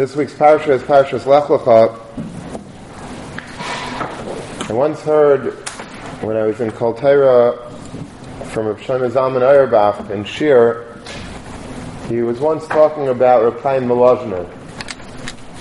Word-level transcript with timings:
This 0.00 0.16
week's 0.16 0.32
parsha 0.32 0.68
is 0.68 0.82
Parshas 0.82 1.26
Lech 1.26 1.44
Lecha. 1.44 1.94
I 4.70 4.72
once 4.72 4.98
heard 5.02 5.52
when 6.22 6.38
I 6.38 6.46
was 6.46 6.58
in 6.62 6.70
Kol 6.70 6.94
from 6.94 8.66
Rav 8.66 8.80
Shlomo 8.80 9.10
Zalman 9.10 9.42
Auerbach 9.42 10.08
in 10.08 10.24
Shir, 10.24 10.98
he 12.08 12.22
was 12.22 12.40
once 12.40 12.66
talking 12.66 13.08
about 13.08 13.42
Rav 13.42 13.62
Melozhner. 13.62 14.48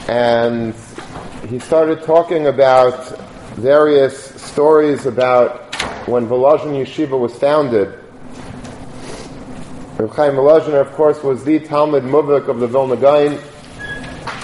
And 0.08 0.74
he 1.50 1.60
started 1.60 2.04
talking 2.04 2.48
about 2.48 3.20
various 3.58 4.42
stories 4.42 5.06
about 5.06 5.76
when 6.08 6.28
Volozhin 6.28 6.82
Yeshiva 6.82 7.20
was 7.20 7.36
founded. 7.36 7.90
Rav 9.98 10.16
Chaim 10.16 10.36
Melozhner, 10.36 10.80
of 10.80 10.94
course, 10.94 11.22
was 11.24 11.44
the 11.44 11.60
Talmid 11.60 12.10
Muvhak 12.10 12.48
of 12.48 12.62
the 12.62 12.68
Vilna 12.68 12.96
Gaon 12.96 13.38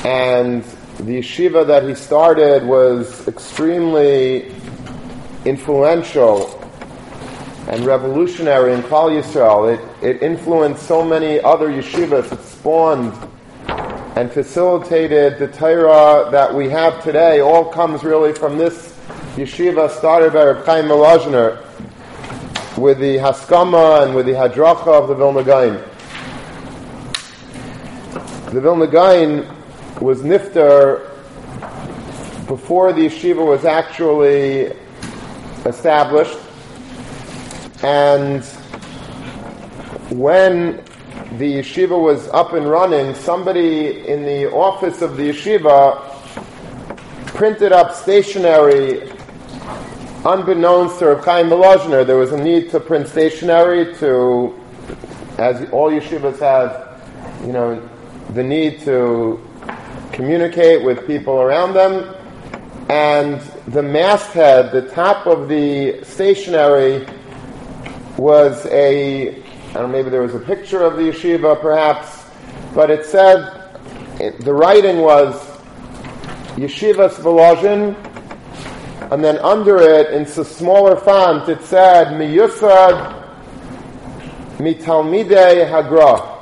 and 0.05 0.63
the 0.97 1.17
yeshiva 1.17 1.65
that 1.65 1.81
he 1.81 1.95
started 1.95 2.63
was 2.63 3.27
extremely 3.27 4.53
influential 5.45 6.61
and 7.69 7.83
revolutionary 7.83 8.73
in 8.73 8.83
Klal 8.83 9.19
Yisrael. 9.19 9.73
It, 9.73 10.03
it 10.03 10.21
influenced 10.21 10.83
so 10.83 11.03
many 11.03 11.41
other 11.41 11.69
yeshivas. 11.69 12.31
It 12.31 12.39
spawned 12.45 13.13
and 14.15 14.31
facilitated 14.31 15.39
the 15.39 15.47
Torah 15.47 16.29
that 16.29 16.53
we 16.53 16.69
have 16.69 17.03
today. 17.03 17.39
All 17.39 17.65
comes 17.65 18.03
really 18.03 18.31
from 18.31 18.59
this 18.59 18.95
yeshiva 19.35 19.89
started 19.89 20.33
by 20.33 20.43
Reb 20.43 20.65
Chaim 20.67 20.85
Melozhner 20.85 21.65
with 22.77 22.99
the 22.99 23.17
Haskama 23.17 24.03
and 24.03 24.13
with 24.13 24.27
the 24.27 24.33
Hadracha 24.33 25.01
of 25.01 25.07
the 25.07 25.15
Vilna 25.15 25.43
Gaon. 25.43 25.83
The 28.53 28.61
Vilna 28.61 28.85
Gaon 28.85 29.54
was 30.01 30.21
nifter 30.21 31.09
before 32.47 32.93
the 32.93 33.07
yeshiva 33.07 33.45
was 33.45 33.65
actually 33.65 34.73
established, 35.65 36.37
and 37.83 38.43
when 40.11 40.77
the 41.37 41.55
yeshiva 41.55 41.99
was 41.99 42.27
up 42.29 42.53
and 42.53 42.69
running, 42.69 43.15
somebody 43.15 44.07
in 44.07 44.23
the 44.23 44.51
office 44.51 45.01
of 45.01 45.17
the 45.17 45.29
yeshiva 45.29 46.01
printed 47.27 47.71
up 47.71 47.93
stationery 47.93 49.11
unbeknownst 50.25 50.99
to 50.99 51.07
Reb 51.07 51.23
Chaim 51.23 51.47
Melozhner, 51.47 52.05
there 52.05 52.17
was 52.17 52.31
a 52.31 52.37
need 52.37 52.71
to 52.71 52.79
print 52.79 53.07
stationery 53.07 53.93
to, 53.95 54.59
as 55.37 55.69
all 55.69 55.91
yeshivas 55.91 56.39
have, 56.39 56.99
you 57.45 57.53
know, 57.53 57.81
the 58.31 58.43
need 58.43 58.81
to 58.81 59.39
communicate 60.15 60.81
with 60.81 61.05
people 61.05 61.41
around 61.41 61.73
them. 61.73 62.15
And 62.89 63.41
the 63.67 63.83
masthead, 63.83 64.71
the 64.71 64.89
top 64.89 65.27
of 65.27 65.49
the 65.49 66.03
stationery, 66.03 67.05
was 68.17 68.65
a, 68.67 69.29
I 69.29 69.73
don't 69.73 69.83
know, 69.83 69.87
maybe 69.87 70.09
there 70.09 70.21
was 70.21 70.33
a 70.33 70.39
picture 70.39 70.83
of 70.83 70.95
the 70.95 71.03
yeshiva 71.03 71.59
perhaps, 71.59 72.23
but 72.73 72.89
it 72.89 73.05
said, 73.05 73.51
the 74.39 74.53
writing 74.53 75.01
was 75.01 75.35
Yeshivas 76.55 77.15
Volozhin, 77.15 77.95
and 79.11 79.23
then 79.23 79.37
under 79.39 79.77
it, 79.77 80.13
in 80.13 80.25
some 80.25 80.45
smaller 80.45 80.95
font, 80.95 81.49
it 81.49 81.61
said, 81.63 82.07
Miyusad 82.13 83.23
Mitalmidei 84.57 85.69
Hagra 85.69 86.34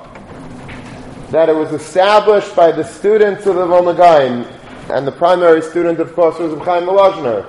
that 1.33 1.49
it 1.49 1.55
was 1.55 1.71
established 1.73 2.55
by 2.55 2.71
the 2.71 2.83
students 2.83 3.47
of 3.47 3.55
the 3.55 3.65
Vilna 3.65 3.95
Gaon, 3.95 4.45
and 4.91 5.07
the 5.07 5.11
primary 5.11 5.63
student, 5.63 5.99
of 5.99 6.13
course, 6.13 6.37
was 6.37 6.53
Chaim 6.59 6.83
Melozhner. 6.83 7.43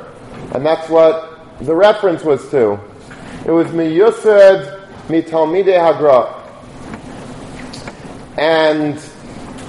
And 0.55 0.65
that's 0.65 0.89
what 0.89 1.39
the 1.61 1.75
reference 1.75 2.25
was 2.25 2.49
to. 2.49 2.81
It 3.45 3.51
was 3.51 3.67
Miyusad 3.69 4.89
Mitalmide 5.08 5.77
Hagra. 5.77 6.33
And 8.39 8.95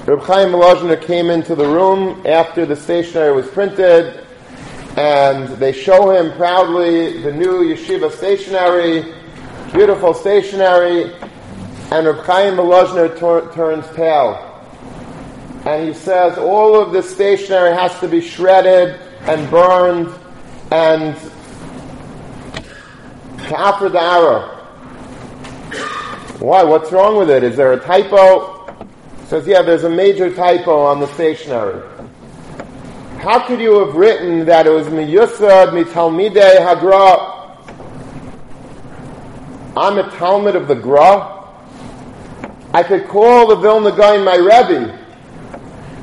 Reb 0.07 0.21
Chaim 0.21 1.01
came 1.01 1.29
into 1.29 1.53
the 1.53 1.67
room 1.67 2.25
after 2.25 2.65
the 2.65 2.77
stationery 2.77 3.33
was 3.35 3.47
printed, 3.47 4.25
and 4.95 5.49
they 5.57 5.73
show 5.73 6.11
him 6.11 6.31
proudly 6.37 7.21
the 7.21 7.33
new 7.33 7.65
yeshiva 7.65 8.09
stationery, 8.13 9.13
beautiful 9.73 10.13
stationery, 10.13 11.13
and 11.95 12.05
Reb 12.07 12.25
Chaim 12.25 12.55
Melozhner 12.55 13.17
tur- 13.17 13.49
turns 13.53 13.87
pale. 13.95 14.51
And 15.65 15.87
he 15.87 15.93
says 15.93 16.37
all 16.37 16.77
of 16.77 16.91
this 16.91 17.09
stationery 17.09 17.73
has 17.73 17.97
to 18.01 18.09
be 18.09 18.19
shredded 18.19 18.99
and 19.21 19.49
burned 19.49 20.13
and 20.71 21.15
to 23.47 23.55
offer 23.55 23.87
the 23.87 24.01
arrow. 24.01 24.41
Why? 26.39 26.63
What's 26.63 26.91
wrong 26.91 27.15
with 27.15 27.29
it? 27.29 27.43
Is 27.43 27.55
there 27.55 27.71
a 27.71 27.79
typo? 27.79 28.65
He 29.21 29.27
says, 29.27 29.47
yeah, 29.47 29.61
there's 29.61 29.85
a 29.85 29.89
major 29.89 30.33
typo 30.35 30.77
on 30.77 30.99
the 30.99 31.07
stationery. 31.13 31.81
How 33.19 33.47
could 33.47 33.61
you 33.61 33.79
have 33.85 33.95
written 33.95 34.45
that 34.47 34.67
it 34.67 34.71
was 34.71 34.87
miyusad 34.87 35.71
mitalmidei 35.71 36.57
hagra? 36.57 37.31
I'm 39.77 39.97
a 39.97 40.03
Talmid 40.09 40.55
of 40.55 40.67
the 40.67 40.75
Gra. 40.75 41.34
I 42.75 42.83
could 42.83 43.07
call 43.07 43.47
the 43.47 43.55
Vilna 43.55 43.95
Gaon 43.95 44.25
my 44.25 44.35
Rebbe, 44.35 44.99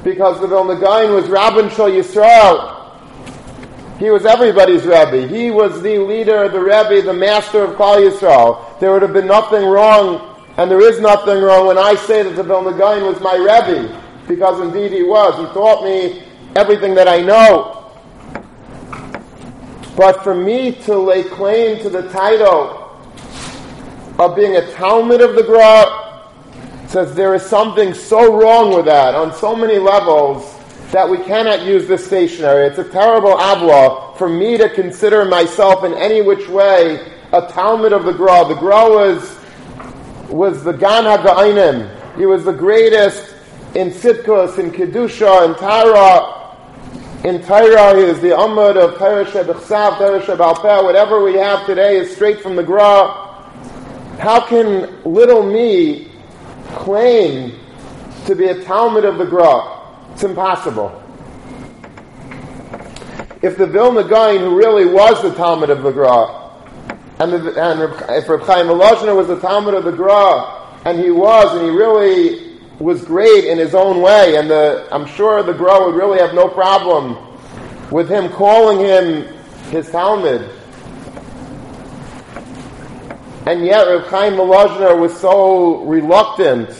because 0.03 0.41
the 0.41 0.47
Vilna 0.47 0.81
Gaon 0.81 1.12
was 1.12 1.27
Rabban 1.27 1.71
Shal 1.71 1.91
Yisrael. 1.91 3.99
He 3.99 4.09
was 4.09 4.25
everybody's 4.25 4.87
Rebbe. 4.87 5.28
He 5.28 5.50
was 5.50 5.83
the 5.83 5.99
leader, 5.99 6.44
of 6.44 6.53
the 6.53 6.60
Rebbe, 6.60 7.03
the 7.03 7.12
master 7.12 7.62
of 7.62 7.77
Klal 7.77 8.10
Yisrael. 8.10 8.81
There 8.81 8.91
would 8.91 9.03
have 9.03 9.12
been 9.12 9.27
nothing 9.27 9.66
wrong, 9.66 10.43
and 10.56 10.71
there 10.71 10.81
is 10.81 10.99
nothing 10.99 11.43
wrong 11.43 11.66
when 11.66 11.77
I 11.77 11.94
say 11.94 12.22
that 12.22 12.37
the 12.37 12.43
Vilna 12.43 12.72
Gaon 12.78 13.04
was 13.04 13.21
my 13.21 13.34
Rebbe, 13.34 14.03
because 14.27 14.59
indeed 14.62 14.93
he 14.93 15.03
was. 15.03 15.47
He 15.47 15.53
taught 15.53 15.84
me 15.84 16.22
everything 16.56 16.94
that 16.94 17.06
I 17.06 17.21
know. 17.21 17.93
But 19.94 20.25
for 20.25 20.34
me 20.34 20.72
to 20.87 20.97
lay 20.97 21.22
claim 21.22 21.83
to 21.83 21.91
the 21.91 22.09
title 22.09 22.99
of 24.19 24.34
being 24.34 24.56
a 24.56 24.62
Talmid 24.72 25.22
of 25.22 25.37
the 25.37 25.43
Gra, 25.43 26.01
says 26.92 27.14
there 27.14 27.34
is 27.34 27.42
something 27.42 27.94
so 27.94 28.38
wrong 28.38 28.75
with 28.76 28.84
that 28.84 29.14
on 29.14 29.32
so 29.32 29.56
many 29.56 29.78
levels 29.78 30.54
that 30.91 31.08
we 31.08 31.16
cannot 31.25 31.62
use 31.62 31.88
this 31.88 32.04
stationery. 32.04 32.66
It's 32.66 32.78
a 32.78 32.86
terrible 32.86 33.32
avla 33.32 34.14
for 34.19 34.28
me 34.28 34.58
to 34.58 34.69
consider 34.69 35.25
myself 35.25 35.84
in 35.84 35.94
any 35.94 36.20
which 36.20 36.47
way 36.48 36.97
a 37.32 37.47
Talmid 37.47 37.92
of 37.92 38.04
the 38.04 38.12
Gra. 38.12 38.44
The 38.47 38.56
Gra 38.56 38.91
was, 38.91 39.38
was 40.28 40.62
the 40.62 40.72
Gan 40.72 41.04
HaGa'inim. 41.04 42.19
He 42.19 42.26
was 42.26 42.44
the 42.44 42.53
greatest 42.53 43.36
in 43.74 43.91
Sitkus, 43.91 44.59
in 44.59 44.70
Kedusha, 44.70 45.48
in 45.48 45.54
Tara. 45.54 46.41
In 47.24 47.42
Torah, 47.42 47.97
he 47.97 48.03
is 48.03 48.20
the 48.20 48.30
Amud 48.30 48.76
of 48.76 48.98
Torah 48.98 49.24
Shebechsav, 49.24 49.97
Torah 49.97 50.20
Shebalpeh. 50.20 50.84
Whatever 50.84 51.24
we 51.24 51.36
have 51.36 51.64
today 51.64 51.97
is 51.97 52.14
straight 52.14 52.42
from 52.42 52.54
the 52.54 52.62
Gra. 52.62 53.30
How 54.19 54.47
can 54.47 55.03
little 55.04 55.42
me 55.42 56.11
claim 56.72 57.59
to 58.27 58.34
be 58.34 58.47
a 58.47 58.55
Talmid 58.55 59.05
of 59.05 59.19
the 59.19 59.25
Gra. 59.25 59.81
It's 60.12 60.25
impossible. 60.25 60.99
If 63.43 63.56
the 63.59 63.66
Vilna 63.66 64.05
Gaon, 64.05 64.38
who 64.38 64.56
really 64.56 64.87
was 64.87 65.21
the 65.22 65.31
Talmid 65.31 65.69
of 65.69 65.83
the 65.83 65.91
Gra, 65.91 66.50
and, 67.19 67.33
the, 67.33 67.60
and 67.60 67.83
if 68.10 68.28
Reb 68.28 68.43
Chaim 68.43 68.66
Melozhner 68.66 69.16
was 69.16 69.28
the 69.28 69.37
Talmid 69.37 69.77
of 69.77 69.84
the 69.84 69.93
Gra, 69.93 70.81
and 70.84 70.99
he 70.99 71.10
was, 71.10 71.56
and 71.56 71.65
he 71.65 71.71
really 71.71 72.59
was 72.78 73.04
great 73.04 73.44
in 73.44 73.59
his 73.59 73.75
own 73.75 74.00
way, 74.00 74.37
and 74.37 74.50
the, 74.50 74.89
I'm 74.91 75.06
sure 75.06 75.43
the 75.43 75.53
Gra 75.53 75.84
would 75.84 75.95
really 75.95 76.18
have 76.18 76.34
no 76.34 76.48
problem 76.48 77.16
with 77.91 78.09
him 78.09 78.28
calling 78.30 78.78
him 78.78 79.25
his 79.71 79.89
Talmid. 79.91 80.61
And 83.44 83.66
yet 83.66 83.89
Reb 83.89 84.04
Chaim 84.04 84.34
Melozhner 84.34 84.97
was 85.00 85.18
so 85.18 85.83
reluctant 85.84 86.71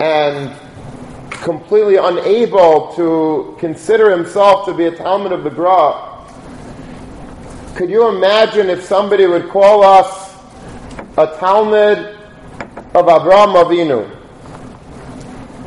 and 0.00 0.52
completely 1.30 1.96
unable 1.96 2.92
to 2.96 3.56
consider 3.60 4.10
himself 4.10 4.66
to 4.66 4.74
be 4.74 4.86
a 4.86 4.90
Talmid 4.90 5.32
of 5.32 5.44
the 5.44 5.50
Gra. 5.50 6.08
Could 7.76 7.88
you 7.88 8.08
imagine 8.08 8.68
if 8.68 8.82
somebody 8.82 9.26
would 9.26 9.48
call 9.48 9.84
us 9.84 10.34
a 11.16 11.28
Talmid 11.38 12.16
of 12.94 13.06
Avraham 13.06 13.54
Avinu? 13.62 14.18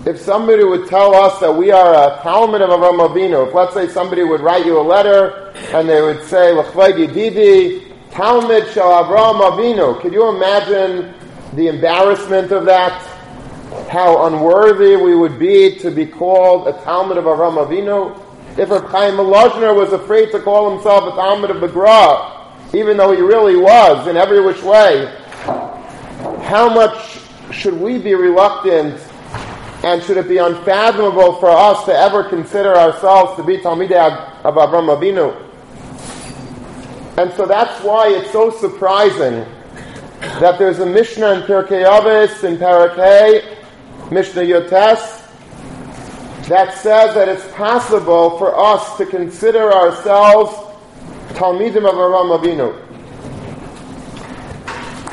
If 0.05 0.19
somebody 0.19 0.65
would 0.65 0.87
tell 0.89 1.15
us 1.15 1.39
that 1.39 1.51
we 1.55 1.71
are 1.71 1.93
a 1.93 2.17
Talmid 2.19 2.59
of 2.61 2.71
Avraham 2.71 3.07
Avinu, 3.09 3.47
if 3.47 3.53
let's 3.53 3.73
say 3.73 3.87
somebody 3.87 4.23
would 4.23 4.41
write 4.41 4.65
you 4.65 4.79
a 4.79 4.83
letter 4.83 5.53
and 5.73 5.87
they 5.87 6.01
would 6.01 6.23
say, 6.25 6.51
L'chvay 6.51 7.13
Didi, 7.13 7.84
Talmid 8.15 8.73
Shal 8.73 9.03
Avraham 9.03 9.41
Avinu. 9.41 10.01
Could 10.01 10.13
you 10.13 10.29
imagine 10.29 11.13
the 11.53 11.67
embarrassment 11.67 12.51
of 12.51 12.65
that? 12.65 13.15
how 13.89 14.25
unworthy 14.25 14.95
we 14.95 15.15
would 15.15 15.37
be 15.37 15.75
to 15.79 15.91
be 15.91 16.05
called 16.05 16.67
a 16.67 16.73
Talmid 16.73 17.17
of 17.17 17.25
Avraham 17.25 17.65
Avinu. 17.65 18.19
If 18.57 18.69
Reb 18.69 18.85
Chaim 18.85 19.17
was 19.17 19.93
afraid 19.93 20.31
to 20.31 20.39
call 20.39 20.71
himself 20.73 21.13
a 21.13 21.17
Talmid 21.17 21.49
of 21.49 21.61
the 21.61 21.67
Gra, 21.67 22.55
even 22.73 22.97
though 22.97 23.11
he 23.11 23.21
really 23.21 23.55
was 23.55 24.07
in 24.07 24.17
every 24.17 24.41
which 24.41 24.61
way, 24.63 25.13
how 26.43 26.73
much 26.73 27.19
should 27.51 27.73
we 27.73 27.97
be 27.97 28.15
reluctant 28.15 28.99
and 29.83 30.01
should 30.03 30.17
it 30.17 30.27
be 30.27 30.37
unfathomable 30.37 31.33
for 31.39 31.49
us 31.49 31.85
to 31.85 31.93
ever 31.95 32.23
consider 32.23 32.75
ourselves 32.75 33.35
to 33.37 33.43
be 33.43 33.57
Talmidei 33.57 34.43
of 34.43 34.55
Avraham 34.55 34.97
Avinu? 34.97 35.44
And 37.17 37.31
so 37.33 37.45
that's 37.45 37.81
why 37.81 38.09
it's 38.09 38.31
so 38.31 38.49
surprising 38.49 39.45
that 40.19 40.59
there's 40.59 40.79
a 40.79 40.85
Mishnah 40.85 41.31
in 41.31 41.41
Pirkei 41.43 41.85
Avos 41.85 42.43
in 42.43 42.57
Parakeh, 42.57 44.11
Mishnah 44.11 44.41
Yotes, 44.41 45.21
that 46.49 46.73
says 46.73 47.15
that 47.15 47.29
it's 47.29 47.47
possible 47.53 48.37
for 48.37 48.59
us 48.59 48.97
to 48.97 49.05
consider 49.05 49.71
ourselves 49.71 50.51
Talmidim 51.35 51.87
of 51.87 51.95
Avraham 51.95 52.37
Avinu. 52.37 52.81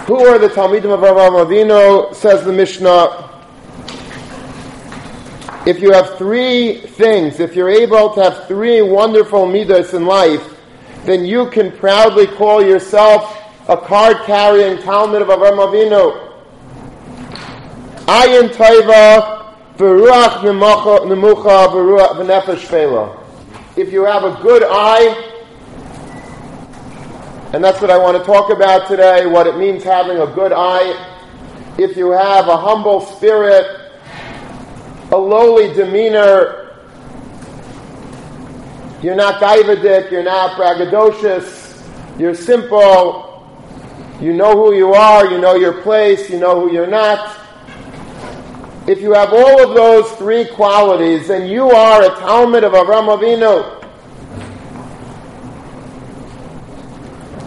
Who 0.06 0.26
are 0.26 0.38
the 0.38 0.48
Talmidim 0.48 0.93
of 0.93 1.00
Avraham 1.00 1.46
Avinu? 1.46 2.12
Says 2.16 2.44
the 2.44 2.52
Mishnah. 2.52 3.31
If 5.64 5.81
you 5.81 5.93
have 5.93 6.19
three 6.19 6.81
things, 6.81 7.38
if 7.38 7.55
you're 7.55 7.70
able 7.70 8.12
to 8.14 8.22
have 8.25 8.48
three 8.48 8.82
wonderful 8.82 9.46
midas 9.46 9.94
in 9.94 10.05
life, 10.05 10.51
then 11.04 11.25
you 11.25 11.50
can 11.50 11.72
proudly 11.72 12.26
call 12.26 12.62
yourself 12.62 13.38
a 13.69 13.76
card-carrying 13.76 14.78
Talmid 14.78 15.22
of 15.22 15.28
Avraham 15.28 15.58
Avinu. 15.58 16.28
Ayin 18.06 18.49
Taiva, 18.50 19.54
Beruach 19.76 20.43
Nemucha, 20.43 21.69
Beruach 21.69 22.16
V'nefesh 22.16 22.66
Fela. 22.66 23.19
If 23.76 23.93
you 23.93 24.04
have 24.04 24.25
a 24.25 24.40
good 24.43 24.62
eye, 24.64 25.31
and 27.52 27.62
that's 27.62 27.81
what 27.81 27.90
I 27.90 27.98
want 27.98 28.16
to 28.16 28.25
talk 28.25 28.50
about 28.50 28.88
today, 28.88 29.26
what 29.26 29.46
it 29.46 29.56
means 29.58 29.82
having 29.84 30.19
a 30.19 30.26
good 30.26 30.52
eye. 30.52 31.08
If 31.78 31.96
you 31.96 32.10
have 32.10 32.48
a 32.48 32.56
humble 32.56 33.00
spirit, 33.00 33.66
a 35.10 35.16
lowly 35.16 35.72
demeanor, 35.75 36.61
you're 39.02 39.16
not 39.16 39.40
gaivadik, 39.40 40.10
you're 40.10 40.22
not 40.22 40.56
braggadocious, 40.56 41.82
you're 42.19 42.34
simple, 42.34 43.28
you 44.20 44.32
know 44.32 44.52
who 44.52 44.75
you 44.75 44.94
are, 44.94 45.26
you 45.26 45.38
know 45.38 45.56
your 45.56 45.82
place, 45.82 46.31
you 46.31 46.38
know 46.38 46.60
who 46.60 46.72
you're 46.72 46.87
not. 46.87 47.38
If 48.87 49.00
you 49.00 49.12
have 49.14 49.32
all 49.32 49.69
of 49.69 49.75
those 49.75 50.10
three 50.12 50.44
qualities, 50.44 51.28
then 51.28 51.49
you 51.49 51.70
are 51.70 52.02
a 52.02 52.10
Talmid 52.10 52.64
of 52.64 52.72
Avram 52.72 53.08
Avinu. 53.16 53.81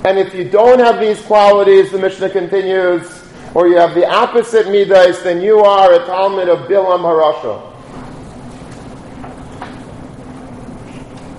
And 0.06 0.20
if 0.20 0.34
you 0.36 0.48
don't 0.50 0.80
have 0.80 1.00
these 1.00 1.22
qualities, 1.22 1.92
the 1.92 1.98
Mishnah 1.98 2.30
continues, 2.30 3.24
or 3.54 3.68
you 3.68 3.78
have 3.78 3.96
the 3.96 4.06
opposite 4.06 4.68
midas, 4.68 5.24
then 5.24 5.42
you 5.42 5.60
are 5.60 5.94
a 5.94 6.06
Talmud 6.06 6.48
of 6.48 6.68
Bilam 6.70 7.02
Harasha. 7.02 7.75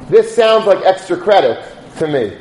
This 0.08 0.34
sounds 0.34 0.66
like 0.66 0.84
extra 0.84 1.16
credit 1.16 1.64
to 1.98 2.06
me. 2.06 2.36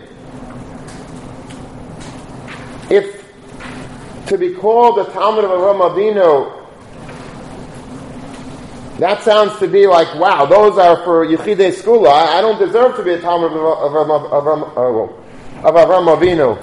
If 2.90 3.26
to 4.28 4.38
be 4.38 4.54
called 4.54 5.00
a 5.00 5.06
Talmid 5.06 5.44
of 5.44 5.52
Avraham 5.52 5.82
Avinu, 5.92 6.62
that 9.00 9.24
sounds 9.24 9.58
to 9.60 9.68
be 9.68 9.88
like, 9.88 10.14
wow, 10.20 10.46
those 10.46 10.78
are 10.78 11.04
for 11.04 11.26
Yechidei 11.26 11.74
Segula. 11.74 12.12
I, 12.12 12.42
don't 12.42 12.60
deserve 12.60 12.96
to 12.98 13.04
be 13.04 13.12
a 13.12 13.20
Talmid 13.20 13.48
of 13.48 13.92
Avraham 13.92 14.74
Avinu 14.74 15.26
of 15.66 15.74
Avram 15.74 16.16
Avinu. 16.16 16.58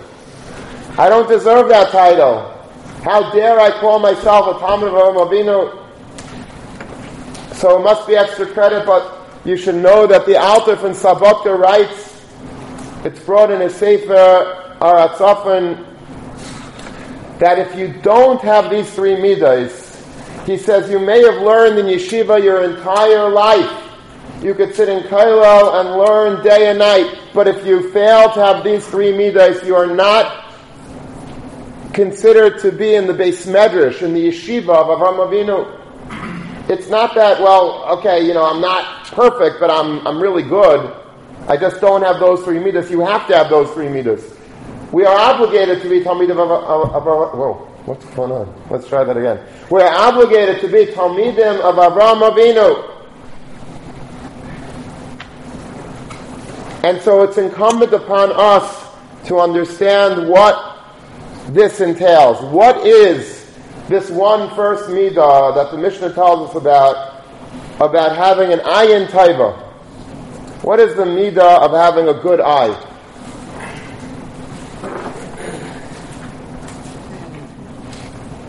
I 0.98 1.08
don't 1.08 1.28
deserve 1.28 1.68
that 1.70 1.90
title. 1.90 2.48
How 3.02 3.32
dare 3.32 3.58
I 3.58 3.70
call 3.80 3.98
myself 3.98 4.56
a 4.56 4.60
Talmid 4.60 4.88
of 4.88 4.94
Avram 4.94 5.28
Avinu? 5.28 5.78
So 7.56 7.80
it 7.80 7.82
must 7.82 8.06
be 8.06 8.14
extra 8.14 8.46
credit, 8.46 8.86
but 8.86 9.21
you 9.44 9.56
should 9.56 9.74
know 9.74 10.06
that 10.06 10.26
the 10.26 10.36
Alter 10.36 10.76
from 10.76 10.92
Slabodka 10.92 11.58
writes, 11.58 12.24
it's 13.04 13.20
brought 13.20 13.50
in 13.50 13.62
a 13.62 13.70
Sefer 13.70 14.76
Ohr 14.80 15.08
HaTzafun, 15.08 15.88
that 17.38 17.58
if 17.58 17.76
you 17.76 17.92
don't 18.02 18.40
have 18.42 18.70
these 18.70 18.92
three 18.94 19.20
midas, 19.20 19.88
he 20.46 20.56
says 20.56 20.90
you 20.90 20.98
may 20.98 21.22
have 21.22 21.42
learned 21.42 21.78
in 21.78 21.86
yeshiva 21.86 22.42
your 22.42 22.64
entire 22.64 23.28
life 23.28 23.82
you 24.42 24.54
could 24.54 24.74
sit 24.74 24.88
in 24.88 25.04
Kollel 25.04 25.80
and 25.80 25.96
learn 25.96 26.42
day 26.42 26.68
and 26.68 26.80
night. 26.80 27.16
But 27.32 27.46
if 27.46 27.64
you 27.64 27.92
fail 27.92 28.32
to 28.32 28.40
have 28.40 28.64
these 28.64 28.84
three 28.84 29.16
midas, 29.16 29.62
you 29.64 29.76
are 29.76 29.86
not 29.86 30.52
considered 31.92 32.58
to 32.62 32.72
be 32.72 32.96
in 32.96 33.06
the 33.06 33.12
beis 33.12 33.46
medrash, 33.46 34.02
in 34.02 34.14
the 34.14 34.28
yeshiva 34.28 34.70
of 34.70 34.98
Avram 34.98 35.18
Avinu. 35.18 35.81
It's 36.72 36.88
not 36.88 37.14
that, 37.16 37.38
well, 37.38 37.84
okay, 37.98 38.26
you 38.26 38.32
know, 38.32 38.46
I'm 38.46 38.62
not 38.62 39.04
perfect, 39.08 39.60
but 39.60 39.70
I'm, 39.70 40.06
I'm 40.06 40.18
really 40.18 40.42
good. 40.42 40.96
I 41.46 41.58
just 41.58 41.82
don't 41.82 42.00
have 42.00 42.18
those 42.18 42.42
three 42.44 42.58
midas. 42.58 42.90
You 42.90 43.04
have 43.04 43.26
to 43.28 43.36
have 43.36 43.50
those 43.50 43.70
three 43.74 43.90
midas. 43.90 44.34
We 44.90 45.04
are 45.04 45.14
obligated 45.14 45.82
to 45.82 45.90
be 45.90 46.00
Talmidim 46.00 46.30
of, 46.30 46.50
of, 46.50 47.04
whoa, 47.04 47.54
what's 47.84 48.06
going 48.14 48.32
on? 48.32 48.68
Let's 48.70 48.88
try 48.88 49.04
that 49.04 49.18
again. 49.18 49.46
We 49.70 49.82
are 49.82 49.94
obligated 49.94 50.62
to 50.62 50.68
be 50.68 50.86
Talmidim 50.86 51.60
of 51.60 51.74
Avram 51.74 52.22
Avinu. 52.30 52.88
And 56.84 57.02
so 57.02 57.22
it's 57.22 57.36
incumbent 57.36 57.92
upon 57.92 58.32
us 58.32 58.88
to 59.26 59.38
understand 59.38 60.26
what 60.26 60.78
this 61.48 61.82
entails. 61.82 62.40
What 62.50 62.86
is 62.86 63.41
this 63.92 64.10
one 64.10 64.54
first 64.56 64.88
midah 64.88 65.54
that 65.54 65.70
the 65.70 65.76
Mishnah 65.76 66.14
tells 66.14 66.48
us 66.48 66.56
about, 66.56 67.24
about 67.76 68.16
having 68.16 68.52
an 68.52 68.60
ayin 68.60 69.06
taiva? 69.06 69.54
What 70.62 70.80
is 70.80 70.94
the 70.94 71.04
midah 71.04 71.60
of 71.60 71.72
having 71.72 72.08
a 72.08 72.14
good 72.14 72.40
eye? 72.40 72.88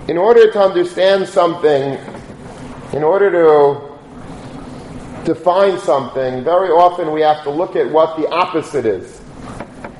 In 0.07 0.18
order 0.18 0.51
to 0.51 0.60
understand 0.60 1.28
something, 1.28 1.98
in 2.94 3.04
order 3.04 3.31
to 3.31 3.81
define 5.25 5.78
something, 5.80 6.44
very 6.44 6.69
often 6.69 7.12
we 7.12 7.22
have 7.22 7.44
to 7.44 7.50
look 7.50 7.76
at 7.76 7.90
what 7.90 8.18
the 8.18 8.30
opposite 8.30 8.85
is. 8.85 9.21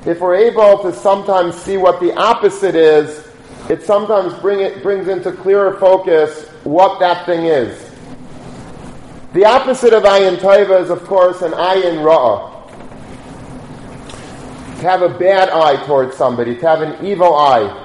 If 0.06 0.20
we're 0.20 0.36
able 0.36 0.82
to 0.82 0.92
sometimes 0.92 1.54
see 1.56 1.76
what 1.76 2.00
the 2.00 2.14
opposite 2.14 2.74
is, 2.74 3.23
it 3.68 3.82
sometimes 3.82 4.34
bring 4.40 4.60
it, 4.60 4.82
brings 4.82 5.08
into 5.08 5.32
clearer 5.32 5.78
focus 5.78 6.48
what 6.64 7.00
that 7.00 7.26
thing 7.26 7.46
is. 7.46 7.90
The 9.32 9.44
opposite 9.44 9.92
of 9.92 10.02
ayin 10.04 10.36
taiva 10.36 10.82
is, 10.82 10.90
of 10.90 11.04
course, 11.04 11.42
an 11.42 11.52
ayin 11.52 12.04
ra'ah. 12.04 12.50
To 14.80 14.82
have 14.82 15.02
a 15.02 15.18
bad 15.18 15.48
eye 15.48 15.84
towards 15.86 16.16
somebody, 16.16 16.56
to 16.56 16.66
have 16.66 16.82
an 16.82 17.04
evil 17.04 17.34
eye. 17.34 17.80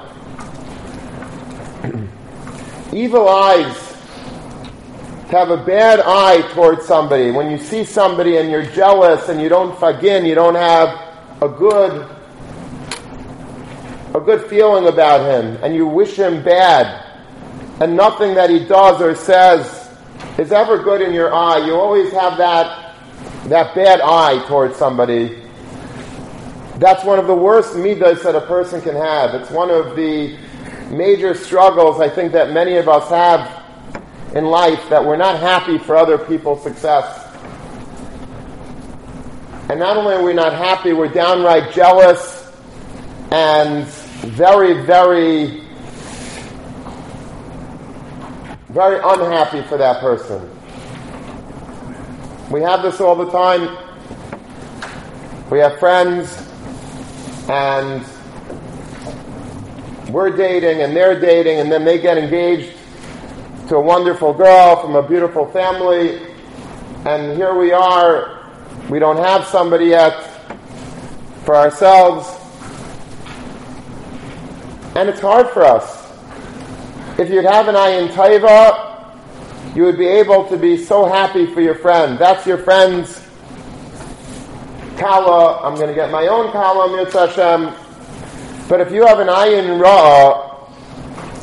evil 2.92 3.28
eyes 3.28 3.90
to 5.30 5.36
have 5.38 5.50
a 5.50 5.64
bad 5.64 6.00
eye 6.00 6.42
towards 6.54 6.84
somebody. 6.84 7.30
When 7.30 7.52
you 7.52 7.58
see 7.58 7.84
somebody 7.84 8.38
and 8.38 8.50
you're 8.50 8.66
jealous 8.66 9.28
and 9.28 9.40
you 9.40 9.48
don't 9.48 9.78
fagin, 9.78 10.26
you 10.26 10.34
don't 10.34 10.56
have 10.56 10.88
a 11.40 11.48
good 11.48 12.04
a 14.14 14.20
good 14.20 14.48
feeling 14.50 14.88
about 14.88 15.20
him 15.20 15.58
and 15.62 15.74
you 15.74 15.86
wish 15.86 16.16
him 16.16 16.42
bad 16.42 17.06
and 17.80 17.96
nothing 17.96 18.34
that 18.34 18.50
he 18.50 18.64
does 18.64 19.00
or 19.00 19.14
says 19.14 19.88
is 20.36 20.52
ever 20.52 20.82
good 20.82 21.00
in 21.00 21.14
your 21.14 21.32
eye. 21.32 21.64
You 21.64 21.74
always 21.74 22.12
have 22.12 22.36
that 22.38 22.96
that 23.46 23.74
bad 23.74 24.00
eye 24.00 24.44
towards 24.46 24.76
somebody. 24.76 25.42
That's 26.78 27.04
one 27.04 27.18
of 27.18 27.26
the 27.26 27.34
worst 27.34 27.76
midas 27.76 28.22
that 28.22 28.34
a 28.34 28.40
person 28.42 28.80
can 28.80 28.96
have. 28.96 29.34
It's 29.34 29.50
one 29.50 29.70
of 29.70 29.96
the 29.96 30.36
major 30.90 31.34
struggles 31.34 32.00
I 32.00 32.08
think 32.08 32.32
that 32.32 32.52
many 32.52 32.76
of 32.76 32.88
us 32.88 33.08
have 33.10 33.60
in 34.34 34.44
life 34.44 34.88
that 34.90 35.04
we're 35.04 35.16
not 35.16 35.40
happy 35.40 35.78
for 35.78 35.96
other 35.96 36.18
people's 36.18 36.62
success. 36.62 37.26
And 39.68 39.78
not 39.78 39.96
only 39.96 40.14
are 40.14 40.22
we 40.22 40.32
not 40.32 40.52
happy, 40.52 40.92
we're 40.92 41.08
downright 41.08 41.72
jealous 41.72 42.40
and 43.30 43.86
very, 44.22 44.84
very, 44.84 45.62
very 48.68 49.00
unhappy 49.02 49.62
for 49.62 49.76
that 49.78 50.00
person. 50.00 50.48
We 52.50 52.62
have 52.62 52.82
this 52.82 53.00
all 53.00 53.16
the 53.16 53.30
time. 53.30 53.76
We 55.50 55.58
have 55.58 55.78
friends 55.78 56.46
and 57.48 58.04
we're 60.12 60.36
dating 60.36 60.82
and 60.82 60.96
they're 60.96 61.18
dating 61.18 61.58
and 61.58 61.70
then 61.70 61.84
they 61.84 62.00
get 62.00 62.18
engaged 62.18 62.76
to 63.70 63.76
a 63.76 63.80
wonderful 63.80 64.34
girl 64.34 64.82
from 64.82 64.96
a 64.96 65.02
beautiful 65.02 65.46
family, 65.52 66.20
and 67.06 67.36
here 67.36 67.54
we 67.54 67.70
are. 67.70 68.50
We 68.88 68.98
don't 68.98 69.16
have 69.16 69.44
somebody 69.46 69.84
yet 69.84 70.28
for 71.44 71.54
ourselves, 71.54 72.26
and 74.96 75.08
it's 75.08 75.20
hard 75.20 75.48
for 75.50 75.62
us. 75.62 76.06
If 77.18 77.30
you'd 77.30 77.44
have 77.44 77.68
an 77.68 77.74
ayin 77.74 78.08
taiva, 78.08 79.76
you 79.76 79.84
would 79.84 79.98
be 79.98 80.06
able 80.06 80.48
to 80.48 80.56
be 80.56 80.76
so 80.76 81.06
happy 81.06 81.46
for 81.46 81.60
your 81.60 81.76
friend. 81.76 82.18
That's 82.18 82.46
your 82.46 82.58
friend's 82.58 83.24
kala. 84.98 85.62
I'm 85.62 85.74
going 85.76 85.88
to 85.88 85.94
get 85.94 86.10
my 86.10 86.26
own 86.26 86.50
kala, 86.50 86.96
Mitzvah 86.96 87.28
Hashem. 87.28 88.68
But 88.68 88.80
if 88.80 88.92
you 88.92 89.06
have 89.06 89.20
an 89.20 89.28
ayin 89.28 89.80
ra, 89.80 90.66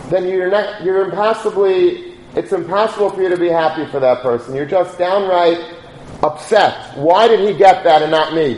then 0.10 0.27
you're 0.27 0.50
not, 0.50 0.84
you're 0.84 1.04
impossibly, 1.04 2.16
it's 2.36 2.51
impossible 2.51 3.10
for 3.10 3.22
you 3.22 3.30
to 3.30 3.38
be 3.38 3.50
happy 3.50 3.86
for 3.92 4.00
that 4.00 4.22
person. 4.22 4.56
You're 4.56 4.66
just 4.66 4.98
downright 4.98 5.75
upset. 6.24 6.98
Why 6.98 7.27
did 7.27 7.39
he 7.39 7.58
get 7.58 7.84
that 7.84 8.01
and 8.01 8.12
not 8.12 8.34
me? 8.34 8.56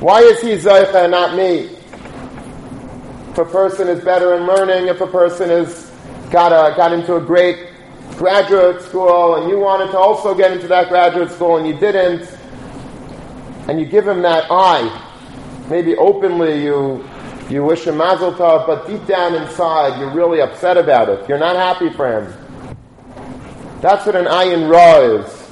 Why 0.00 0.20
is 0.20 0.40
he 0.40 0.50
Zaycha 0.50 1.04
and 1.04 1.10
not 1.10 1.36
me? 1.36 1.77
If 3.38 3.46
a 3.46 3.52
person 3.52 3.86
is 3.86 4.02
better 4.02 4.34
in 4.34 4.46
learning, 4.48 4.88
if 4.88 5.00
a 5.00 5.06
person 5.06 5.48
has 5.48 5.92
got 6.32 6.50
got 6.76 6.92
into 6.92 7.14
a 7.14 7.20
great 7.20 7.68
graduate 8.16 8.82
school 8.82 9.36
and 9.36 9.48
you 9.48 9.60
wanted 9.60 9.92
to 9.92 9.96
also 9.96 10.34
get 10.34 10.50
into 10.50 10.66
that 10.66 10.88
graduate 10.88 11.30
school 11.30 11.56
and 11.56 11.64
you 11.64 11.78
didn't, 11.78 12.28
and 13.68 13.78
you 13.78 13.86
give 13.86 14.08
him 14.08 14.22
that 14.22 14.50
eye, 14.50 14.90
maybe 15.70 15.94
openly 15.98 16.64
you 16.64 17.08
you 17.48 17.62
wish 17.62 17.86
him 17.86 17.98
mazel 17.98 18.32
tov, 18.32 18.66
but 18.66 18.88
deep 18.88 19.06
down 19.06 19.36
inside 19.36 20.00
you're 20.00 20.12
really 20.12 20.40
upset 20.40 20.76
about 20.76 21.08
it. 21.08 21.28
You're 21.28 21.38
not 21.38 21.54
happy 21.54 21.90
for 21.90 22.20
him. 22.20 22.76
That's 23.80 24.04
what 24.04 24.16
an 24.16 24.24
ayin 24.24 24.68
ra 24.68 24.98
is. 24.98 25.44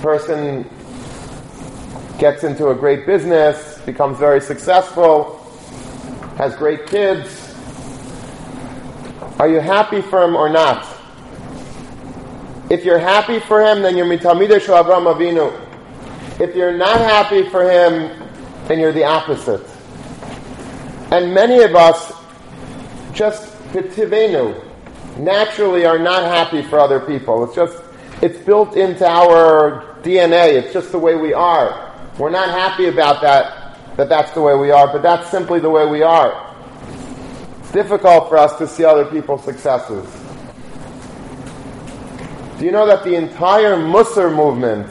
Person 0.00 0.66
gets 2.18 2.44
into 2.44 2.70
a 2.70 2.74
great 2.74 3.04
business, 3.04 3.75
becomes 3.86 4.18
very 4.18 4.40
successful, 4.40 5.38
has 6.36 6.54
great 6.56 6.86
kids. 6.86 7.54
Are 9.38 9.48
you 9.48 9.60
happy 9.60 10.02
for 10.02 10.22
him 10.22 10.34
or 10.36 10.48
not? 10.48 10.86
If 12.68 12.84
you're 12.84 12.98
happy 12.98 13.38
for 13.38 13.64
him, 13.64 13.80
then 13.80 13.96
you're 13.96 14.06
mitamideh 14.06 14.60
shel 14.60 14.82
Avram 14.82 15.06
Avinu. 15.14 15.62
If 16.40 16.54
you're 16.56 16.76
not 16.76 16.98
happy 16.98 17.48
for 17.48 17.62
him, 17.62 18.10
then 18.66 18.80
you're 18.80 18.92
the 18.92 19.04
opposite. 19.04 19.64
And 21.12 21.32
many 21.32 21.62
of 21.62 21.76
us 21.76 22.12
just 23.14 23.54
pitivenu 23.72 24.62
naturally 25.18 25.86
are 25.86 25.98
not 25.98 26.24
happy 26.24 26.62
for 26.62 26.78
other 26.78 27.00
people. 27.00 27.44
It's 27.44 27.54
just 27.54 27.82
it's 28.20 28.38
built 28.38 28.76
into 28.76 29.06
our 29.06 29.96
DNA. 30.02 30.54
It's 30.54 30.72
just 30.72 30.90
the 30.90 30.98
way 30.98 31.14
we 31.14 31.32
are. 31.32 31.94
We're 32.18 32.30
not 32.30 32.48
happy 32.48 32.86
about 32.86 33.20
that, 33.22 33.55
that 33.96 34.08
that's 34.08 34.32
the 34.32 34.42
way 34.42 34.54
we 34.54 34.70
are, 34.70 34.86
but 34.92 35.02
that's 35.02 35.30
simply 35.30 35.58
the 35.58 35.70
way 35.70 35.86
we 35.86 36.02
are. 36.02 36.54
It's 37.60 37.72
difficult 37.72 38.28
for 38.28 38.36
us 38.36 38.56
to 38.58 38.68
see 38.68 38.84
other 38.84 39.06
people's 39.06 39.44
successes. 39.44 40.04
Do 42.58 42.64
you 42.64 42.72
know 42.72 42.86
that 42.86 43.04
the 43.04 43.14
entire 43.14 43.76
Musar 43.76 44.34
movement 44.34 44.90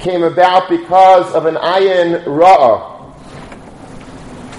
came 0.00 0.22
about 0.22 0.68
because 0.68 1.32
of 1.34 1.46
an 1.46 1.54
ayin 1.56 2.24
ra'ah? 2.24 2.90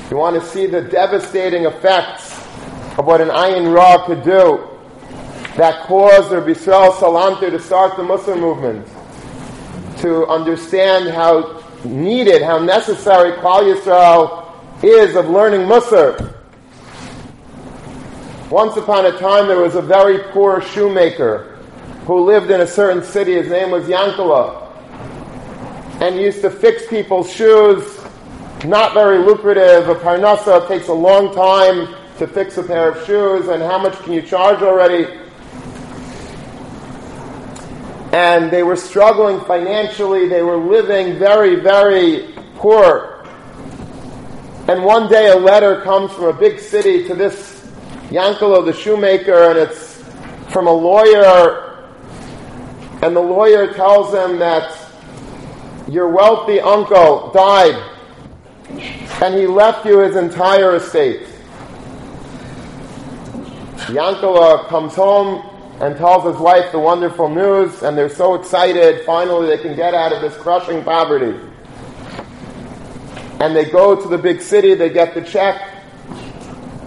You 0.10 0.18
want 0.18 0.42
to 0.42 0.48
see 0.48 0.68
the 0.68 0.82
devastating 0.82 1.66
effects 1.66 2.32
of 2.98 3.06
what 3.06 3.20
an 3.20 3.30
ayin 3.30 3.66
ra'ah 3.74 4.06
could 4.06 4.24
do 4.24 4.70
that 5.58 5.86
caused 5.86 6.32
Rabbi 6.32 6.50
Yisrael 6.52 6.92
Salanter 6.94 7.50
to 7.52 7.60
start 7.60 7.96
the 7.96 8.04
Musar 8.04 8.40
movement 8.40 8.88
to 10.02 10.26
understand 10.28 11.10
how 11.10 11.63
needed, 11.86 12.42
how 12.42 12.60
necessary 12.60 13.32
Klal 13.34 13.74
Yisrael 13.74 14.84
is 14.84 15.16
of 15.16 15.30
learning 15.30 15.62
Musar. 15.62 16.34
Once 18.50 18.78
upon 18.78 19.06
a 19.06 19.18
time, 19.18 19.48
there 19.48 19.60
was 19.60 19.76
a 19.76 19.82
very 19.82 20.20
poor 20.32 20.62
shoemaker 20.62 21.58
who 22.06 22.24
lived 22.26 22.52
in 22.52 22.62
a 22.62 22.68
certain 22.68 23.04
city. 23.04 23.34
His 23.34 23.50
name 23.50 23.72
was 23.72 23.86
Yankala. 23.86 24.62
And 26.02 26.16
he 26.16 26.24
used 26.24 26.42
to 26.42 26.52
fix 26.52 26.86
people's 26.88 27.32
shoes. 27.32 28.00
Not 28.66 28.94
very 28.94 29.20
lucrative. 29.20 29.90
A 29.90 29.96
parnasa 29.96 30.68
takes 30.68 30.88
a 30.88 30.94
long 30.94 31.34
time 31.34 31.96
to 32.18 32.28
fix 32.28 32.58
a 32.58 32.64
pair 32.64 32.92
of 32.92 33.06
shoes. 33.06 33.48
And 33.48 33.64
how 33.64 33.78
much 33.78 33.98
can 34.04 34.14
you 34.14 34.22
charge 34.22 34.62
already? 34.62 35.23
And 38.14 38.52
they 38.52 38.62
were 38.62 38.76
struggling 38.76 39.42
financially. 39.42 40.30
They 40.30 40.44
were 40.44 40.58
living 40.58 41.18
very, 41.18 41.56
very 41.56 42.32
poor. 42.56 43.26
And 44.68 44.84
one 44.84 45.10
day 45.10 45.30
a 45.30 45.36
letter 45.36 45.82
comes 45.82 46.12
from 46.14 46.26
a 46.26 46.34
big 46.34 46.60
city 46.60 47.06
to 47.08 47.16
this 47.16 47.68
Yankalo, 48.10 48.64
the 48.64 48.72
shoemaker, 48.72 49.50
and 49.50 49.58
it's 49.58 50.04
from 50.50 50.68
a 50.68 50.72
lawyer. 50.72 51.90
And 53.02 53.16
the 53.16 53.22
lawyer 53.22 53.74
tells 53.74 54.14
him 54.14 54.38
that 54.38 54.78
your 55.90 56.10
wealthy 56.10 56.60
uncle 56.60 57.32
died 57.32 57.76
and 59.22 59.34
he 59.34 59.48
left 59.48 59.86
you 59.86 60.00
his 60.00 60.16
entire 60.16 60.76
estate. 60.76 61.28
Yankala 63.88 64.68
comes 64.68 64.94
home 64.94 65.53
and 65.80 65.98
tells 65.98 66.24
his 66.24 66.38
wife 66.38 66.72
the 66.72 66.80
wonderful 66.80 67.30
news, 67.30 67.84
and 67.84 67.98
they're 67.98 68.10
so 68.10 68.36
excited, 68.36 69.06
finally 69.06 69.48
they 69.48 69.62
can 69.62 69.76
get 69.76 69.94
out 69.94 70.14
of 70.14 70.22
this 70.22 70.36
crushing 70.38 70.84
poverty. 70.84 71.38
And 73.40 73.56
they 73.56 73.66
go 73.66 74.00
to 74.00 74.08
the 74.08 74.18
big 74.18 74.42
city, 74.42 74.76
they 74.76 74.90
get 74.90 75.14
the 75.14 75.22
check, 75.22 75.62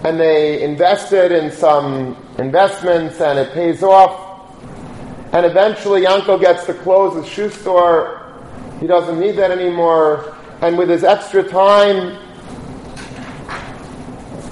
and 0.03 0.19
they 0.19 0.63
invest 0.63 1.13
it 1.13 1.31
in 1.31 1.51
some 1.51 2.25
investments, 2.37 3.19
and 3.19 3.37
it 3.37 3.53
pays 3.53 3.83
off. 3.83 4.23
And 5.33 5.45
eventually, 5.45 6.03
Yanko 6.03 6.37
gets 6.39 6.65
to 6.65 6.73
close 6.73 7.15
his 7.15 7.31
shoe 7.31 7.49
store. 7.49 8.33
He 8.79 8.87
doesn't 8.87 9.19
need 9.19 9.33
that 9.33 9.51
anymore. 9.51 10.35
And 10.61 10.77
with 10.77 10.89
his 10.89 11.03
extra 11.03 11.43
time, 11.43 12.17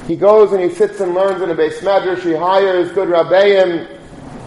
he 0.05 0.15
goes 0.15 0.51
and 0.51 0.61
he 0.61 0.69
sits 0.69 0.99
and 0.99 1.15
learns 1.15 1.41
in 1.41 1.49
a 1.49 1.55
beis 1.55 1.79
medrash. 1.79 2.21
He 2.21 2.33
hires 2.33 2.91
good 2.91 3.07
rabbeim 3.07 3.94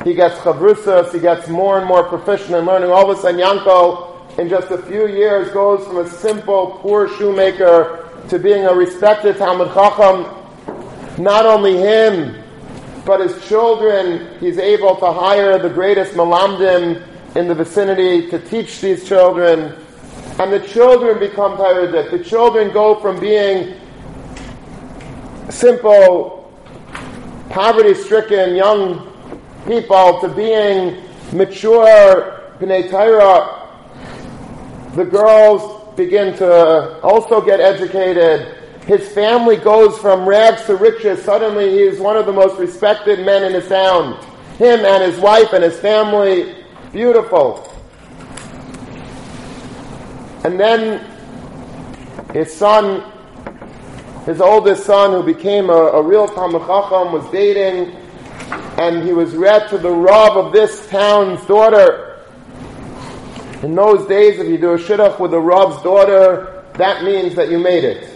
he 0.05 0.14
gets 0.14 0.37
chavrusas, 0.38 1.12
he 1.12 1.19
gets 1.19 1.49
more 1.49 1.78
and 1.78 1.87
more 1.87 2.05
proficient 2.05 2.52
in 2.52 2.64
learning. 2.64 2.90
All 2.90 3.11
of 3.11 3.19
a 3.19 3.21
sudden, 3.21 3.40
Yanko, 3.40 4.26
in 4.38 4.49
just 4.49 4.71
a 4.71 4.78
few 4.78 5.09
years, 5.09 5.50
goes 5.50 5.87
from 5.87 5.99
a 5.99 6.09
simple, 6.09 6.78
poor 6.81 7.09
shoemaker 7.17 8.09
to 8.28 8.38
being 8.38 8.64
a 8.64 8.75
respected 8.75 9.37
Talmid 9.37 9.75
Chacham. 9.75 11.23
Not 11.23 11.47
only 11.47 11.76
him, 11.76 12.43
but 13.05 13.21
his 13.21 13.49
children, 13.49 14.38
he's 14.38 14.59
able 14.59 14.95
to 14.97 15.12
hire 15.12 15.59
the 15.59 15.71
greatest 15.71 16.12
malamdim 16.12 17.05
in 17.35 17.49
the 17.49 17.55
vicinity 17.55 18.28
to 18.31 18.38
teach 18.38 18.81
these 18.81 19.09
children. 19.09 19.75
And 20.38 20.52
the 20.52 20.61
children 20.61 21.19
become 21.19 21.57
tired 21.57 21.88
of 21.88 21.95
it. 21.95 22.11
The 22.12 22.23
children 22.23 22.73
go 22.73 23.00
from 23.00 23.19
being 23.19 23.75
simple, 25.49 26.52
poverty 27.50 27.95
stricken 27.95 28.55
young 28.55 29.12
people 29.67 30.21
to 30.21 30.29
being 30.29 31.03
mature 31.33 32.38
B'nai 32.59 32.91
Torah. 32.91 33.69
The 34.95 35.05
girls 35.05 35.95
begin 35.97 36.37
to 36.38 37.00
also 37.03 37.41
get 37.41 37.61
educated. 37.61 38.57
His 38.87 39.12
family 39.12 39.57
goes 39.57 39.99
from 39.99 40.27
rags 40.27 40.65
to 40.67 40.77
riches. 40.77 41.23
Suddenly 41.23 41.71
he 41.71 41.83
is 41.83 42.00
one 42.00 42.17
of 42.17 42.27
the 42.27 42.33
most 42.33 42.59
respected 42.59 43.25
men 43.25 43.45
in 43.45 43.53
his 43.53 43.69
town. 43.69 44.25
Him 44.57 44.81
and 44.85 45.03
his 45.03 45.21
wife 45.21 45.53
and 45.53 45.62
his 45.62 45.79
family, 45.79 46.65
beautiful. 46.91 47.65
And 50.45 50.59
then 50.59 51.05
his 52.33 52.55
son, 52.55 53.12
his 54.25 54.41
oldest 54.41 54.85
son, 54.85 55.12
who 55.12 55.23
became 55.23 55.69
a, 55.69 55.73
a 55.73 56.03
real 56.03 56.27
Talmid 56.29 56.67
Chacham, 56.67 57.12
was 57.12 57.31
dating 57.31 57.95
and 58.79 59.03
he 59.03 59.13
was 59.13 59.35
read 59.35 59.69
to 59.71 59.79
the 59.79 59.91
Rav 59.91 60.37
of 60.37 60.53
this 60.53 60.87
town's 60.89 61.45
daughter. 61.47 62.21
In 63.65 63.75
those 63.75 64.07
days, 64.07 64.39
if 64.39 64.47
you 64.47 64.57
do 64.57 64.75
a 64.75 64.79
shidduch 64.79 65.19
with 65.19 65.33
the 65.33 65.41
Rav's 65.41 65.83
daughter, 65.83 66.65
that 66.75 67.03
means 67.03 67.35
that 67.35 67.51
you 67.51 67.59
made 67.59 67.83
it. 67.83 68.09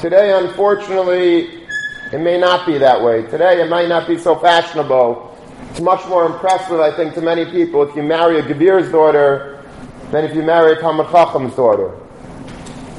Today, 0.00 0.36
unfortunately, 0.36 1.64
it 2.12 2.18
may 2.20 2.36
not 2.36 2.66
be 2.66 2.78
that 2.78 3.00
way. 3.00 3.22
Today, 3.26 3.62
it 3.62 3.68
might 3.68 3.88
not 3.88 4.08
be 4.08 4.18
so 4.18 4.34
fashionable. 4.34 5.36
It's 5.70 5.80
much 5.80 6.04
more 6.08 6.26
impressive, 6.26 6.80
I 6.80 6.96
think, 6.96 7.14
to 7.14 7.20
many 7.20 7.44
people 7.44 7.88
if 7.88 7.94
you 7.94 8.02
marry 8.02 8.40
a 8.40 8.42
Gebir's 8.42 8.90
daughter 8.90 9.62
than 10.10 10.24
if 10.24 10.34
you 10.34 10.42
marry 10.42 10.72
a 10.72 10.76
Talmid 10.76 11.12
Chacham's 11.12 11.54
daughter. 11.54 11.96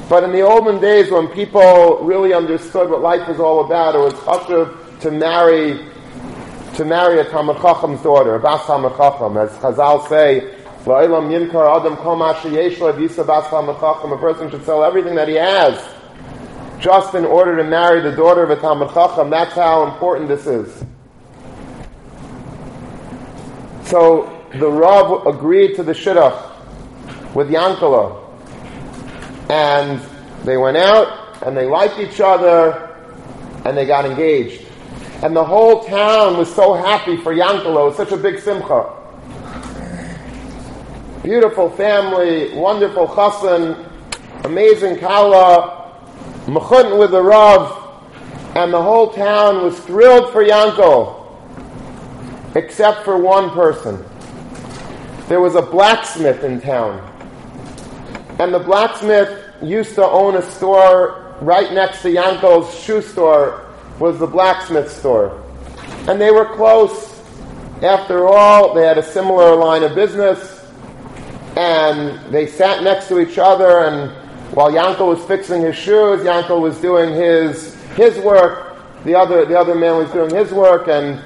But 0.08 0.24
in 0.24 0.32
the 0.32 0.40
olden 0.40 0.80
days, 0.80 1.10
when 1.10 1.28
people 1.28 1.98
really 2.02 2.32
understood 2.32 2.88
what 2.88 3.02
life 3.02 3.28
was 3.28 3.40
all 3.40 3.66
about, 3.66 3.94
it 3.94 3.98
was 3.98 4.14
chashuv 4.14 5.00
to 5.00 5.10
marry 5.10 5.89
to 6.76 6.84
marry 6.84 7.20
a 7.20 7.24
Talmid 7.24 7.60
Chacham's 7.60 8.02
daughter, 8.02 8.34
a 8.34 8.40
Bas 8.40 8.62
Talmid 8.62 8.96
Chacham, 8.96 9.36
as 9.36 9.50
Chazal 9.58 10.08
say, 10.08 10.54
La'ilam 10.84 11.28
Yimkar 11.28 11.78
Adam 11.78 11.96
Kol 11.96 12.18
Yesh 12.52 12.78
Visa 12.96 13.24
Bas 13.24 13.50
Chacham, 13.50 14.12
a 14.12 14.18
person 14.18 14.50
should 14.50 14.64
sell 14.64 14.82
everything 14.84 15.14
that 15.14 15.28
he 15.28 15.34
has 15.34 15.78
just 16.80 17.14
in 17.14 17.24
order 17.24 17.56
to 17.56 17.64
marry 17.64 18.00
the 18.00 18.12
daughter 18.12 18.42
of 18.42 18.50
a 18.50 18.56
Talmid 18.56 18.92
Chacham. 18.94 19.30
That's 19.30 19.54
how 19.54 19.86
important 19.92 20.28
this 20.28 20.46
is. 20.46 20.84
So 23.84 24.44
the 24.54 24.70
Rav 24.70 25.26
agreed 25.26 25.74
to 25.76 25.82
the 25.82 25.92
Shidduch 25.92 27.34
with 27.34 27.50
Yankala. 27.50 28.28
And 29.50 30.00
they 30.44 30.56
went 30.56 30.76
out 30.76 31.42
and 31.42 31.56
they 31.56 31.66
liked 31.66 31.98
each 31.98 32.20
other 32.20 32.96
and 33.64 33.76
they 33.76 33.84
got 33.86 34.06
engaged. 34.06 34.69
And 35.22 35.36
the 35.36 35.44
whole 35.44 35.84
town 35.84 36.38
was 36.38 36.52
so 36.54 36.72
happy 36.72 37.18
for 37.18 37.34
Yankala. 37.34 37.82
It 37.82 37.88
was 37.88 37.96
such 37.96 38.12
a 38.12 38.16
big 38.16 38.38
simcha. 38.38 38.96
Beautiful 41.22 41.68
family, 41.68 42.54
wonderful 42.54 43.06
chassan, 43.06 43.86
amazing 44.44 44.98
kala, 44.98 45.92
mechut 46.46 46.98
with 46.98 47.10
the 47.10 47.22
Rav, 47.22 47.76
and 48.56 48.72
the 48.72 48.82
whole 48.82 49.12
town 49.12 49.62
was 49.62 49.78
thrilled 49.80 50.32
for 50.32 50.42
Yankel, 50.42 51.26
except 52.56 53.04
for 53.04 53.18
one 53.18 53.50
person. 53.50 54.02
There 55.28 55.40
was 55.40 55.54
a 55.54 55.62
blacksmith 55.62 56.42
in 56.42 56.62
town. 56.62 57.06
And 58.38 58.54
the 58.54 58.58
blacksmith 58.58 59.44
used 59.62 59.94
to 59.96 60.04
own 60.06 60.36
a 60.36 60.42
store 60.42 61.36
right 61.42 61.72
next 61.74 62.00
to 62.02 62.08
Yankel's 62.08 62.74
shoe 62.82 63.02
store 63.02 63.69
was 64.00 64.18
the 64.18 64.26
blacksmith 64.26 64.90
store. 64.90 65.40
And 66.08 66.20
they 66.20 66.32
were 66.32 66.46
close. 66.56 67.22
After 67.82 68.26
all, 68.26 68.74
they 68.74 68.84
had 68.84 68.98
a 68.98 69.02
similar 69.02 69.54
line 69.54 69.84
of 69.84 69.94
business. 69.94 70.66
And 71.56 72.32
they 72.32 72.48
sat 72.48 72.82
next 72.82 73.06
to 73.08 73.20
each 73.20 73.38
other 73.38 73.84
and 73.84 74.10
while 74.52 74.72
Yankel 74.72 75.06
was 75.06 75.24
fixing 75.26 75.62
his 75.62 75.76
shoes, 75.76 76.22
Yankel 76.22 76.60
was 76.60 76.80
doing 76.80 77.14
his 77.14 77.74
his 77.94 78.18
work. 78.18 78.76
The 79.04 79.14
other 79.14 79.44
the 79.44 79.56
other 79.56 79.76
man 79.76 79.96
was 79.96 80.10
doing 80.10 80.34
his 80.34 80.50
work, 80.50 80.88
and 80.88 81.22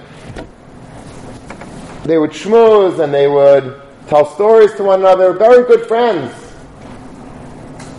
they 2.04 2.18
would 2.18 2.32
schmooze 2.32 3.02
and 3.02 3.14
they 3.14 3.28
would 3.28 3.80
tell 4.08 4.26
stories 4.34 4.74
to 4.74 4.84
one 4.84 5.00
another. 5.00 5.32
Very 5.32 5.66
good 5.66 5.86
friends. 5.86 6.34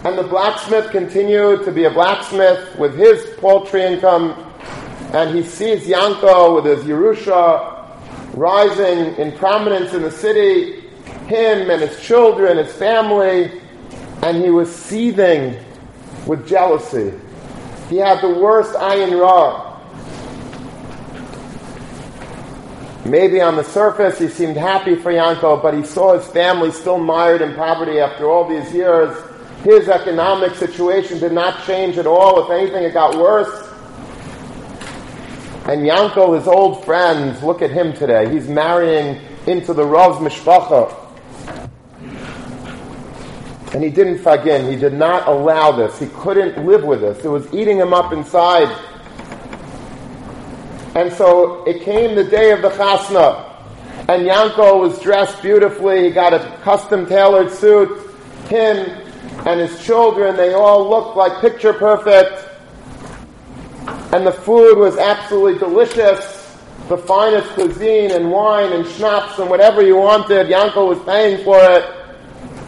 And 0.04 0.16
the 0.16 0.24
blacksmith 0.24 0.92
continued 0.92 1.66
to 1.66 1.72
be 1.72 1.86
a 1.86 1.90
blacksmith 1.90 2.78
with 2.78 2.96
his 2.96 3.26
paltry 3.40 3.82
income, 3.82 4.45
and 5.16 5.34
he 5.34 5.44
sees 5.44 5.88
Yanko 5.88 6.56
with 6.56 6.66
his 6.66 6.84
Yerusha 6.84 8.36
rising 8.36 9.16
in 9.16 9.32
prominence 9.38 9.94
in 9.94 10.02
the 10.02 10.12
city, 10.12 10.82
him 11.28 11.70
and 11.70 11.82
his 11.82 11.98
children, 12.02 12.58
his 12.58 12.74
family, 12.74 13.62
and 14.24 14.44
he 14.44 14.50
was 14.50 14.70
seething 14.76 15.58
with 16.28 16.46
jealousy. 16.46 17.14
He 17.90 17.96
had 17.96 18.20
the 18.20 18.28
worst 18.28 18.74
ayin 18.74 19.18
ra. 19.18 19.80
Maybe 23.06 23.40
on 23.40 23.56
the 23.56 23.64
surface 23.64 24.20
he 24.20 24.28
seemed 24.28 24.58
happy 24.58 24.96
for 24.96 25.12
Yanko, 25.14 25.62
but 25.62 25.74
he 25.74 25.86
saw 25.86 26.20
his 26.20 26.28
family 26.34 26.72
still 26.72 26.98
mired 26.98 27.42
in 27.42 27.56
poverty 27.56 28.02
after 28.02 28.30
all 28.30 28.50
these 28.50 28.74
years. 28.74 29.16
His 29.64 29.88
economic 29.88 30.56
situation 30.56 31.20
did 31.20 31.32
not 31.32 31.66
change 31.66 31.98
at 31.98 32.06
all. 32.06 32.44
If 32.44 32.50
anything, 32.52 32.84
it 32.84 32.94
got 32.94 33.16
worse. 33.16 33.65
And 35.68 35.84
Yanko, 35.84 36.34
his 36.34 36.48
old 36.48 36.86
friend, 36.86 37.42
look 37.42 37.64
at 37.64 37.72
him 37.72 37.94
today. 37.94 38.32
He's 38.32 38.48
marrying 38.48 39.20
into 39.48 39.74
the 39.74 39.84
Rav's 39.84 40.18
mishpacha. 40.18 41.02
And 43.74 43.84
he 43.84 43.90
didn't 43.90 44.20
fagin. 44.20 44.70
He 44.70 44.78
did 44.78 44.94
not 44.94 45.28
allow 45.28 45.72
this. 45.72 45.98
He 45.98 46.08
couldn't 46.08 46.64
live 46.66 46.84
with 46.84 47.02
this. 47.02 47.26
It 47.26 47.30
was 47.30 47.52
eating 47.52 47.78
him 47.78 47.94
up 47.94 48.14
inside. 48.14 48.70
And 50.96 51.12
so 51.12 51.64
it 51.66 51.82
came 51.82 52.16
the 52.16 52.24
day 52.24 52.52
of 52.52 52.62
the 52.62 52.70
chasna. 52.70 53.52
And 54.08 54.24
Yanko 54.24 54.78
was 54.78 55.02
dressed 55.02 55.42
beautifully. 55.42 56.04
He 56.04 56.12
got 56.12 56.34
a 56.34 56.58
custom 56.62 57.08
tailored 57.08 57.52
suit. 57.52 57.90
Him 58.50 58.78
and 59.48 59.60
his 59.60 59.84
children, 59.84 60.38
they 60.38 60.54
all 60.54 60.88
looked 60.88 61.18
like 61.18 61.42
picture 61.42 61.74
perfect. 61.74 62.45
And 63.88 64.26
the 64.26 64.32
food 64.32 64.78
was 64.78 64.98
absolutely 64.98 65.60
delicious. 65.60 66.58
The 66.88 66.98
finest 66.98 67.50
cuisine 67.52 68.12
and 68.12 68.32
wine 68.32 68.72
and 68.72 68.88
schnapps 68.88 69.40
and 69.40 69.50
whatever 69.50 69.82
you 69.82 69.98
wanted. 69.98 70.48
Yanko 70.48 70.88
was 70.88 71.00
paying 71.04 71.44
for 71.44 71.58
it. 71.60 71.84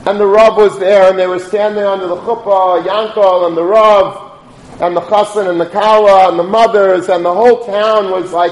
And 0.08 0.20
the 0.20 0.26
Rav 0.26 0.56
was 0.56 0.80
there, 0.80 1.10
and 1.10 1.20
they 1.20 1.28
were 1.28 1.40
standing 1.40 1.84
under 1.84 2.08
the 2.08 2.16
chuppah, 2.16 2.84
Yankel 2.86 3.48
and 3.48 3.58
the 3.58 3.64
Rav, 3.64 4.40
and 4.82 4.96
the 4.96 5.02
chassan 5.02 5.50
and 5.50 5.60
the 5.60 5.66
kala 5.66 6.30
and 6.30 6.40
the 6.40 6.44
mothers, 6.44 7.10
and 7.10 7.26
the 7.26 7.34
whole 7.34 7.66
town 7.66 8.12
was 8.12 8.32
like, 8.32 8.52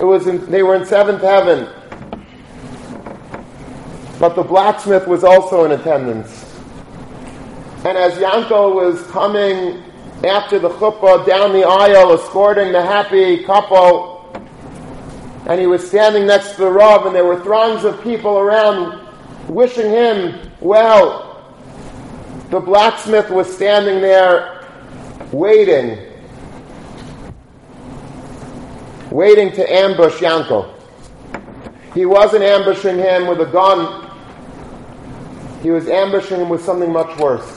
it 0.00 0.04
was 0.04 0.26
in, 0.26 0.44
they 0.50 0.62
were 0.62 0.74
in 0.74 0.84
seventh 0.84 1.22
heaven. 1.22 1.68
But 4.18 4.34
the 4.34 4.42
blacksmith 4.42 5.06
was 5.06 5.22
also 5.22 5.64
in 5.64 5.72
attendance. 5.72 6.44
And 7.84 7.96
as 7.96 8.14
Yankel 8.14 8.74
was 8.74 9.02
coming 9.08 9.82
after 10.24 10.58
the 10.58 10.70
chuppah 10.70 11.26
down 11.26 11.52
the 11.52 11.64
aisle, 11.64 12.12
escorting 12.12 12.72
the 12.72 12.82
happy 12.82 13.44
couple, 13.44 14.14
and 15.46 15.60
he 15.60 15.66
was 15.66 15.86
standing 15.86 16.26
next 16.26 16.52
to 16.52 16.62
the 16.62 16.70
Rav, 16.70 17.06
and 17.06 17.14
there 17.14 17.24
were 17.24 17.40
throngs 17.42 17.84
of 17.84 18.02
people 18.02 18.38
around 18.38 19.06
wishing 19.48 19.90
him 19.90 20.50
well, 20.60 21.44
the 22.50 22.60
blacksmith 22.60 23.30
was 23.30 23.52
standing 23.52 24.00
there 24.00 24.66
waiting, 25.32 25.98
waiting 29.10 29.52
to 29.52 29.72
ambush 29.72 30.20
Yanko. 30.20 30.74
He 31.94 32.06
wasn't 32.06 32.42
ambushing 32.42 32.96
him 32.96 33.26
with 33.26 33.40
a 33.40 33.46
gun, 33.46 34.10
he 35.62 35.70
was 35.70 35.88
ambushing 35.88 36.40
him 36.40 36.48
with 36.48 36.64
something 36.64 36.92
much 36.92 37.16
worse. 37.18 37.55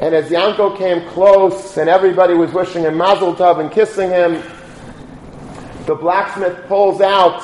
And 0.00 0.14
as 0.14 0.30
Yanko 0.30 0.76
came 0.76 1.06
close 1.10 1.76
and 1.76 1.90
everybody 1.90 2.32
was 2.32 2.52
wishing 2.52 2.84
him 2.84 2.96
mazel 2.96 3.34
tov 3.34 3.60
and 3.60 3.70
kissing 3.70 4.08
him, 4.08 4.42
the 5.84 5.94
blacksmith 5.94 6.66
pulls 6.66 7.02
out 7.02 7.42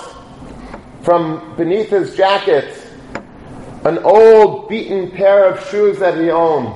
from 1.03 1.55
beneath 1.57 1.91
his 1.91 2.17
jacket 2.17 2.83
an 3.85 3.99
old 3.99 4.69
beaten 4.69 5.11
pair 5.11 5.53
of 5.53 5.69
shoes 5.69 5.99
that 5.99 6.19
he 6.19 6.31
owned. 6.31 6.75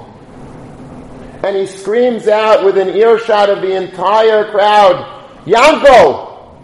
And 1.43 1.57
he 1.57 1.67
screams 1.67 2.29
out 2.29 2.63
with 2.63 2.77
an 2.77 2.91
earshot 2.91 3.49
of 3.49 3.63
the 3.63 3.75
entire 3.75 4.51
crowd, 4.51 5.25
Yanko! 5.47 6.61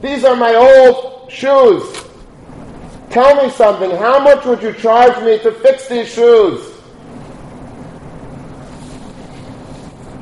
These 0.00 0.24
are 0.24 0.34
my 0.34 0.54
old 0.54 1.30
shoes. 1.30 1.84
Tell 3.10 3.44
me 3.44 3.50
something. 3.50 3.90
How 3.90 4.18
much 4.18 4.46
would 4.46 4.62
you 4.62 4.72
charge 4.72 5.22
me 5.22 5.38
to 5.40 5.52
fix 5.52 5.86
these 5.86 6.08
shoes? 6.08 6.71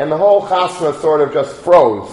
And 0.00 0.10
the 0.10 0.16
whole 0.16 0.42
chasna 0.46 0.98
sort 1.00 1.20
of 1.20 1.32
just 1.32 1.54
froze. 1.56 2.10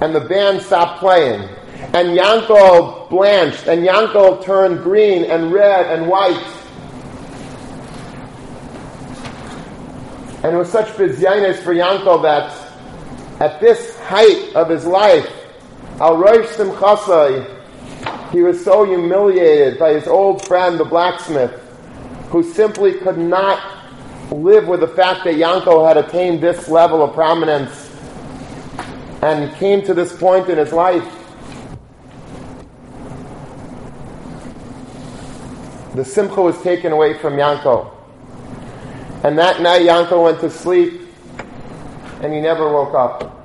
And 0.00 0.14
the 0.14 0.20
band 0.20 0.62
stopped 0.62 1.00
playing 1.00 1.48
and 1.92 2.16
Yankel 2.16 3.08
blanched, 3.10 3.66
and 3.66 3.84
Yankel 3.84 4.44
turned 4.44 4.82
green 4.82 5.24
and 5.24 5.52
red 5.52 5.86
and 5.86 6.08
white. 6.08 6.56
And 10.44 10.54
it 10.54 10.56
was 10.56 10.70
such 10.70 10.86
bizyanis 10.96 11.56
for 11.56 11.74
Yankel 11.74 12.22
that 12.22 12.52
at 13.40 13.60
this 13.60 13.98
height 14.00 14.54
of 14.54 14.68
his 14.68 14.86
life, 14.86 15.28
Al 16.00 16.16
Rosh 16.16 16.46
he 18.32 18.42
was 18.42 18.64
so 18.64 18.84
humiliated 18.84 19.78
by 19.78 19.92
his 19.92 20.06
old 20.06 20.46
friend, 20.46 20.78
the 20.78 20.84
blacksmith, 20.84 21.50
who 22.28 22.44
simply 22.44 22.94
could 22.94 23.18
not 23.18 23.79
live 24.30 24.68
with 24.68 24.80
the 24.80 24.88
fact 24.88 25.24
that 25.24 25.36
Yanko 25.36 25.84
had 25.84 25.96
attained 25.96 26.40
this 26.40 26.68
level 26.68 27.02
of 27.02 27.14
prominence 27.14 27.90
and 29.22 29.54
came 29.56 29.82
to 29.82 29.94
this 29.94 30.16
point 30.16 30.48
in 30.48 30.58
his 30.58 30.72
life 30.72 31.20
the 35.94 36.04
simcha 36.04 36.40
was 36.40 36.60
taken 36.62 36.92
away 36.92 37.18
from 37.18 37.36
Yanko. 37.36 37.92
And 39.24 39.38
that 39.38 39.60
night 39.60 39.82
Yanko 39.82 40.24
went 40.24 40.40
to 40.40 40.50
sleep 40.50 41.00
and 42.22 42.32
he 42.32 42.40
never 42.40 42.72
woke 42.72 42.94
up. 42.94 43.36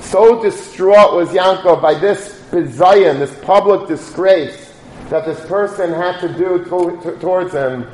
So 0.00 0.42
distraught 0.42 1.14
was 1.14 1.32
Yanko 1.32 1.80
by 1.80 1.94
this 1.94 2.42
bizayan, 2.50 3.18
this 3.18 3.34
public 3.42 3.88
disgrace 3.88 4.74
that 5.10 5.24
this 5.24 5.40
person 5.46 5.92
had 5.92 6.20
to 6.20 6.28
do 6.28 6.64
to, 6.64 7.00
to, 7.02 7.18
towards 7.18 7.52
him, 7.52 7.86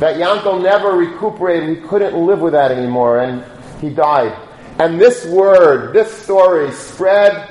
that 0.00 0.16
Yankel 0.16 0.62
never 0.62 0.92
recuperated. 0.92 1.76
He 1.76 1.86
couldn't 1.86 2.16
live 2.16 2.40
with 2.40 2.54
that 2.54 2.72
anymore 2.72 3.20
and 3.20 3.44
he 3.80 3.90
died. 3.90 4.36
And 4.78 4.98
this 4.98 5.26
word, 5.26 5.92
this 5.92 6.10
story 6.10 6.72
spread 6.72 7.48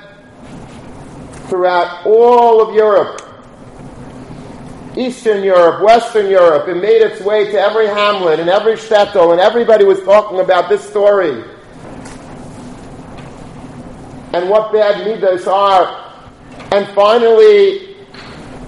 throughout 1.47 2.05
all 2.05 2.67
of 2.67 2.73
Europe. 2.73 3.21
Eastern 4.97 5.43
Europe, 5.43 5.83
Western 5.83 6.27
Europe. 6.27 6.67
It 6.67 6.75
made 6.75 7.01
its 7.03 7.21
way 7.21 7.51
to 7.51 7.59
every 7.59 7.85
hamlet 7.85 8.39
and 8.39 8.49
every 8.49 8.73
shtetl, 8.73 9.31
and 9.31 9.39
everybody 9.39 9.85
was 9.85 10.01
talking 10.01 10.39
about 10.39 10.69
this 10.69 10.87
story. 10.87 11.43
And 14.33 14.49
what 14.49 14.73
bad 14.73 15.05
midas 15.05 15.47
are. 15.47 16.13
And 16.71 16.87
finally, 16.95 17.95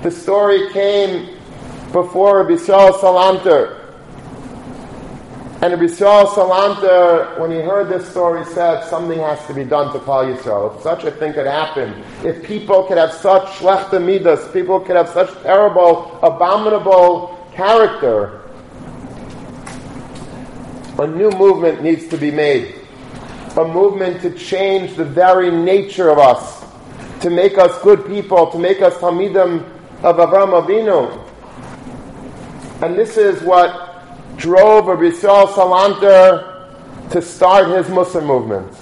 the 0.04 0.12
story 0.12 0.70
came 0.72 1.41
before 1.92 2.38
Rabbi 2.44 2.54
Yisrael 2.54 2.94
Salanter. 2.94 3.78
And 5.62 5.74
Rabbi 5.74 5.84
Yisrael 5.84 6.28
Salanter, 6.28 7.40
when 7.40 7.52
he 7.52 7.58
heard 7.58 7.90
this 7.90 8.10
story, 8.10 8.46
said 8.46 8.84
something 8.86 9.20
has 9.20 9.46
to 9.48 9.54
be 9.54 9.64
done 9.64 9.92
to 9.94 10.00
Klal 10.00 10.36
Yisrael. 10.36 10.76
If 10.76 10.84
such 10.84 11.04
a 11.04 11.12
thing 11.12 11.34
could 11.34 11.46
happen, 11.46 12.04
if 12.24 12.44
people 12.44 12.84
could 12.86 12.98
have 12.98 13.12
such 13.12 13.44
schlechte 13.58 14.04
midas, 14.04 14.52
people 14.52 14.80
could 14.80 14.96
have 14.96 15.10
such 15.10 15.32
terrible, 15.44 16.18
abominable 16.24 17.38
character, 17.54 18.42
a 20.98 21.08
new 21.08 21.30
movement 21.32 21.82
needs 21.84 22.08
to 22.08 22.18
be 22.18 22.32
made. 22.32 22.76
A 23.58 23.66
movement 23.66 24.22
to 24.22 24.30
change 24.32 24.96
the 24.96 25.04
very 25.04 25.52
nature 25.52 26.10
of 26.10 26.20
us, 26.20 26.64
to 27.22 27.30
make 27.30 27.58
us 27.58 27.82
good 27.82 28.06
people, 28.08 28.50
to 28.52 28.58
make 28.58 28.82
us 28.82 28.94
Hamidim 28.96 29.64
of 30.04 30.16
Avram 30.18 30.62
Avinu. 30.62 31.31
And 32.82 32.98
this 32.98 33.16
is 33.16 33.44
what 33.44 34.38
drove 34.38 34.88
Rabbi 34.88 35.04
Yisrael 35.04 35.48
Salanter 35.50 37.12
to 37.12 37.22
start 37.22 37.70
his 37.70 37.86
Musar 37.88 38.26
movement. 38.26 38.76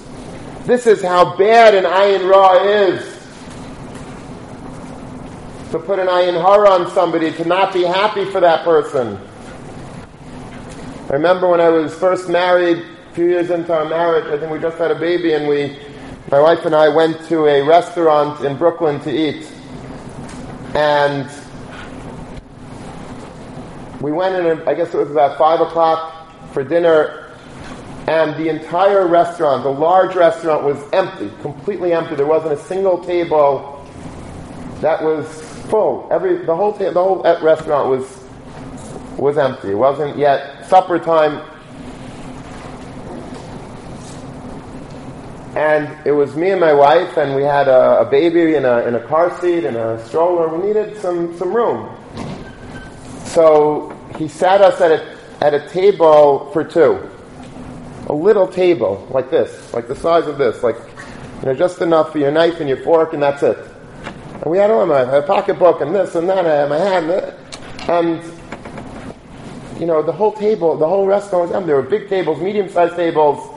This 0.66 0.88
is 0.88 1.02
how 1.02 1.36
bad 1.36 1.76
an 1.76 1.84
ayin 1.84 2.30
ra 2.30 2.64
is. 2.64 3.04
To 5.72 5.80
put 5.80 6.00
an 6.00 6.08
ayin 6.08 6.42
hara 6.42 6.70
on 6.70 6.90
somebody, 6.92 7.34
to 7.34 7.46
not 7.46 7.74
be 7.74 7.84
happy 7.84 8.24
for 8.24 8.40
that 8.40 8.64
person. 8.64 9.20
I 11.10 11.14
remember 11.14 11.50
when 11.50 11.60
I 11.60 11.70
was 11.70 11.94
first 11.94 12.30
married, 12.30 12.78
a 12.78 13.14
few 13.16 13.26
years 13.26 13.50
into 13.50 13.74
our 13.74 13.86
marriage, 13.86 14.26
I 14.28 14.40
think 14.40 14.52
we 14.52 14.60
just 14.60 14.78
had 14.78 14.92
a 14.92 15.00
baby, 15.00 15.34
and 15.34 15.48
we, 15.48 15.78
my 16.32 16.40
wife 16.40 16.64
and 16.66 16.74
I 16.74 16.88
went 16.88 17.28
to 17.28 17.48
a 17.48 17.64
restaurant 17.64 18.46
in 18.46 18.56
Brooklyn 18.56 19.02
to 19.02 19.12
eat. 19.12 19.52
And 20.74 21.30
we 24.02 24.12
went 24.12 24.36
in, 24.36 24.68
I 24.68 24.74
guess 24.74 24.94
it 24.94 24.98
was 24.98 25.12
about 25.12 25.38
5 25.38 25.62
o'clock 25.62 26.54
for 26.54 26.64
dinner, 26.64 27.34
and 28.08 28.34
the 28.36 28.50
entire 28.50 29.08
restaurant, 29.08 29.64
the 29.64 29.70
large 29.70 30.16
restaurant, 30.16 30.64
was 30.64 30.82
empty, 30.94 31.32
completely 31.42 31.94
empty. 31.94 32.16
There 32.16 32.26
wasn't 32.26 32.54
a 32.54 32.64
single 32.64 33.04
table 33.04 33.86
that 34.82 35.04
was 35.04 35.28
full. 35.70 36.08
Every, 36.12 36.46
the 36.46 36.56
whole, 36.56 36.72
ta- 36.72 36.92
the 36.92 37.04
whole 37.04 37.26
eh, 37.28 37.40
restaurant 37.44 37.90
was, 37.90 38.24
was 39.18 39.38
empty. 39.38 39.72
It 39.72 39.76
wasn't 39.76 40.18
yet 40.18 40.66
supper 40.68 40.98
time. 40.98 41.46
And 45.58 46.08
it 46.08 46.14
was 46.14 46.38
me 46.38 46.52
and 46.52 46.62
my 46.62 46.74
wife, 46.74 47.18
and 47.18 47.36
we 47.36 47.44
had 47.44 47.68
a, 47.68 48.00
a 48.00 48.06
baby 48.06 48.56
in 48.56 48.64
a, 48.64 48.80
in 48.88 48.96
a 48.96 49.06
car 49.08 49.38
seat 49.42 49.66
and 49.66 49.76
a 49.76 50.04
stroller. 50.08 50.48
We 50.48 50.68
needed 50.68 50.96
some, 51.02 51.38
some 51.38 51.54
room. 51.54 51.99
So 53.30 53.96
he 54.18 54.28
sat 54.28 54.62
us 54.62 54.82
at 54.82 54.92
a, 54.92 55.18
at 55.40 55.54
a 55.54 55.70
table 55.70 56.50
for 56.52 56.64
two. 56.64 57.08
A 58.08 58.14
little 58.14 58.48
table, 58.48 59.08
like 59.12 59.30
this, 59.30 59.72
like 59.72 59.88
the 59.88 59.96
size 59.96 60.26
of 60.26 60.40
this, 60.40 60.64
like, 60.64 60.78
you 61.40 61.46
know, 61.46 61.54
just 61.54 61.80
enough 61.82 62.12
for 62.12 62.18
your 62.18 62.32
knife 62.32 62.60
and 62.60 62.68
your 62.68 62.84
fork, 62.84 63.14
and 63.14 63.22
that's 63.22 63.44
it. 63.44 63.58
And 64.34 64.46
we 64.46 64.58
had 64.58 64.72
on 64.72 64.90
a 64.90 65.22
pocketbook 65.22 65.82
and 65.82 65.94
this 65.94 66.16
and 66.16 66.28
that, 66.28 66.44
and 66.44 66.70
my 66.72 66.78
hand, 66.78 67.12
and, 67.88 68.24
you 69.80 69.86
know, 69.86 70.02
the 70.02 70.12
whole 70.12 70.34
table, 70.34 70.76
the 70.76 70.88
whole 70.88 71.06
restaurant 71.06 71.50
was 71.50 71.56
empty. 71.56 71.68
There 71.68 71.76
were 71.76 71.84
big 71.84 72.10
tables, 72.10 72.42
medium-sized 72.42 72.96
tables, 72.96 73.48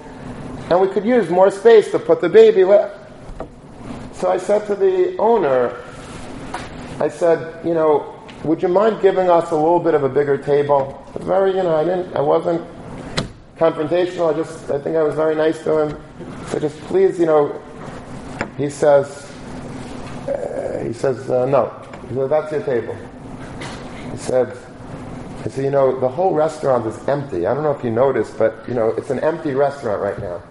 and 0.69 0.81
we 0.83 0.89
could 0.89 1.07
use 1.07 1.31
more 1.31 1.51
space 1.51 1.91
to 1.93 1.99
put 1.99 2.21
the 2.21 2.29
baby. 2.29 2.63
So 4.13 4.31
I 4.31 4.37
said 4.37 4.67
to 4.67 4.75
the 4.75 5.17
owner, 5.17 5.83
I 7.01 7.09
said, 7.09 7.65
you 7.67 7.73
know, 7.73 8.22
would 8.45 8.61
you 8.61 8.69
mind 8.69 9.01
giving 9.01 9.31
us 9.31 9.51
a 9.53 9.55
little 9.55 9.79
bit 9.79 9.95
of 9.95 10.03
a 10.03 10.09
bigger 10.09 10.37
table? 10.37 11.05
Very, 11.21 11.51
you 11.57 11.63
know, 11.63 11.77
I 11.77 11.85
didn't, 11.85 12.15
I 12.17 12.21
wasn't 12.21 12.67
confrontational. 13.57 14.35
I 14.35 14.37
just, 14.37 14.71
I 14.71 14.81
think 14.81 14.97
I 14.97 15.03
was 15.03 15.15
very 15.15 15.37
nice 15.37 15.63
to 15.63 15.79
him. 15.79 16.03
So 16.49 16.59
just 16.59 16.77
please, 16.83 17.21
you 17.21 17.27
know, 17.27 17.63
he 18.59 18.69
says, 18.69 19.31
uh, 20.29 20.83
he 20.85 20.93
says, 20.93 21.31
uh, 21.31 21.47
no. 21.47 21.69
He 22.09 22.17
said, 22.17 22.31
that's 22.31 22.53
your 22.53 22.63
table. 22.63 22.97
He 24.11 24.17
said, 24.17 24.57
I 25.45 25.49
said, 25.49 25.65
you 25.65 25.71
know, 25.71 26.01
the 26.01 26.09
whole 26.09 26.35
restaurant 26.35 26.87
is 26.87 27.09
empty. 27.09 27.47
I 27.47 27.55
don't 27.55 27.63
know 27.63 27.73
if 27.73 27.85
you 27.85 27.91
noticed, 27.91 28.39
but, 28.39 28.65
you 28.67 28.75
know, 28.75 28.89
it's 28.91 29.11
an 29.11 29.21
empty 29.21 29.55
restaurant 29.55 30.03
right 30.03 30.19
now. 30.19 30.43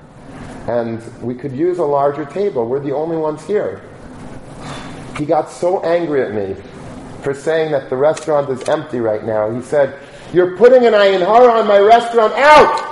And 0.68 1.02
we 1.22 1.36
could 1.36 1.52
use 1.52 1.78
a 1.80 1.84
larger 1.84 2.26
table. 2.26 2.66
We're 2.68 2.80
the 2.80 2.94
only 2.94 3.18
ones 3.18 3.46
here. 3.46 3.82
He 5.18 5.26
got 5.26 5.50
so 5.50 5.82
angry 5.84 6.22
at 6.22 6.34
me 6.34 6.56
for 7.24 7.34
saying 7.34 7.72
that 7.72 7.90
the 7.90 7.96
restaurant 7.96 8.50
is 8.50 8.62
empty 8.68 9.00
right 9.00 9.24
now. 9.24 9.52
He 9.52 9.62
said, 9.62 10.00
You're 10.34 10.58
putting 10.58 10.86
an 10.86 10.94
ayin 10.94 11.20
hara 11.20 11.60
on 11.60 11.68
my 11.68 11.80
restaurant 11.80 12.34
out! 12.34 12.92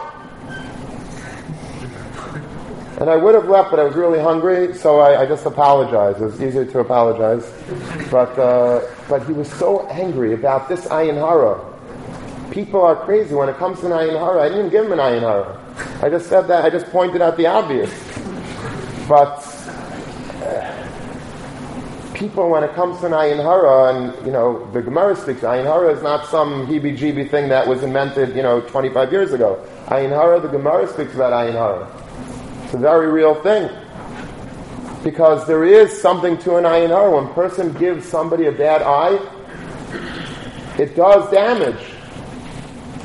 And 2.99 3.09
I 3.09 3.15
would 3.15 3.33
have 3.33 3.47
left, 3.47 3.71
but 3.71 3.79
I 3.79 3.85
was 3.85 3.95
really 3.95 4.19
hungry, 4.19 4.73
so 4.73 4.99
I, 4.99 5.21
I 5.21 5.25
just 5.25 5.45
apologized. 5.45 6.21
It 6.21 6.25
was 6.25 6.41
easier 6.41 6.65
to 6.65 6.79
apologize. 6.79 7.49
But, 8.11 8.37
uh, 8.37 8.81
but 9.07 9.25
he 9.25 9.31
was 9.31 9.49
so 9.53 9.87
angry 9.87 10.33
about 10.33 10.67
this 10.67 10.85
ayin 10.87 11.15
hara. 11.15 11.65
People 12.51 12.81
are 12.81 12.97
crazy 12.97 13.35
when 13.35 13.47
it 13.47 13.55
comes 13.55 13.79
to 13.79 13.85
an 13.85 13.93
ayin 13.93 14.19
hara. 14.19 14.41
I 14.41 14.49
didn't 14.49 14.59
even 14.59 14.71
give 14.71 14.85
him 14.85 14.91
an 14.91 14.99
ayin 14.99 15.21
hara. 15.21 15.57
I 16.03 16.09
just 16.09 16.27
said 16.27 16.41
that, 16.47 16.65
I 16.65 16.69
just 16.69 16.87
pointed 16.87 17.21
out 17.21 17.37
the 17.37 17.47
obvious. 17.47 17.89
But 19.07 19.48
people, 22.19 22.49
when 22.49 22.63
it 22.63 22.73
comes 22.75 22.99
to 22.99 23.07
ayin 23.07 23.37
hara, 23.37 23.95
and 23.95 24.25
you 24.25 24.31
know, 24.31 24.69
the 24.73 24.81
Gemara 24.81 25.15
speaks, 25.15 25.39
ayin 25.41 25.63
hara 25.63 25.95
is 25.95 26.03
not 26.03 26.27
some 26.27 26.67
heebie-jeebie 26.67 27.31
thing 27.31 27.47
that 27.49 27.65
was 27.65 27.81
invented, 27.81 28.35
you 28.35 28.43
know, 28.43 28.59
25 28.61 29.11
years 29.11 29.31
ago. 29.31 29.65
Ayin 29.85 30.09
hara, 30.09 30.39
the 30.41 30.49
Gemara 30.49 30.85
speaks 30.87 31.15
about 31.15 31.31
ayin 31.31 31.53
hara. 31.53 31.87
It's 32.65 32.73
a 32.73 32.77
very 32.77 33.07
real 33.07 33.41
thing. 33.41 33.69
Because 35.01 35.47
there 35.47 35.63
is 35.63 35.99
something 36.01 36.37
to 36.39 36.57
an 36.57 36.65
ayin 36.65 36.89
hara. 36.89 37.09
When 37.15 37.31
a 37.31 37.33
person 37.33 37.71
gives 37.73 38.05
somebody 38.05 38.47
a 38.47 38.51
bad 38.51 38.81
eye, 38.81 39.17
it 40.77 40.95
does 40.95 41.31
damage. 41.31 41.81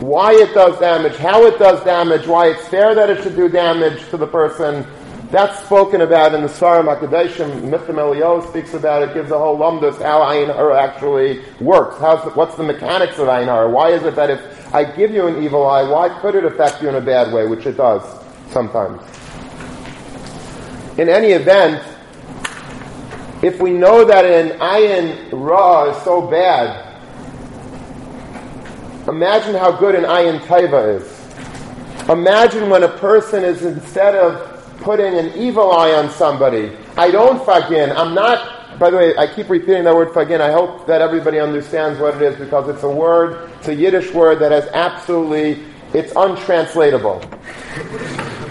Why 0.00 0.33
it 0.33 0.53
does 0.55 0.79
damage, 0.81 1.16
how 1.16 1.44
it 1.44 1.57
does 1.61 1.83
damage, 1.85 2.27
why 2.27 2.48
it's 2.48 2.66
fair 2.66 2.96
that 2.96 3.11
it 3.11 3.22
should 3.22 3.37
do 3.37 3.48
damage 3.48 4.09
to 4.11 4.16
the 4.16 4.27
person, 4.27 4.85
that's 5.31 5.65
spoken 5.65 6.01
about 6.03 6.35
in 6.35 6.43
the 6.43 6.49
Sefarim 6.49 6.95
HaKedoshim. 6.95 7.63
Michtav 7.63 7.95
M'Eliyahu 7.95 8.49
speaks 8.49 8.75
about 8.75 9.03
it, 9.03 9.15
gives 9.15 9.31
a 9.31 9.39
whole 9.39 9.59
lumdus 9.59 10.01
how 10.01 10.21
Ayin 10.21 10.55
Hara 10.55 10.81
actually 10.81 11.43
works. 11.61 11.99
How's 12.01 12.23
the, 12.25 12.31
what's 12.31 12.57
the 12.57 12.63
mechanics 12.63 13.19
of 13.19 13.29
Ayin 13.29 13.47
Hara? 13.47 13.71
Why 13.71 13.91
is 13.91 14.03
it 14.05 14.17
that 14.17 14.31
if 14.31 14.75
I 14.75 14.85
give 14.85 15.11
you 15.13 15.27
an 15.27 15.43
evil 15.43 15.67
eye, 15.67 15.83
why 15.83 16.09
could 16.21 16.35
it 16.35 16.45
affect 16.45 16.83
you 16.83 16.89
in 16.89 16.97
a 16.97 17.01
bad 17.01 17.33
way, 17.33 17.47
which 17.47 17.67
it 17.67 17.77
does 17.77 18.03
sometimes? 18.51 19.03
In 20.99 21.09
any 21.09 21.29
event, 21.29 21.83
if 23.43 23.61
we 23.61 23.73
know 23.73 24.05
that 24.05 24.25
an 24.25 24.59
Ayin 24.59 25.31
Ra 25.33 25.91
is 25.91 26.03
so 26.03 26.23
bad, 26.23 26.83
imagine 29.09 29.55
how 29.55 29.73
good 29.73 29.95
an 29.95 30.05
Ayin 30.05 30.41
Taiva 30.41 31.01
is. 31.01 32.09
Imagine 32.09 32.69
when 32.69 32.83
a 32.83 32.89
person 32.89 33.43
is 33.43 33.65
instead 33.65 34.15
of 34.15 34.54
putting 34.85 35.18
an 35.18 35.33
evil 35.37 35.73
eye 35.73 35.92
on 35.92 36.11
somebody. 36.11 36.70
I 36.97 37.11
don't 37.11 37.44
fagin. 37.44 37.90
I'm 37.97 38.14
not, 38.14 38.79
by 38.79 38.90
the 38.90 38.99
way, 38.99 39.16
I 39.16 39.27
keep 39.27 39.49
repeating 39.49 39.85
that 39.85 39.94
word 39.94 40.12
fagin. 40.12 40.42
I 40.42 40.53
hope 40.53 40.87
that 40.87 41.01
everybody 41.01 41.40
understands 41.40 41.99
what 41.99 42.14
it 42.14 42.23
is 42.23 42.38
because 42.38 42.68
it's 42.68 42.83
a 42.83 42.88
word, 42.88 43.51
it's 43.59 43.68
a 43.68 43.75
Yiddish 43.75 44.12
word 44.12 44.40
that 44.40 44.53
has 44.53 44.66
absolutely, 44.75 45.64
it's 45.94 46.12
untranslatable. 46.14 47.25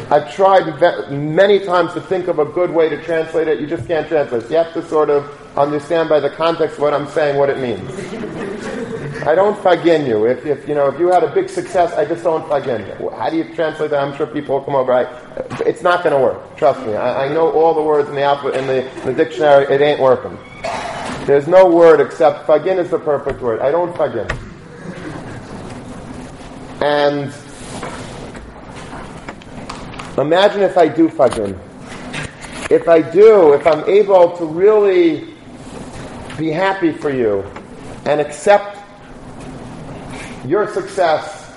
I've 0.09 0.33
tried 0.33 1.11
many 1.11 1.59
times 1.59 1.93
to 1.93 2.01
think 2.01 2.27
of 2.27 2.39
a 2.39 2.45
good 2.45 2.71
way 2.71 2.89
to 2.89 3.01
translate 3.03 3.47
it. 3.47 3.59
You 3.59 3.67
just 3.67 3.87
can't 3.87 4.07
translate 4.07 4.43
it. 4.43 4.49
You 4.49 4.57
have 4.57 4.73
to 4.73 4.83
sort 4.87 5.09
of 5.09 5.29
understand 5.57 6.09
by 6.09 6.19
the 6.19 6.31
context 6.31 6.79
what 6.79 6.93
I'm 6.93 7.07
saying 7.07 7.37
what 7.37 7.49
it 7.49 7.59
means. 7.59 7.87
I 9.27 9.35
don't 9.35 9.57
fagin 9.61 10.07
you. 10.07 10.25
If, 10.25 10.45
if, 10.45 10.67
you 10.67 10.75
know, 10.75 10.87
if 10.87 10.99
you 10.99 11.07
had 11.07 11.23
a 11.23 11.33
big 11.33 11.49
success, 11.49 11.93
I 11.93 12.05
just 12.05 12.23
don't 12.23 12.47
fagin 12.47 12.85
you. 12.87 13.09
How 13.09 13.29
do 13.29 13.37
you 13.37 13.55
translate 13.55 13.91
that? 13.91 14.03
I'm 14.03 14.15
sure 14.15 14.27
people 14.27 14.55
will 14.55 14.65
come 14.65 14.75
over. 14.75 14.93
I, 14.93 15.03
it's 15.65 15.81
not 15.81 16.03
going 16.03 16.15
to 16.15 16.21
work. 16.21 16.57
Trust 16.57 16.85
me. 16.85 16.95
I, 16.95 17.25
I, 17.25 17.33
know 17.33 17.51
all 17.51 17.73
the 17.73 17.81
words 17.81 18.09
in 18.09 18.15
the 18.15 18.23
alphabet, 18.23 18.59
in 18.59 18.67
the, 18.67 18.89
in 19.01 19.05
the 19.05 19.13
dictionary. 19.13 19.65
It 19.73 19.81
ain't 19.81 19.99
working. 19.99 20.37
There's 21.25 21.47
no 21.47 21.69
word 21.69 22.01
except 22.01 22.45
fagin 22.47 22.77
is 22.77 22.89
the 22.91 22.99
perfect 22.99 23.41
word. 23.41 23.61
I 23.61 23.71
don't 23.71 23.95
fagin. 23.95 24.29
And 26.81 27.33
Imagine 30.17 30.61
if 30.61 30.77
I 30.77 30.87
do 30.87 31.09
fagin. 31.09 31.59
If 32.69 32.87
I 32.87 33.01
do, 33.01 33.53
if 33.53 33.65
I'm 33.65 33.83
able 33.89 34.37
to 34.37 34.45
really 34.45 35.33
be 36.37 36.51
happy 36.51 36.91
for 36.91 37.09
you 37.09 37.41
and 38.05 38.21
accept 38.21 38.72
your 40.45 40.67
success 40.73 41.51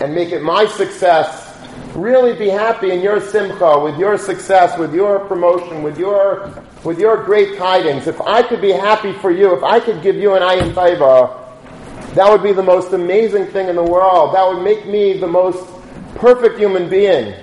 and 0.00 0.14
make 0.14 0.30
it 0.30 0.42
my 0.42 0.66
success, 0.66 1.58
really 1.94 2.36
be 2.36 2.48
happy 2.48 2.90
in 2.90 3.00
your 3.00 3.20
simcha, 3.20 3.78
with 3.78 3.98
your 3.98 4.16
success, 4.16 4.78
with 4.78 4.94
your 4.94 5.20
promotion, 5.20 5.82
with 5.82 5.98
your 5.98 6.64
with 6.84 6.98
your 6.98 7.22
great 7.24 7.58
tidings. 7.58 8.06
If 8.06 8.20
I 8.22 8.42
could 8.42 8.62
be 8.62 8.72
happy 8.72 9.12
for 9.12 9.30
you, 9.30 9.54
if 9.54 9.62
I 9.62 9.80
could 9.80 10.02
give 10.02 10.16
you 10.16 10.34
an 10.34 10.42
ayin 10.42 10.72
taiva, 10.72 11.40
that 12.14 12.30
would 12.30 12.42
be 12.42 12.52
the 12.52 12.62
most 12.62 12.92
amazing 12.92 13.46
thing 13.46 13.68
in 13.68 13.76
the 13.76 13.82
world. 13.82 14.34
That 14.34 14.46
would 14.48 14.62
make 14.62 14.86
me 14.86 15.18
the 15.18 15.26
most 15.26 15.64
perfect 16.16 16.58
human 16.58 16.88
being. 16.88 17.34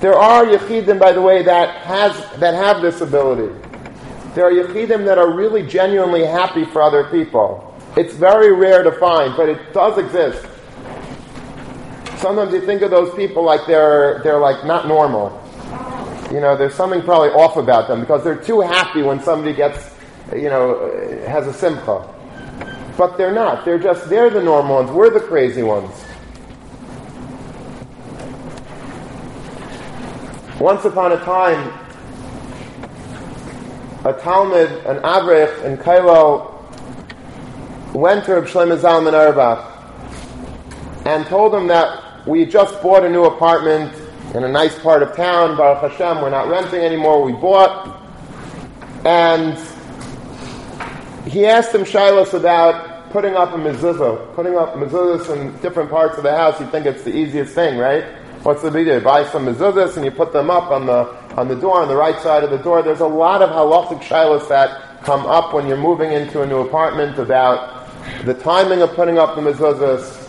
There 0.00 0.14
are 0.14 0.44
Yechidim, 0.44 0.98
by 0.98 1.12
the 1.12 1.20
way, 1.20 1.42
that, 1.44 1.82
has, 1.82 2.12
that 2.40 2.54
have 2.54 2.82
this 2.82 3.02
ability. 3.02 3.54
There 4.34 4.46
are 4.46 4.50
Yechidim 4.50 5.04
that 5.04 5.16
are 5.16 5.32
really 5.32 5.64
genuinely 5.64 6.24
happy 6.24 6.64
for 6.64 6.82
other 6.82 7.04
people. 7.04 7.71
It's 7.96 8.14
very 8.14 8.52
rare 8.52 8.82
to 8.82 8.92
find, 8.92 9.36
but 9.36 9.48
it 9.48 9.72
does 9.74 9.98
exist. 9.98 10.46
Sometimes 12.16 12.52
you 12.52 12.60
think 12.64 12.82
of 12.82 12.90
those 12.90 13.14
people 13.14 13.44
like 13.44 13.66
they're, 13.66 14.20
they're 14.22 14.38
like 14.38 14.64
not 14.64 14.88
normal. 14.88 15.38
You 16.32 16.40
know, 16.40 16.56
there's 16.56 16.74
something 16.74 17.02
probably 17.02 17.28
off 17.30 17.56
about 17.56 17.88
them 17.88 18.00
because 18.00 18.24
they're 18.24 18.36
too 18.36 18.60
happy 18.60 19.02
when 19.02 19.20
somebody 19.20 19.54
gets, 19.54 19.94
you 20.34 20.48
know, 20.48 20.90
has 21.26 21.46
a 21.46 21.52
simcha. 21.52 22.08
But 22.96 23.18
they're 23.18 23.34
not. 23.34 23.64
They're 23.64 23.78
just, 23.78 24.08
they're 24.08 24.30
the 24.30 24.42
normal 24.42 24.76
ones. 24.76 24.90
We're 24.90 25.10
the 25.10 25.20
crazy 25.20 25.62
ones. 25.62 25.92
Once 30.58 30.84
upon 30.84 31.12
a 31.12 31.18
time, 31.24 31.68
a 34.06 34.14
Talmid, 34.14 34.86
an 34.88 35.02
Avrich 35.02 35.64
in 35.64 35.76
Kollel, 35.76 36.61
went 37.92 38.24
to 38.24 38.34
Reb 38.34 38.44
Shlomo 38.44 38.78
Zalman 38.78 39.12
Auerbach 39.12 39.68
and 41.06 41.26
told 41.26 41.54
him 41.54 41.66
that 41.66 42.26
we 42.26 42.46
just 42.46 42.80
bought 42.82 43.04
a 43.04 43.10
new 43.10 43.24
apartment 43.24 43.92
in 44.34 44.44
a 44.44 44.48
nice 44.48 44.78
part 44.78 45.02
of 45.02 45.14
town, 45.14 45.56
Baruch 45.56 45.92
Hashem, 45.92 46.22
we're 46.22 46.30
not 46.30 46.48
renting 46.48 46.80
anymore, 46.80 47.22
we 47.22 47.32
bought. 47.32 48.00
And 49.04 49.58
he 51.30 51.44
asked 51.44 51.74
him 51.74 51.82
Shilas 51.82 52.32
about 52.32 53.10
putting 53.10 53.34
up 53.34 53.52
a 53.52 53.56
mezuzah, 53.56 54.34
putting 54.34 54.56
up 54.56 54.74
mezuzahs 54.74 55.36
in 55.36 55.60
different 55.60 55.90
parts 55.90 56.16
of 56.16 56.22
the 56.22 56.34
house. 56.34 56.58
You 56.60 56.66
think 56.68 56.86
it's 56.86 57.02
the 57.02 57.14
easiest 57.14 57.54
thing, 57.54 57.76
right? 57.76 58.04
What's 58.42 58.62
the 58.62 58.70
big 58.70 58.86
deal? 58.86 58.94
You 58.94 59.00
buy 59.00 59.28
some 59.28 59.44
mezuzahs 59.44 59.96
and 59.96 60.04
you 60.04 60.10
put 60.10 60.32
them 60.32 60.50
up 60.50 60.70
on 60.70 60.86
the 60.86 61.14
on 61.36 61.48
the 61.48 61.54
door, 61.54 61.80
on 61.80 61.88
the 61.88 61.96
right 61.96 62.18
side 62.20 62.44
of 62.44 62.50
the 62.50 62.58
door. 62.58 62.82
There's 62.82 63.00
a 63.00 63.06
lot 63.06 63.42
of 63.42 63.50
halachic 63.50 64.02
shilas 64.02 64.48
that 64.48 65.02
come 65.02 65.26
up 65.26 65.52
when 65.52 65.66
you're 65.66 65.76
moving 65.76 66.12
into 66.12 66.42
a 66.42 66.46
new 66.46 66.58
apartment 66.58 67.18
about 67.18 67.81
the 68.24 68.34
timing 68.34 68.82
of 68.82 68.94
putting 68.94 69.18
up 69.18 69.34
the 69.36 69.42
mezuzahs 69.42 70.20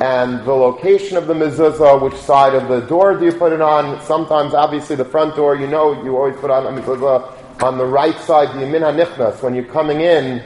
and 0.00 0.44
the 0.46 0.52
location 0.52 1.16
of 1.16 1.26
the 1.26 1.34
mezuzah, 1.34 2.00
which 2.00 2.14
side 2.14 2.54
of 2.54 2.68
the 2.68 2.80
door 2.80 3.16
do 3.16 3.24
you 3.24 3.32
put 3.32 3.52
it 3.52 3.60
on? 3.60 4.00
Sometimes, 4.02 4.54
obviously, 4.54 4.96
the 4.96 5.04
front 5.04 5.36
door, 5.36 5.56
you 5.56 5.66
know, 5.66 6.02
you 6.02 6.16
always 6.16 6.36
put 6.36 6.50
on 6.50 6.66
a 6.66 6.80
mezuzah 6.80 7.62
on 7.62 7.76
the 7.76 7.84
right 7.84 8.18
side, 8.20 8.48
the 8.48 8.64
yamin 8.64 8.80
hanichnas, 8.80 9.42
when 9.42 9.54
you're 9.54 9.64
coming 9.64 10.00
in, 10.00 10.42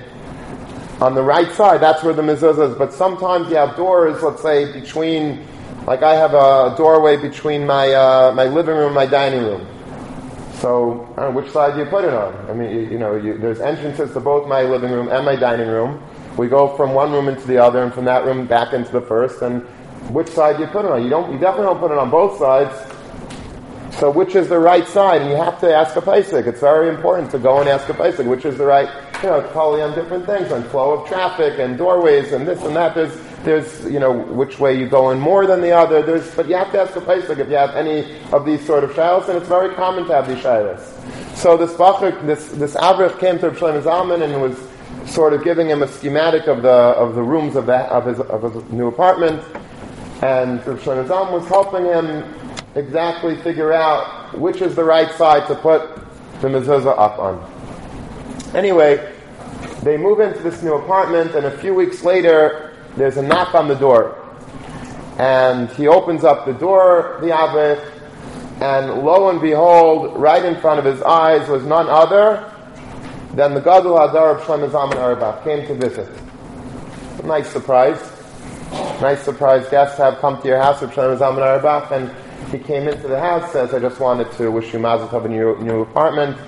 on 1.01 1.15
the 1.15 1.23
right 1.23 1.51
side, 1.53 1.81
that's 1.81 2.03
where 2.03 2.15
the 2.15 2.23
mezuzah 2.23 2.73
is. 2.73 2.79
But 2.79 2.93
sometimes 2.93 3.49
you 3.49 3.57
have 3.57 3.77
doors, 3.77 4.23
let's 4.23 4.43
say, 4.43 4.73
between 4.73 5.47
like 5.87 6.03
I 6.03 6.15
have 6.15 6.33
a 6.33 6.75
doorway 6.77 7.17
between 7.17 7.67
my 7.67 7.93
uh, 7.93 8.33
my 8.35 8.45
living 8.45 8.77
room 8.77 8.87
and 8.87 8.95
my 8.95 9.07
dining 9.07 9.43
room. 9.43 9.67
So, 10.55 11.07
know, 11.19 11.31
which 11.31 11.51
side 11.51 11.75
do 11.75 11.81
you 11.81 11.87
put 11.87 12.05
it 12.05 12.15
on? 12.15 12.35
I 12.49 12.55
mean, 12.55 12.71
you, 12.71 12.81
you 12.93 12.99
know, 12.99 13.17
you, 13.17 13.37
there's 13.37 13.61
entrances 13.61 14.13
to 14.15 14.21
both 14.21 14.49
my 14.49 14.63
living 14.63 14.91
room 14.91 15.09
and 15.09 15.25
my 15.27 15.37
dining 15.37 15.69
room. 15.69 16.03
We 16.37 16.49
go 16.49 16.77
from 16.77 16.95
one 16.95 17.13
room 17.13 17.29
into 17.29 17.47
the 17.47 17.59
other, 17.59 17.83
and 17.83 17.93
from 17.93 18.05
that 18.07 18.25
room 18.25 18.47
back 18.47 18.73
into 18.73 18.93
the 18.93 19.01
first. 19.01 19.43
And 19.43 19.63
which 20.11 20.29
side 20.29 20.61
you 20.61 20.67
put 20.67 20.85
it 20.85 20.91
on? 20.91 21.03
You 21.03 21.11
don't. 21.11 21.33
You 21.33 21.39
definitely 21.39 21.67
don't 21.67 21.81
put 21.81 21.91
it 21.91 21.99
on 21.99 22.11
both 22.11 22.39
sides. 22.39 22.75
So, 23.99 24.11
which 24.11 24.35
is 24.35 24.49
the 24.49 24.59
right 24.59 24.87
side? 24.89 25.23
And 25.23 25.31
you 25.31 25.37
have 25.37 25.61
to 25.61 25.73
ask 25.73 25.95
a 25.97 26.01
paisik. 26.01 26.47
It's 26.47 26.61
very 26.61 26.89
important 26.89 27.31
to 27.31 27.39
go 27.39 27.61
and 27.61 27.69
ask 27.69 27.89
a 27.89 27.93
paisik, 27.93 28.27
which 28.27 28.45
is 28.45 28.59
the 28.59 28.67
right. 28.67 28.89
You 29.23 29.31
know, 29.31 29.39
it's 29.39 29.53
probably 29.53 29.83
on 29.83 29.95
different 29.95 30.27
things, 30.27 30.51
on 30.51 30.65
flow 30.65 30.99
of 30.99 31.09
traffic 31.09 31.59
and 31.59 31.79
doorways 31.79 32.33
and 32.33 32.47
this 32.47 32.61
and 32.63 32.75
that. 32.75 32.95
There's 32.95 33.17
there's, 33.45 33.85
you 33.85 34.01
know, 34.01 34.13
which 34.13 34.59
way 34.59 34.77
you 34.77 34.89
go 34.89 35.11
in 35.11 35.21
more 35.21 35.47
than 35.47 35.61
the 35.61 35.71
other. 35.71 36.03
There's, 36.03 36.35
but 36.35 36.49
you 36.49 36.57
have 36.57 36.73
to 36.73 36.81
ask 36.81 36.97
a 36.97 37.01
Pesach 37.01 37.39
if 37.39 37.49
you 37.49 37.57
have 37.57 37.77
any 37.77 38.19
of 38.33 38.47
these 38.47 38.65
sort 38.67 38.85
of 38.85 38.91
shilas, 38.93 39.29
and 39.29 39.37
it's 39.37 39.49
very 39.49 39.75
common 39.75 40.07
to 40.07 40.15
have 40.15 40.27
these 40.27 40.39
shilas. 40.39 40.81
So 41.37 41.57
this 41.57 41.73
Bachar, 41.75 42.25
this, 42.27 42.49
this 42.49 42.75
Avrich 42.75 43.19
came 43.19 43.39
to 43.41 43.51
Shlomo 43.51 43.83
Zalman 43.83 44.23
and 44.23 44.41
was 44.41 44.59
sort 45.07 45.33
of 45.33 45.45
giving 45.45 45.69
him 45.69 45.83
a 45.83 45.89
schematic 45.89 46.47
of 46.47 46.63
the, 46.63 46.69
of 46.69 47.15
the 47.15 47.23
rooms 47.23 47.57
of, 47.57 47.67
the, 47.67 47.75
of, 47.75 48.07
his, 48.07 48.21
of 48.21 48.43
his 48.43 48.73
new 48.73 48.89
apartment, 48.89 49.43
and 50.23 50.61
Shlomo 50.61 51.07
Zalman 51.07 51.33
was 51.33 51.47
helping 51.49 51.85
him 51.85 52.35
exactly 52.75 53.37
figure 53.37 53.73
out 53.73 54.39
which 54.39 54.61
is 54.61 54.75
the 54.75 54.85
right 54.85 55.13
side 55.13 55.47
to 55.49 55.55
put 55.55 55.97
the 56.41 56.49
mezuzah 56.49 56.99
up 56.99 57.19
on. 57.19 57.51
Anyway, 58.55 59.13
they 59.83 59.97
move 59.97 60.21
into 60.21 60.43
this 60.43 60.63
new 60.63 60.75
apartment, 60.75 61.35
and 61.35 61.47
a 61.47 61.59
few 61.59 61.75
weeks 61.75 62.03
later, 62.03 62.75
there's 62.97 63.17
a 63.17 63.23
knock 63.23 63.55
on 63.55 63.69
the 63.69 63.75
door. 63.75 64.19
And 65.19 65.71
he 65.71 65.87
opens 65.87 66.25
up 66.25 66.47
the 66.47 66.55
door, 66.55 67.19
the 67.21 67.29
Avrich, 67.29 67.93
and 68.61 69.05
lo 69.05 69.31
and 69.31 69.41
behold, 69.41 70.17
right 70.17 70.45
in 70.45 70.61
front 70.61 70.79
of 70.79 70.85
his 70.85 71.03
eyes 71.03 71.49
was 71.49 71.65
none 71.65 71.89
other 71.89 72.54
than 73.35 73.55
the 73.55 73.61
Gadol 73.61 73.97
HaDor 73.97 74.37
of 74.37 74.43
Shlomo 74.43 74.71
Zalman 74.71 74.97
Auerbach 74.97 75.43
came 75.43 75.67
to 75.67 75.75
visit. 75.75 76.09
Nice 77.25 77.49
surprise. 77.49 77.99
Nice 79.01 79.23
surprise 79.23 79.69
guests 79.69 79.99
have 79.99 80.19
come 80.19 80.41
to 80.41 80.49
your 80.49 80.61
house 80.61 80.83
of 80.83 80.91
Shlomo 80.93 81.19
Zalman 81.19 81.43
Auerbach, 81.43 81.91
and 81.91 82.15
he 82.53 82.59
came 82.59 82.87
into 82.87 83.09
the 83.09 83.19
house, 83.19 83.53
says, 83.53 83.75
I 83.75 83.81
just 83.81 83.99
wanted 83.99 84.31
to 84.33 84.51
wish 84.51 84.73
you 84.73 84.79
Mazel 84.79 85.09
Tov 85.09 85.25
in 85.25 85.33
your 85.33 85.61
new 85.61 85.81
apartment, 85.81 86.39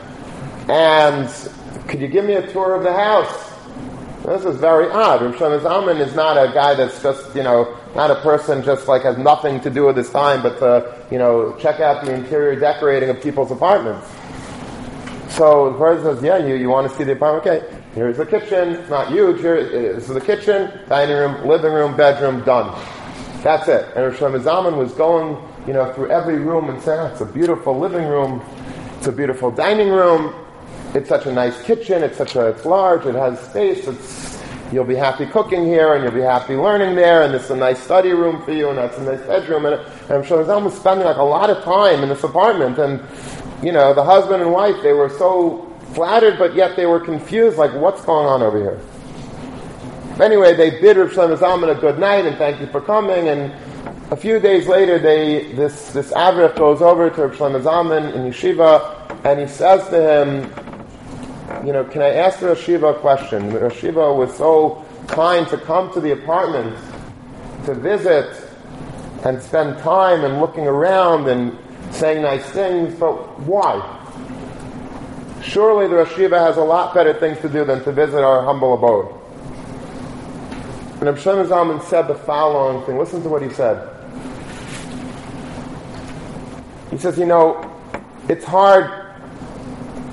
and 0.68 1.28
could 1.88 2.00
you 2.00 2.08
give 2.08 2.24
me 2.24 2.34
a 2.34 2.52
tour 2.52 2.74
of 2.74 2.84
the 2.84 2.92
house? 2.92 3.52
This 4.24 4.44
is 4.44 4.56
very 4.56 4.88
odd. 4.90 5.22
Rav 5.22 5.34
Shlomo 5.34 5.60
Zalman 5.60 6.00
is 6.00 6.14
not 6.14 6.36
a 6.36 6.52
guy 6.52 6.74
that's 6.74 7.02
just, 7.02 7.34
you 7.34 7.42
know, 7.42 7.76
not 7.94 8.10
a 8.10 8.16
person 8.16 8.62
just 8.62 8.88
like 8.88 9.02
has 9.02 9.16
nothing 9.18 9.60
to 9.60 9.70
do 9.70 9.86
with 9.86 9.96
his 9.96 10.10
time 10.10 10.42
but 10.42 10.58
to, 10.58 11.06
you 11.10 11.18
know, 11.18 11.56
check 11.58 11.80
out 11.80 12.04
the 12.04 12.12
interior 12.12 12.58
decorating 12.58 13.08
of 13.08 13.20
people's 13.22 13.50
apartments. 13.50 14.06
So 15.30 15.72
the 15.72 15.78
person 15.78 16.14
says, 16.14 16.22
yeah, 16.22 16.38
you, 16.38 16.54
you 16.54 16.68
want 16.68 16.90
to 16.90 16.96
see 16.96 17.04
the 17.04 17.12
apartment? 17.12 17.46
Okay, 17.46 17.82
here's 17.94 18.16
the 18.16 18.26
kitchen. 18.26 18.70
It's 18.70 18.90
not 18.90 19.10
huge. 19.10 19.40
Here, 19.40 19.62
this 19.94 20.08
is 20.08 20.14
the 20.14 20.20
kitchen, 20.20 20.70
dining 20.88 21.16
room, 21.16 21.46
living 21.46 21.72
room, 21.72 21.96
bedroom, 21.96 22.44
done. 22.44 22.74
That's 23.42 23.68
it. 23.68 23.86
And 23.94 24.04
Rav 24.06 24.16
Shlomo 24.16 24.76
was 24.76 24.92
going, 24.92 25.36
you 25.66 25.72
know, 25.72 25.92
through 25.92 26.10
every 26.10 26.38
room 26.38 26.70
and 26.70 26.80
saying, 26.80 27.00
oh, 27.00 27.06
it's 27.06 27.20
a 27.20 27.26
beautiful 27.26 27.78
living 27.78 28.06
room. 28.06 28.42
It's 28.98 29.08
a 29.08 29.12
beautiful 29.12 29.50
dining 29.50 29.90
room 29.90 30.34
it's 30.96 31.08
such 31.08 31.26
a 31.26 31.32
nice 31.32 31.60
kitchen, 31.62 32.02
it's 32.02 32.16
such 32.16 32.36
a, 32.36 32.46
it's 32.46 32.64
large, 32.64 33.04
it 33.06 33.14
has 33.14 33.38
space, 33.40 33.86
it's, 33.86 34.42
you'll 34.72 34.84
be 34.84 34.94
happy 34.94 35.26
cooking 35.26 35.66
here, 35.66 35.94
and 35.94 36.02
you'll 36.02 36.12
be 36.12 36.20
happy 36.20 36.56
learning 36.56 36.96
there, 36.96 37.22
and 37.22 37.34
is 37.34 37.50
a 37.50 37.56
nice 37.56 37.78
study 37.78 38.12
room 38.12 38.42
for 38.44 38.52
you, 38.52 38.70
and 38.70 38.78
that's 38.78 38.96
a 38.98 39.02
nice 39.02 39.20
bedroom, 39.26 39.66
and, 39.66 39.74
and 40.10 40.24
sure 40.24 40.42
Zalman 40.44 40.64
was 40.64 40.74
spending 40.74 41.06
like 41.06 41.18
a 41.18 41.22
lot 41.22 41.50
of 41.50 41.62
time 41.64 42.02
in 42.02 42.08
this 42.08 42.24
apartment, 42.24 42.78
and, 42.78 43.00
you 43.62 43.72
know, 43.72 43.94
the 43.94 44.04
husband 44.04 44.42
and 44.42 44.52
wife, 44.52 44.76
they 44.82 44.92
were 44.92 45.08
so 45.08 45.72
flattered, 45.94 46.38
but 46.38 46.54
yet 46.54 46.76
they 46.76 46.86
were 46.86 47.00
confused, 47.00 47.56
like, 47.56 47.72
what's 47.74 48.04
going 48.04 48.26
on 48.26 48.42
over 48.42 48.58
here? 48.58 48.80
Anyway, 50.20 50.54
they 50.54 50.70
bid 50.80 50.96
Rav 50.96 51.10
Shlomo 51.10 51.36
Zalman 51.36 51.76
a 51.76 51.80
good 51.80 51.98
night, 51.98 52.26
and 52.26 52.36
thank 52.36 52.60
you 52.60 52.66
for 52.68 52.80
coming, 52.80 53.28
and 53.28 53.52
a 54.10 54.16
few 54.16 54.38
days 54.38 54.66
later, 54.66 54.98
they, 54.98 55.52
this, 55.52 55.92
this 55.92 56.12
Avrich 56.12 56.56
goes 56.56 56.80
over 56.80 57.10
to 57.10 57.26
Rav 57.26 57.36
Shlomo 57.36 57.62
Zalman 57.62 58.14
in 58.14 58.22
yeshiva, 58.30 59.24
and 59.24 59.40
he 59.40 59.46
says 59.46 59.88
to 59.88 60.00
him, 60.00 60.52
you 61.66 61.72
know, 61.72 61.84
can 61.84 62.02
I 62.02 62.10
ask 62.10 62.40
the 62.40 62.48
Rosh 62.48 62.66
Yeshiva 62.66 62.96
a 62.96 62.98
question? 63.00 63.48
The 63.48 63.60
Rosh 63.60 63.82
Yeshiva 63.82 64.16
was 64.16 64.36
so 64.36 64.84
kind 65.08 65.46
to 65.48 65.58
come 65.58 65.92
to 65.94 66.00
the 66.00 66.12
apartment 66.12 66.76
to 67.64 67.74
visit 67.74 68.48
and 69.24 69.42
spend 69.42 69.78
time 69.78 70.24
and 70.24 70.40
looking 70.40 70.66
around 70.66 71.28
and 71.28 71.56
saying 71.90 72.22
nice 72.22 72.44
things, 72.50 72.94
but 72.98 73.40
why? 73.40 73.92
Surely 75.42 75.86
the 75.86 75.94
Rosh 75.94 76.12
Yeshiva 76.12 76.38
has 76.38 76.56
a 76.56 76.64
lot 76.64 76.92
better 76.92 77.14
things 77.14 77.38
to 77.40 77.48
do 77.48 77.64
than 77.64 77.82
to 77.84 77.92
visit 77.92 78.22
our 78.22 78.42
humble 78.44 78.74
abode. 78.74 79.12
And 81.00 81.14
Abshem 81.14 81.46
Zalman 81.46 81.82
said 81.82 82.08
the 82.08 82.14
following 82.14 82.84
thing. 82.84 82.98
Listen 82.98 83.22
to 83.22 83.28
what 83.28 83.42
he 83.42 83.50
said. 83.50 83.92
He 86.90 86.98
says, 86.98 87.18
you 87.18 87.26
know, 87.26 87.62
it's 88.28 88.44
hard 88.44 88.90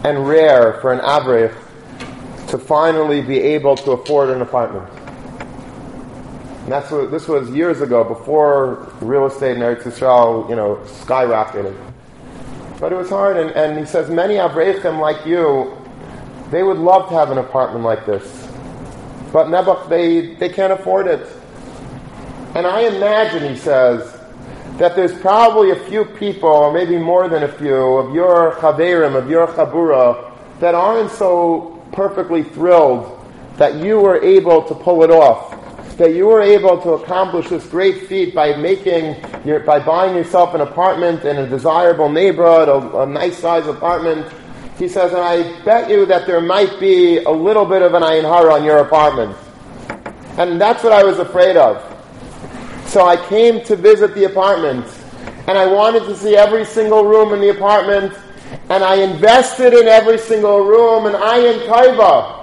and 0.03 0.27
rare 0.27 0.73
for 0.81 0.91
an 0.91 0.99
Avrich 0.99 1.55
to 2.49 2.57
finally 2.59 3.21
be 3.21 3.39
able 3.39 3.75
to 3.77 3.91
afford 3.93 4.29
an 4.29 4.41
apartment. 4.41 4.92
And 6.63 6.71
that's 6.71 6.89
what, 6.91 7.11
this 7.11 7.27
was 7.27 7.49
years 7.49 7.81
ago, 7.81 8.05
before 8.05 8.89
real 9.01 9.25
estate 9.25 9.57
in 9.57 9.61
Eretz 9.61 9.81
Yisrael, 9.81 10.49
you 10.49 10.55
know, 10.55 10.77
skyrocketed. 10.85 11.75
But 12.79 12.93
it 12.93 12.95
was 12.95 13.09
hard, 13.09 13.35
and, 13.35 13.51
and 13.51 13.77
he 13.77 13.85
says, 13.85 14.09
many 14.09 14.35
Avrechim 14.35 14.97
like 14.97 15.25
you, 15.25 15.77
they 16.51 16.63
would 16.63 16.77
love 16.77 17.09
to 17.09 17.15
have 17.15 17.31
an 17.31 17.37
apartment 17.37 17.83
like 17.83 18.05
this. 18.05 18.23
But 19.33 19.47
Nebuch, 19.47 19.89
they, 19.89 20.35
they 20.35 20.47
can't 20.47 20.71
afford 20.71 21.07
it. 21.07 21.27
And 22.55 22.65
I 22.65 22.81
imagine, 22.83 23.53
he 23.53 23.59
says, 23.59 24.17
that 24.77 24.95
there's 24.95 25.13
probably 25.19 25.71
a 25.71 25.89
few 25.89 26.05
people, 26.05 26.47
or 26.47 26.71
maybe 26.71 26.97
more 26.97 27.27
than 27.27 27.43
a 27.43 27.51
few, 27.51 27.75
of 27.75 28.15
your 28.15 28.53
chaverim, 28.53 29.15
of 29.15 29.29
your 29.29 29.47
chabura, 29.47 30.31
that 30.61 30.75
aren't 30.75 31.11
so 31.11 31.85
perfectly 31.91 32.41
thrilled 32.41 33.19
that 33.57 33.75
you 33.83 33.99
were 33.99 34.23
able 34.23 34.63
to 34.63 34.73
pull 34.73 35.03
it 35.03 35.11
off 35.11 35.59
that 35.97 36.15
you 36.15 36.25
were 36.25 36.41
able 36.41 36.81
to 36.81 36.91
accomplish 36.93 37.49
this 37.49 37.65
great 37.67 38.07
feat 38.07 38.33
by 38.33 38.55
making 38.55 39.15
your, 39.45 39.59
by 39.59 39.79
buying 39.79 40.15
yourself 40.15 40.53
an 40.53 40.61
apartment 40.61 41.23
in 41.23 41.37
a 41.37 41.47
desirable 41.47 42.09
neighborhood, 42.09 42.67
a, 42.67 43.01
a 43.01 43.05
nice 43.05 43.37
sized 43.37 43.67
apartment. 43.67 44.31
He 44.77 44.87
says, 44.87 45.11
and 45.11 45.21
I 45.21 45.63
bet 45.63 45.89
you 45.89 46.05
that 46.07 46.25
there 46.25 46.41
might 46.41 46.79
be 46.79 47.17
a 47.19 47.29
little 47.29 47.65
bit 47.65 47.81
of 47.81 47.93
an 47.93 48.01
ayin 48.01 48.23
hara 48.23 48.55
on 48.55 48.63
your 48.63 48.79
apartment. 48.79 49.37
And 50.37 50.59
that's 50.59 50.83
what 50.83 50.93
I 50.93 51.03
was 51.03 51.19
afraid 51.19 51.57
of. 51.57 51.77
So 52.87 53.05
I 53.05 53.15
came 53.27 53.63
to 53.65 53.75
visit 53.75 54.15
the 54.15 54.23
apartment, 54.25 54.87
and 55.47 55.57
I 55.57 55.67
wanted 55.67 56.05
to 56.05 56.15
see 56.15 56.35
every 56.35 56.65
single 56.65 57.05
room 57.05 57.33
in 57.33 57.41
the 57.41 57.49
apartment, 57.49 58.13
and 58.69 58.83
I 58.83 58.95
invested 58.95 59.73
in 59.73 59.87
every 59.87 60.17
single 60.17 60.61
room, 60.61 61.05
and 61.05 61.15
ayin 61.15 61.67
taiva 61.67 62.42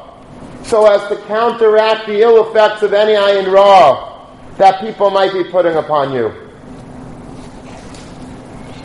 so 0.65 0.87
as 0.87 1.09
to 1.09 1.17
counteract 1.27 2.07
the 2.07 2.21
ill 2.21 2.49
effects 2.51 2.83
of 2.83 2.93
any 2.93 3.13
ayin 3.13 3.53
ra 3.53 4.29
that 4.57 4.81
people 4.81 5.11
might 5.11 5.33
be 5.33 5.45
putting 5.45 5.77
upon 5.77 6.13
you. 6.13 6.33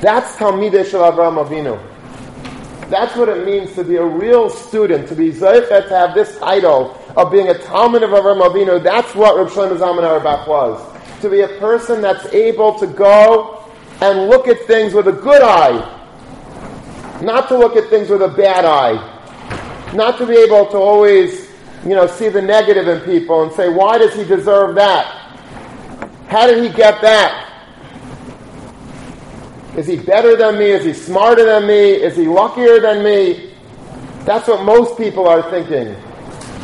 That's 0.01 0.35
Talmidei 0.35 0.89
Shel 0.89 1.11
Avraham 1.11 1.43
Avinu. 1.45 1.79
That's 2.89 3.15
what 3.15 3.29
it 3.29 3.45
means 3.45 3.73
to 3.73 3.83
be 3.83 3.95
a 3.95 4.05
real 4.05 4.49
student, 4.49 5.07
to 5.09 5.15
be 5.15 5.31
Zeichet, 5.31 5.87
to 5.87 5.95
have 5.97 6.13
this 6.13 6.37
title 6.37 7.01
of 7.17 7.31
being 7.31 7.49
a 7.49 7.55
Talmid 7.55 8.03
of 8.03 8.11
Avraham 8.11 8.47
Avinu. 8.47 8.83
That's 8.83 9.15
what 9.15 9.35
Reb 9.37 9.47
Shlomo 9.47 9.77
Zalman 9.77 10.03
Auerbach 10.03 10.47
was. 10.47 10.81
To 11.21 11.29
be 11.29 11.41
a 11.41 11.47
person 11.59 12.01
that's 12.01 12.25
able 12.33 12.77
to 12.79 12.87
go 12.87 13.63
and 14.01 14.29
look 14.29 14.47
at 14.47 14.59
things 14.67 14.93
with 14.93 15.07
a 15.07 15.11
good 15.13 15.41
eye, 15.41 15.91
not 17.21 17.47
to 17.47 17.57
look 17.57 17.75
at 17.75 17.89
things 17.89 18.09
with 18.09 18.21
a 18.21 18.27
bad 18.27 18.65
eye, 18.65 19.93
not 19.93 20.17
to 20.19 20.25
be 20.25 20.35
able 20.35 20.67
to 20.67 20.77
always 20.77 21.44
you 21.85 21.93
know, 21.93 22.07
see 22.07 22.29
the 22.29 22.41
negative 22.41 22.87
in 22.87 22.99
people 23.01 23.43
and 23.43 23.51
say, 23.53 23.69
why 23.69 23.99
does 23.99 24.13
he 24.15 24.23
deserve 24.23 24.75
that? 24.75 25.05
How 26.27 26.47
did 26.47 26.63
he 26.63 26.75
get 26.75 26.99
that? 27.01 27.43
Is 29.77 29.85
he 29.85 29.97
better 29.97 30.35
than 30.35 30.57
me? 30.57 30.65
Is 30.65 30.83
he 30.83 30.93
smarter 30.93 31.45
than 31.45 31.67
me? 31.67 31.91
Is 31.91 32.15
he 32.15 32.27
luckier 32.27 32.79
than 32.79 33.03
me? 33.03 33.53
That's 34.23 34.47
what 34.47 34.63
most 34.63 34.97
people 34.97 35.27
are 35.27 35.47
thinking. 35.51 35.95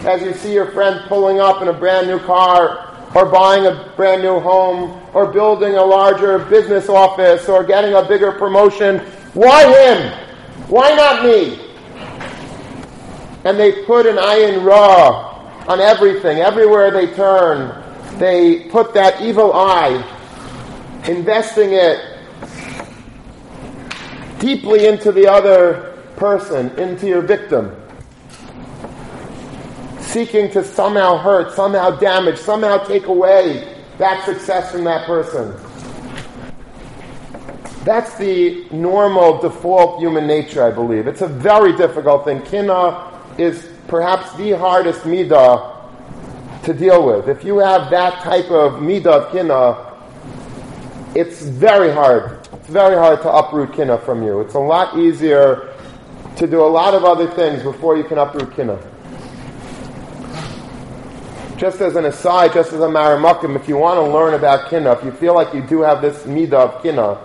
As 0.07 0.21
you 0.23 0.33
see 0.33 0.53
your 0.53 0.71
friend 0.71 1.01
pulling 1.07 1.39
up 1.39 1.61
in 1.61 1.67
a 1.67 1.73
brand 1.73 2.07
new 2.07 2.19
car, 2.19 2.87
or 3.13 3.25
buying 3.25 3.65
a 3.65 3.93
brand 3.97 4.23
new 4.23 4.39
home, 4.39 4.99
or 5.13 5.27
building 5.27 5.75
a 5.75 5.83
larger 5.83 6.39
business 6.39 6.89
office, 6.89 7.47
or 7.49 7.63
getting 7.63 7.93
a 7.93 8.03
bigger 8.07 8.31
promotion. 8.31 8.99
Why 9.33 9.65
him? 9.65 10.17
Why 10.69 10.95
not 10.95 11.23
me? 11.25 11.70
And 13.43 13.59
they 13.59 13.83
put 13.85 14.05
an 14.05 14.17
ayin 14.17 14.63
ra 14.63 15.31
on 15.67 15.79
everything. 15.79 16.39
Everywhere 16.39 16.91
they 16.91 17.13
turn, 17.13 17.83
they 18.19 18.69
put 18.69 18.93
that 18.93 19.21
evil 19.21 19.53
eye, 19.53 20.03
investing 21.07 21.73
it 21.73 21.99
deeply 24.39 24.87
into 24.87 25.11
the 25.11 25.27
other 25.27 25.97
person, 26.17 26.69
into 26.79 27.07
your 27.07 27.21
victim. 27.21 27.75
Seeking 29.99 30.51
to 30.51 30.63
somehow 30.63 31.17
hurt, 31.17 31.53
somehow 31.53 31.91
damage, 31.91 32.37
somehow 32.37 32.77
take 32.83 33.05
away 33.05 33.77
that 33.97 34.25
success 34.25 34.71
from 34.71 34.83
that 34.83 35.05
person. 35.05 35.55
That's 37.85 38.15
the 38.17 38.67
normal 38.71 39.39
default 39.39 39.99
human 39.99 40.27
nature, 40.27 40.63
I 40.63 40.69
believe. 40.69 41.07
It's 41.07 41.21
a 41.21 41.27
very 41.27 41.75
difficult 41.75 42.25
thing. 42.25 42.41
Kina 42.43 43.10
is 43.41 43.67
perhaps 43.87 44.33
the 44.35 44.51
hardest 44.51 45.01
midah 45.01 45.71
to 46.63 46.73
deal 46.73 47.05
with. 47.05 47.27
If 47.27 47.43
you 47.43 47.57
have 47.57 47.89
that 47.89 48.21
type 48.21 48.51
of 48.51 48.73
midah 48.73 49.07
of 49.07 49.31
kina, 49.31 49.87
it's 51.15 51.41
very 51.41 51.91
hard. 51.91 52.47
It's 52.53 52.69
very 52.69 52.95
hard 52.95 53.21
to 53.23 53.29
uproot 53.29 53.73
kina 53.73 53.97
from 53.97 54.23
you. 54.23 54.41
It's 54.41 54.53
a 54.53 54.59
lot 54.59 54.97
easier 54.97 55.73
to 56.37 56.47
do 56.47 56.61
a 56.61 56.67
lot 56.67 56.93
of 56.93 57.03
other 57.03 57.27
things 57.27 57.63
before 57.63 57.97
you 57.97 58.03
can 58.03 58.17
uproot 58.17 58.55
kina. 58.55 58.79
Just 61.57 61.81
as 61.81 61.95
an 61.95 62.05
aside, 62.05 62.53
just 62.53 62.73
as 62.73 62.79
a 62.79 62.87
maramakim, 62.87 63.55
if 63.55 63.67
you 63.67 63.77
want 63.77 63.97
to 63.97 64.11
learn 64.11 64.33
about 64.33 64.69
kina, 64.69 64.93
if 64.93 65.03
you 65.03 65.11
feel 65.11 65.35
like 65.35 65.53
you 65.53 65.61
do 65.61 65.81
have 65.81 66.01
this 66.01 66.23
midah 66.23 66.53
of 66.53 66.83
kina, 66.83 67.19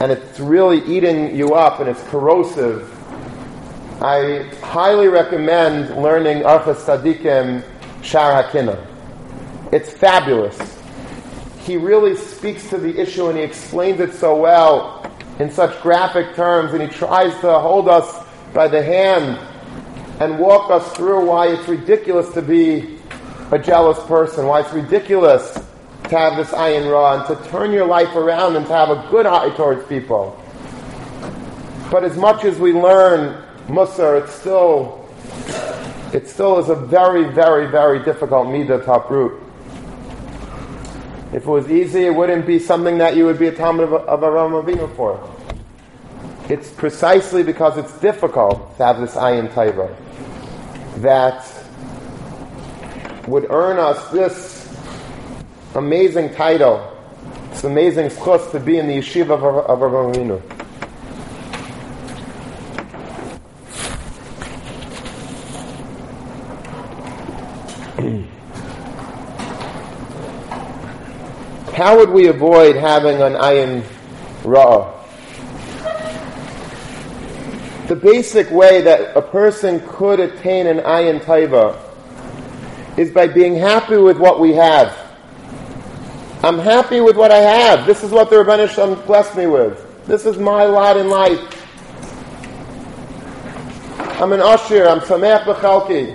and 0.00 0.12
it's 0.12 0.40
really 0.40 0.78
eating 0.84 1.34
you 1.34 1.54
up 1.54 1.80
and 1.80 1.88
it's 1.88 2.02
corrosive, 2.04 2.91
I 4.02 4.50
highly 4.62 5.06
recommend 5.06 6.02
learning 6.02 6.42
Orchos 6.42 6.84
Tzadikim 6.86 7.62
Shar 8.02 8.42
HaKinah. 8.42 8.84
It's 9.70 9.90
fabulous. 9.90 10.58
He 11.60 11.76
really 11.76 12.16
speaks 12.16 12.68
to 12.70 12.78
the 12.78 13.00
issue 13.00 13.28
and 13.28 13.38
he 13.38 13.44
explains 13.44 14.00
it 14.00 14.12
so 14.12 14.34
well 14.34 15.08
in 15.38 15.52
such 15.52 15.80
graphic 15.82 16.34
terms 16.34 16.72
and 16.72 16.82
he 16.82 16.88
tries 16.88 17.32
to 17.42 17.60
hold 17.60 17.88
us 17.88 18.26
by 18.52 18.66
the 18.66 18.82
hand 18.82 19.38
and 20.20 20.36
walk 20.36 20.72
us 20.72 20.96
through 20.96 21.24
why 21.24 21.46
it's 21.46 21.68
ridiculous 21.68 22.28
to 22.34 22.42
be 22.42 22.98
a 23.52 23.58
jealous 23.60 24.04
person, 24.06 24.46
why 24.46 24.62
it's 24.62 24.72
ridiculous 24.72 25.52
to 26.08 26.18
have 26.18 26.36
this 26.36 26.50
ayin 26.50 26.90
ra 26.90 27.20
and 27.20 27.26
to 27.28 27.50
turn 27.50 27.70
your 27.70 27.86
life 27.86 28.16
around 28.16 28.56
and 28.56 28.66
to 28.66 28.72
have 28.72 28.90
a 28.90 29.06
good 29.12 29.26
eye 29.26 29.54
towards 29.54 29.86
people. 29.86 30.36
But 31.88 32.02
as 32.02 32.16
much 32.16 32.44
as 32.44 32.58
we 32.58 32.72
learn 32.72 33.40
Musar, 33.72 34.22
it's 34.22 34.34
still, 34.34 35.08
it 36.12 36.28
still 36.28 36.58
is 36.58 36.68
a 36.68 36.74
very, 36.74 37.24
very, 37.32 37.66
very 37.70 38.04
difficult 38.04 38.46
midah 38.48 38.84
to 38.84 38.92
uproot. 38.92 39.42
If 41.32 41.44
it 41.44 41.46
was 41.46 41.70
easy, 41.70 42.04
it 42.04 42.14
wouldn't 42.14 42.46
be 42.46 42.58
something 42.58 42.98
that 42.98 43.16
you 43.16 43.24
would 43.24 43.38
be 43.38 43.46
a 43.46 43.52
Talmid 43.52 43.84
of, 43.84 43.94
of 43.94 44.20
Avraham 44.20 44.62
Avinu 44.62 44.94
for. 44.94 45.18
It's 46.50 46.68
precisely 46.68 47.42
because 47.42 47.78
it's 47.78 47.98
difficult 48.00 48.76
to 48.76 48.84
have 48.84 49.00
this 49.00 49.14
ayin 49.14 49.50
taiva 49.50 49.96
that 50.96 51.42
would 53.26 53.46
earn 53.50 53.78
us 53.78 54.06
this 54.10 54.68
amazing 55.76 56.34
title, 56.34 56.94
this 57.48 57.64
amazing 57.64 58.08
schus 58.10 58.50
to 58.50 58.60
be 58.60 58.76
in 58.76 58.86
the 58.86 58.98
yeshiva 58.98 59.30
of, 59.30 59.42
of 59.42 59.78
Avraham 59.78 60.14
Avinu. 60.14 60.61
How 71.82 71.98
would 71.98 72.10
we 72.10 72.28
avoid 72.28 72.76
having 72.76 73.20
an 73.20 73.32
ayin 73.32 73.82
ra'ah? 74.44 74.88
The 77.88 77.96
basic 77.96 78.52
way 78.52 78.82
that 78.82 79.16
a 79.16 79.20
person 79.20 79.82
could 79.88 80.20
attain 80.20 80.68
an 80.68 80.78
ayin 80.78 81.20
taiva 81.24 81.76
is 82.96 83.10
by 83.10 83.26
being 83.26 83.56
happy 83.56 83.96
with 83.96 84.16
what 84.16 84.38
we 84.38 84.52
have. 84.52 84.96
I'm 86.44 86.60
happy 86.60 87.00
with 87.00 87.16
what 87.16 87.32
I 87.32 87.38
have. 87.38 87.84
This 87.84 88.04
is 88.04 88.12
what 88.12 88.30
the 88.30 88.36
Rebbeinu 88.36 88.68
Shem 88.68 88.94
blessed 89.04 89.36
me 89.36 89.48
with. 89.48 89.84
This 90.06 90.24
is 90.24 90.38
my 90.38 90.62
lot 90.62 90.96
in 90.96 91.08
life. 91.08 91.40
I'm 94.20 94.32
an 94.32 94.40
Ashir. 94.40 94.86
I'm 94.86 95.00
Sameach 95.00 95.46
B'chalki. 95.46 96.14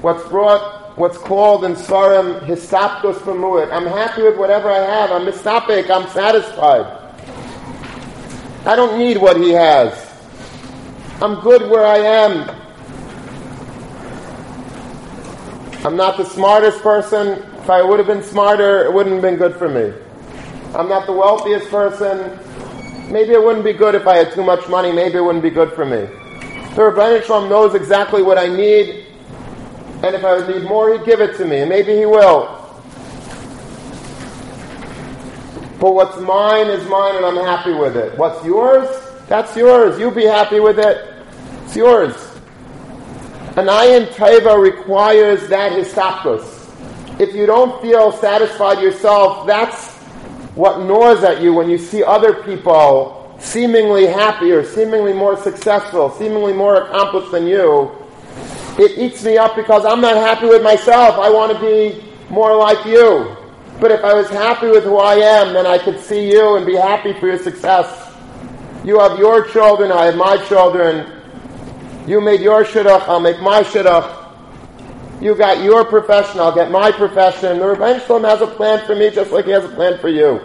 What's 0.00 0.26
brought 0.30 0.75
what's 0.96 1.18
called 1.18 1.64
in 1.64 1.74
Svarim 1.74 2.40
Hisaptos 2.46 3.16
Pamuit. 3.16 3.70
I'm 3.70 3.86
happy 3.86 4.22
with 4.22 4.38
whatever 4.38 4.70
I 4.70 4.78
have. 4.78 5.12
I'm 5.12 5.26
misapik. 5.26 5.90
I'm 5.90 6.08
satisfied. 6.08 6.86
I 8.66 8.74
don't 8.74 8.98
need 8.98 9.18
what 9.18 9.36
he 9.36 9.50
has. 9.50 9.92
I'm 11.20 11.40
good 11.40 11.70
where 11.70 11.84
I 11.84 11.98
am. 11.98 12.50
I'm 15.86 15.96
not 15.96 16.16
the 16.16 16.24
smartest 16.24 16.82
person. 16.82 17.42
If 17.58 17.70
I 17.70 17.82
would 17.82 17.98
have 17.98 18.08
been 18.08 18.22
smarter, 18.22 18.84
it 18.84 18.92
wouldn't 18.92 19.16
have 19.16 19.22
been 19.22 19.36
good 19.36 19.56
for 19.56 19.68
me. 19.68 19.92
I'm 20.74 20.88
not 20.88 21.06
the 21.06 21.12
wealthiest 21.12 21.68
person. 21.70 22.40
Maybe 23.12 23.32
it 23.32 23.42
wouldn't 23.42 23.64
be 23.64 23.72
good 23.72 23.94
if 23.94 24.06
I 24.06 24.16
had 24.16 24.32
too 24.32 24.42
much 24.42 24.66
money. 24.68 24.92
Maybe 24.92 25.18
it 25.18 25.20
wouldn't 25.22 25.44
be 25.44 25.50
good 25.50 25.72
for 25.74 25.84
me. 25.84 26.08
The 26.74 26.82
Rebbeinu 26.82 27.48
knows 27.48 27.74
exactly 27.74 28.22
what 28.22 28.38
I 28.38 28.48
need 28.48 29.05
and 30.02 30.14
if 30.14 30.24
I 30.24 30.36
would 30.36 30.48
need 30.48 30.68
more, 30.68 30.92
he'd 30.92 31.06
give 31.06 31.20
it 31.20 31.36
to 31.38 31.44
me. 31.44 31.60
And 31.60 31.68
maybe 31.68 31.96
he 31.96 32.04
will. 32.04 32.62
But 35.80 35.94
what's 35.94 36.18
mine 36.18 36.68
is 36.68 36.86
mine, 36.88 37.16
and 37.16 37.24
I'm 37.24 37.36
happy 37.36 37.72
with 37.72 37.96
it. 37.96 38.18
What's 38.18 38.44
yours? 38.44 38.88
That's 39.28 39.56
yours. 39.56 39.98
You 39.98 40.10
be 40.10 40.24
happy 40.24 40.60
with 40.60 40.78
it. 40.78 41.14
It's 41.64 41.76
yours. 41.76 42.14
An 43.56 43.66
ayin 43.66 44.06
taiva 44.08 44.60
requires 44.60 45.48
that 45.48 45.72
histakos. 45.72 46.52
If 47.18 47.34
you 47.34 47.46
don't 47.46 47.80
feel 47.80 48.12
satisfied 48.12 48.82
yourself, 48.82 49.46
that's 49.46 49.94
what 50.54 50.80
gnaws 50.80 51.24
at 51.24 51.40
you 51.40 51.54
when 51.54 51.70
you 51.70 51.78
see 51.78 52.04
other 52.04 52.34
people 52.42 53.36
seemingly 53.38 54.06
happier, 54.06 54.64
seemingly 54.64 55.12
more 55.12 55.36
successful, 55.36 56.10
seemingly 56.10 56.52
more 56.52 56.82
accomplished 56.82 57.30
than 57.32 57.46
you 57.46 57.90
it 58.78 58.98
eats 58.98 59.24
me 59.24 59.38
up 59.38 59.56
because 59.56 59.84
I'm 59.84 60.00
not 60.00 60.16
happy 60.16 60.46
with 60.46 60.62
myself. 60.62 61.18
I 61.18 61.30
want 61.30 61.52
to 61.52 61.60
be 61.60 62.04
more 62.28 62.54
like 62.56 62.84
you. 62.84 63.36
But 63.80 63.90
if 63.90 64.04
I 64.04 64.14
was 64.14 64.28
happy 64.28 64.68
with 64.68 64.84
who 64.84 64.96
I 64.96 65.14
am, 65.14 65.52
then 65.52 65.66
I 65.66 65.78
could 65.78 66.00
see 66.00 66.30
you 66.30 66.56
and 66.56 66.66
be 66.66 66.76
happy 66.76 67.12
for 67.14 67.26
your 67.26 67.38
success. 67.38 68.14
You 68.84 69.00
have 69.00 69.18
your 69.18 69.46
children, 69.48 69.90
I 69.90 70.06
have 70.06 70.16
my 70.16 70.36
children. 70.46 71.12
You 72.06 72.20
made 72.20 72.40
your 72.40 72.64
shidduch, 72.64 73.02
I'll 73.08 73.20
make 73.20 73.40
my 73.40 73.62
shidduch. 73.62 74.24
You 75.20 75.34
got 75.34 75.62
your 75.64 75.84
profession, 75.84 76.40
I'll 76.40 76.54
get 76.54 76.70
my 76.70 76.92
profession. 76.92 77.58
The 77.58 77.66
Rebbe 77.68 78.00
Shalom 78.06 78.24
has 78.24 78.42
a 78.42 78.46
plan 78.46 78.84
for 78.86 78.94
me 78.94 79.10
just 79.10 79.30
like 79.30 79.46
he 79.46 79.50
has 79.50 79.64
a 79.64 79.68
plan 79.70 79.98
for 79.98 80.08
you. 80.08 80.40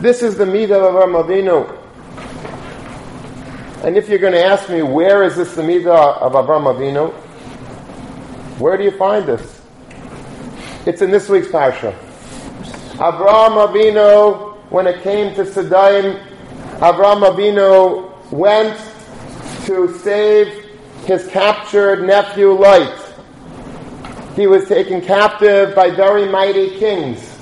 This 0.00 0.22
is 0.22 0.36
the 0.36 0.44
Midah 0.44 0.72
of 0.72 0.94
Avram 0.94 1.24
Avinu. 1.24 1.85
And 3.84 3.96
if 3.96 4.08
you're 4.08 4.18
going 4.18 4.32
to 4.32 4.44
ask 4.44 4.68
me, 4.68 4.82
where 4.82 5.22
is 5.22 5.36
this 5.36 5.54
the 5.54 5.62
Midah 5.62 6.18
of 6.18 6.32
Avram 6.32 6.64
Avinu? 6.64 7.12
Where 8.58 8.76
do 8.76 8.84
you 8.84 8.90
find 8.92 9.26
this? 9.26 9.60
It's 10.86 11.02
in 11.02 11.10
this 11.10 11.28
week's 11.28 11.48
Parsha. 11.48 11.94
Avram 12.96 13.68
Avinu, 13.68 14.56
when 14.70 14.86
it 14.86 15.02
came 15.02 15.34
to 15.34 15.42
Sadaim, 15.44 16.18
Avram 16.78 17.22
Avinu 17.22 18.32
went 18.32 18.78
to 19.66 19.92
save 19.98 20.64
his 21.04 21.26
captured 21.28 22.06
nephew 22.06 22.52
Lot. 22.52 23.02
He 24.36 24.46
was 24.46 24.66
taken 24.68 25.00
captive 25.02 25.74
by 25.74 25.90
very 25.90 26.26
mighty 26.26 26.78
kings. 26.78 27.36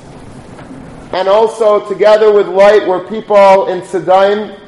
And 1.12 1.28
also 1.28 1.88
together 1.88 2.32
with 2.32 2.48
Lot, 2.48 2.88
were 2.88 3.06
people 3.08 3.68
in 3.68 3.82
Sadaim 3.82 4.63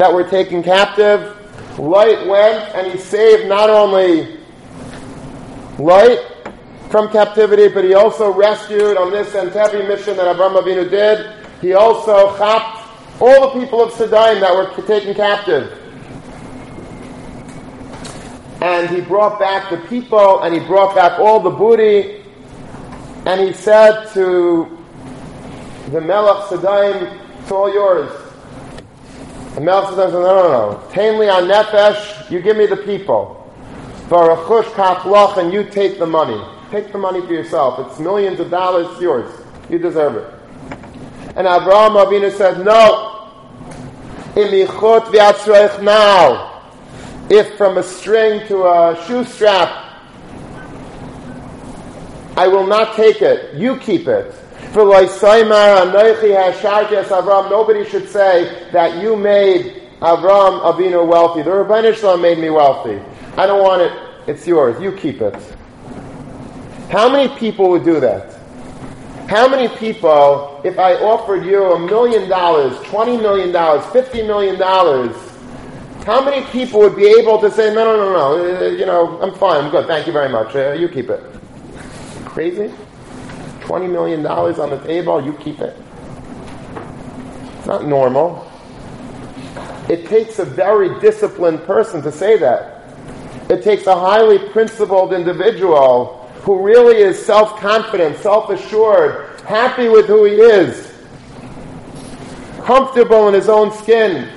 that 0.00 0.10
were 0.10 0.24
taken 0.24 0.62
captive. 0.62 1.36
Lot 1.78 2.26
went 2.26 2.74
and 2.74 2.90
he 2.90 2.96
saved 2.96 3.46
not 3.46 3.68
only 3.68 4.38
Lot 5.78 6.18
from 6.88 7.10
captivity, 7.10 7.68
but 7.68 7.84
he 7.84 7.92
also 7.92 8.32
rescued 8.32 8.96
on 8.96 9.10
this 9.10 9.34
Entebbe 9.34 9.86
mission 9.86 10.16
that 10.16 10.26
Abraham 10.26 10.56
Avinu 10.56 10.88
did. 10.88 11.30
He 11.60 11.74
also 11.74 12.34
chapped 12.38 13.20
all 13.20 13.52
the 13.52 13.60
people 13.60 13.82
of 13.82 13.92
Sodom 13.92 14.40
that 14.40 14.54
were 14.54 14.86
taken 14.86 15.14
captive. 15.14 15.78
And 18.62 18.88
he 18.88 19.02
brought 19.02 19.38
back 19.38 19.68
the 19.68 19.86
people, 19.86 20.40
and 20.40 20.54
he 20.54 20.60
brought 20.60 20.94
back 20.94 21.20
all 21.20 21.40
the 21.40 21.50
booty, 21.50 22.22
and 23.26 23.38
he 23.38 23.52
said 23.52 24.06
to 24.14 24.78
the 25.90 26.00
Melech 26.00 26.48
Sodom, 26.48 27.20
it's 27.42 27.52
all 27.52 27.70
yours. 27.70 28.29
The 29.54 29.60
Melech 29.60 29.94
says, 29.94 30.12
no, 30.12 30.20
no, 30.22 30.70
no. 30.70 30.88
Tainli 30.90 31.32
on 31.32 31.48
Nefesh, 31.48 32.30
you 32.30 32.40
give 32.40 32.56
me 32.56 32.66
the 32.66 32.76
people. 32.76 33.36
Varachush 34.08 34.64
kaplach, 34.74 35.38
and 35.38 35.52
you 35.52 35.64
take 35.64 35.98
the 35.98 36.06
money. 36.06 36.40
Take 36.70 36.92
the 36.92 36.98
money 36.98 37.20
for 37.20 37.32
yourself. 37.32 37.78
It's 37.90 37.98
millions 37.98 38.38
of 38.38 38.50
dollars, 38.50 38.86
it's 38.92 39.00
yours. 39.00 39.30
You 39.68 39.78
deserve 39.78 40.16
it. 40.16 40.34
And 41.36 41.46
Abraham 41.46 41.92
Avinu 41.92 42.30
said, 42.36 42.64
no. 42.64 43.28
Imichot 44.34 45.06
v'atzreich 45.06 45.82
now. 45.82 46.62
If 47.28 47.56
from 47.56 47.78
a 47.78 47.82
string 47.82 48.46
to 48.48 48.64
a 48.64 49.04
shoe 49.06 49.24
strap, 49.24 49.86
I 52.36 52.46
will 52.46 52.66
not 52.66 52.96
take 52.96 53.20
it. 53.22 53.54
You 53.54 53.76
keep 53.78 54.06
it. 54.06 54.34
Nobody 57.50 57.84
should 57.88 58.08
say 58.08 58.68
that 58.72 59.02
you 59.02 59.16
made 59.16 59.82
Avram 60.00 60.62
Avinu 60.62 61.06
wealthy. 61.06 61.42
The 61.42 61.52
Rabbi 61.52 61.92
Shalom 61.92 62.22
made 62.22 62.38
me 62.38 62.50
wealthy. 62.50 63.00
I 63.36 63.46
don't 63.46 63.62
want 63.62 63.82
it. 63.82 63.92
It's 64.28 64.46
yours. 64.46 64.80
You 64.80 64.92
keep 64.92 65.20
it. 65.20 65.34
How 66.90 67.08
many 67.10 67.34
people 67.36 67.70
would 67.70 67.84
do 67.84 68.00
that? 68.00 68.36
How 69.28 69.48
many 69.48 69.68
people, 69.76 70.60
if 70.64 70.78
I 70.78 70.94
offered 70.94 71.44
you 71.44 71.72
a 71.72 71.78
million 71.78 72.28
dollars, 72.28 72.76
twenty 72.88 73.16
million 73.16 73.52
dollars, 73.52 73.84
fifty 73.92 74.22
million 74.22 74.58
dollars, 74.58 75.14
how 76.04 76.24
many 76.24 76.44
people 76.46 76.80
would 76.80 76.96
be 76.96 77.06
able 77.06 77.38
to 77.40 77.50
say, 77.50 77.72
no, 77.74 77.84
no, 77.84 77.96
no, 77.96 78.12
no, 78.12 78.66
uh, 78.66 78.68
you 78.70 78.86
know, 78.86 79.20
I'm 79.20 79.34
fine, 79.34 79.64
I'm 79.64 79.70
good, 79.70 79.86
thank 79.86 80.06
you 80.06 80.12
very 80.12 80.28
much, 80.28 80.56
uh, 80.56 80.72
you 80.72 80.88
keep 80.88 81.10
it? 81.10 81.22
Crazy? 82.24 82.72
$20 83.70 83.88
million 83.88 84.26
on 84.26 84.70
the 84.70 84.78
table, 84.84 85.24
you 85.24 85.32
keep 85.34 85.60
it. 85.60 85.76
It's 87.58 87.66
not 87.68 87.86
normal. 87.86 88.50
It 89.88 90.06
takes 90.06 90.40
a 90.40 90.44
very 90.44 90.98
disciplined 91.00 91.62
person 91.62 92.02
to 92.02 92.10
say 92.10 92.36
that. 92.38 92.82
It 93.48 93.62
takes 93.62 93.86
a 93.86 93.94
highly 93.94 94.40
principled 94.50 95.12
individual 95.12 96.28
who 96.42 96.64
really 96.64 96.96
is 96.96 97.24
self 97.24 97.60
confident, 97.60 98.16
self 98.18 98.50
assured, 98.50 99.38
happy 99.42 99.88
with 99.88 100.06
who 100.06 100.24
he 100.24 100.34
is, 100.34 100.92
comfortable 102.64 103.28
in 103.28 103.34
his 103.34 103.48
own 103.48 103.70
skin, 103.70 104.28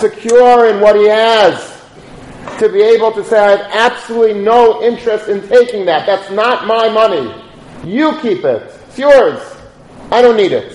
secure 0.00 0.70
in 0.70 0.80
what 0.80 0.96
he 0.96 1.06
has, 1.06 1.77
to 2.58 2.68
be 2.68 2.82
able 2.82 3.12
to 3.12 3.24
say, 3.24 3.38
I 3.38 3.50
have 3.56 3.70
absolutely 3.72 4.42
no 4.42 4.82
interest 4.82 5.28
in 5.28 5.46
taking 5.48 5.84
that. 5.86 6.06
That's 6.06 6.30
not 6.30 6.66
my 6.66 6.88
money. 6.88 7.32
You 7.84 8.18
keep 8.20 8.44
it. 8.44 8.72
It's 8.88 8.98
yours. 8.98 9.40
I 10.10 10.22
don't 10.22 10.36
need 10.36 10.52
it. 10.52 10.72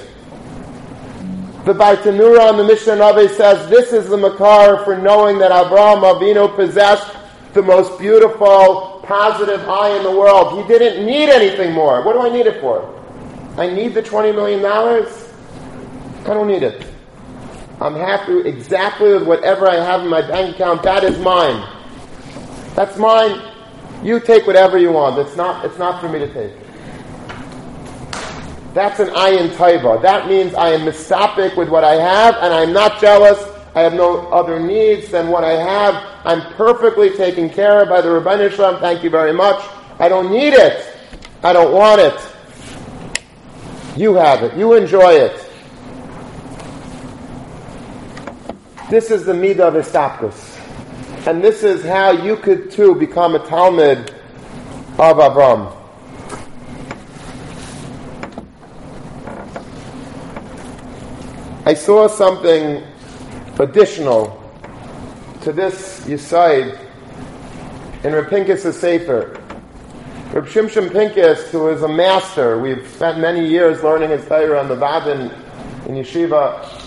The 1.66 1.74
Bartenura 1.74 2.50
on 2.50 2.58
the 2.58 2.64
Mishnah 2.64 2.94
Navi 2.94 3.30
says 3.30 3.70
this 3.70 3.94
is 3.94 4.10
the 4.10 4.18
makar 4.18 4.84
for 4.84 4.98
knowing 4.98 5.38
that 5.40 5.52
Abraham 5.52 6.00
Avinu 6.00 6.54
possessed 6.56 7.16
the 7.54 7.62
most 7.62 7.98
beautiful, 8.00 9.02
positive 9.04 9.68
eye 9.70 9.96
in 9.96 10.04
the 10.04 10.12
world. 10.12 10.62
He 10.62 10.68
didn't 10.68 11.06
need 11.06 11.30
anything 11.30 11.72
more. 11.74 12.04
What 12.04 12.14
do 12.14 12.22
I 12.22 12.30
need 12.30 12.48
it 12.48 12.60
for? 12.60 12.90
I 13.58 13.68
need 13.70 13.94
the 13.94 14.02
$20 14.04 14.36
million? 14.36 14.66
I 14.66 16.34
don't 16.34 16.48
need 16.48 16.64
it. 16.64 16.86
I'm 17.80 17.96
happy 17.96 18.40
exactly 18.48 19.14
with 19.14 19.24
whatever 19.24 19.70
I 19.70 19.76
have 19.76 20.02
in 20.02 20.08
my 20.08 20.22
bank 20.22 20.56
account. 20.56 20.84
That 20.84 21.04
is 21.04 21.18
mine. 21.20 21.73
That's 22.76 22.98
mine. 22.98 23.42
You 24.04 24.20
take 24.20 24.48
whatever 24.48 24.78
you 24.78 24.92
want. 24.92 25.18
It's 25.20 25.36
not, 25.36 25.64
it's 25.66 25.78
not 25.78 26.02
for 26.02 26.10
me 26.10 26.20
to 26.20 26.34
take. 26.34 26.54
That's 28.74 29.00
an 29.00 29.10
ayin 29.10 29.50
taiva. 29.50 30.02
That 30.02 30.28
means 30.28 30.56
I 30.56 30.70
am 30.70 30.82
mistopic 30.82 31.56
with 31.56 31.70
what 31.70 31.84
I 31.84 31.94
have, 31.94 32.36
and 32.36 32.54
I'm 32.54 32.74
not 32.74 33.00
jealous. 33.00 33.40
I 33.76 33.82
have 33.82 33.94
no 33.94 34.28
other 34.30 34.60
needs 34.60 35.10
than 35.10 35.30
what 35.30 35.44
I 35.44 35.52
have. 35.52 35.96
I'm 36.26 36.54
perfectly 36.56 37.12
taken 37.12 37.50
care 37.50 37.84
of 37.84 37.90
by 37.90 38.02
the 38.02 38.12
Rabbi 38.12 38.50
Shalom. 38.50 38.80
Thank 38.80 39.04
you 39.04 39.10
very 39.10 39.34
much. 39.34 39.64
I 40.00 40.10
don't 40.10 40.32
need 40.32 40.54
it. 40.54 40.96
I 41.44 41.54
don't 41.54 41.74
want 41.74 42.02
it. 42.02 42.20
You 43.96 44.16
have 44.16 44.42
it. 44.42 44.58
You 44.58 44.74
enjoy 44.74 45.14
it. 45.14 45.40
This 48.90 49.12
is 49.12 49.26
the 49.26 49.34
midah 49.34 49.60
of 49.60 49.74
Istapkus. 49.76 50.53
And 51.26 51.42
this 51.42 51.64
is 51.64 51.86
how 51.86 52.12
you 52.12 52.36
could 52.36 52.70
too 52.70 52.96
become 52.96 53.34
a 53.34 53.40
Talmid 53.40 54.10
of 55.00 55.18
Avram. 55.18 55.74
I 61.66 61.76
saw 61.76 62.10
something 62.10 62.84
additional 63.58 64.38
to 65.44 65.54
this 65.54 66.02
Yisaid 66.02 66.78
in 68.04 68.12
Reb 68.12 68.30
Pincus' 68.30 68.78
Sefer. 68.78 69.42
Reb 70.34 70.46
Shimshon 70.46 70.92
Pincus, 70.92 71.50
who 71.52 71.70
is 71.70 71.84
a 71.84 71.88
master, 71.88 72.60
we've 72.60 72.86
spent 72.90 73.20
many 73.20 73.48
years 73.48 73.82
learning 73.82 74.10
his 74.10 74.26
Torah 74.26 74.60
on 74.60 74.68
the 74.68 74.76
Vadin 74.76 75.32
in 75.88 75.96
Yeshiva. 75.96 76.83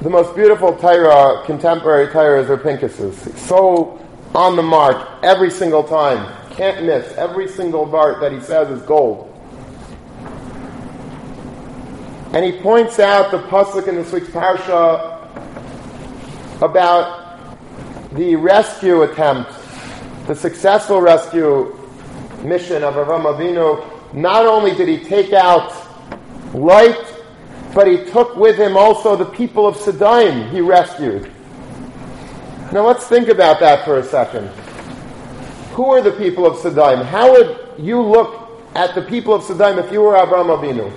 The 0.00 0.08
most 0.08 0.34
beautiful 0.34 0.72
contemporary 0.72 2.06
Torah, 2.06 2.42
is 2.42 2.48
Reb 2.48 2.62
Pincus's. 2.62 3.38
So 3.38 4.00
on 4.34 4.56
the 4.56 4.62
mark 4.62 5.06
every 5.22 5.50
single 5.50 5.84
time. 5.84 6.34
Can't 6.52 6.86
miss. 6.86 7.12
Every 7.18 7.46
single 7.46 7.86
part 7.86 8.18
that 8.20 8.32
he 8.32 8.40
says 8.40 8.70
is 8.70 8.80
gold. 8.86 9.26
And 12.32 12.42
he 12.42 12.52
points 12.62 12.98
out 12.98 13.30
the 13.30 13.40
pasuk 13.48 13.88
in 13.88 13.96
this 13.96 14.10
week's 14.10 14.28
parsha 14.28 15.18
about 16.62 18.14
the 18.14 18.36
rescue 18.36 19.02
attempt, 19.02 19.52
the 20.26 20.34
successful 20.34 21.02
rescue 21.02 21.76
mission 22.42 22.82
of 22.84 22.94
Avram 22.94 23.24
Avinu, 23.24 24.14
not 24.14 24.46
only 24.46 24.74
did 24.74 24.88
he 24.88 25.04
take 25.04 25.34
out 25.34 25.74
Lot, 26.54 27.19
but 27.74 27.86
he 27.86 28.04
took 28.10 28.36
with 28.36 28.56
him 28.56 28.76
also 28.76 29.16
the 29.16 29.24
people 29.24 29.66
of 29.66 29.76
Sodom 29.76 30.50
he 30.50 30.60
rescued. 30.60 31.30
Now 32.72 32.86
let's 32.86 33.06
think 33.06 33.28
about 33.28 33.60
that 33.60 33.84
for 33.84 33.98
a 33.98 34.04
second. 34.04 34.48
Who 35.74 35.86
are 35.86 36.00
the 36.02 36.12
people 36.12 36.46
of 36.46 36.56
Sodom? 36.58 37.04
How 37.06 37.30
would 37.32 37.58
you 37.78 38.00
look 38.00 38.48
at 38.74 38.94
the 38.94 39.02
people 39.02 39.34
of 39.34 39.42
Sodom 39.44 39.78
if 39.78 39.92
you 39.92 40.00
were 40.02 40.14
Avram 40.14 40.46
Avinu? 40.56 40.92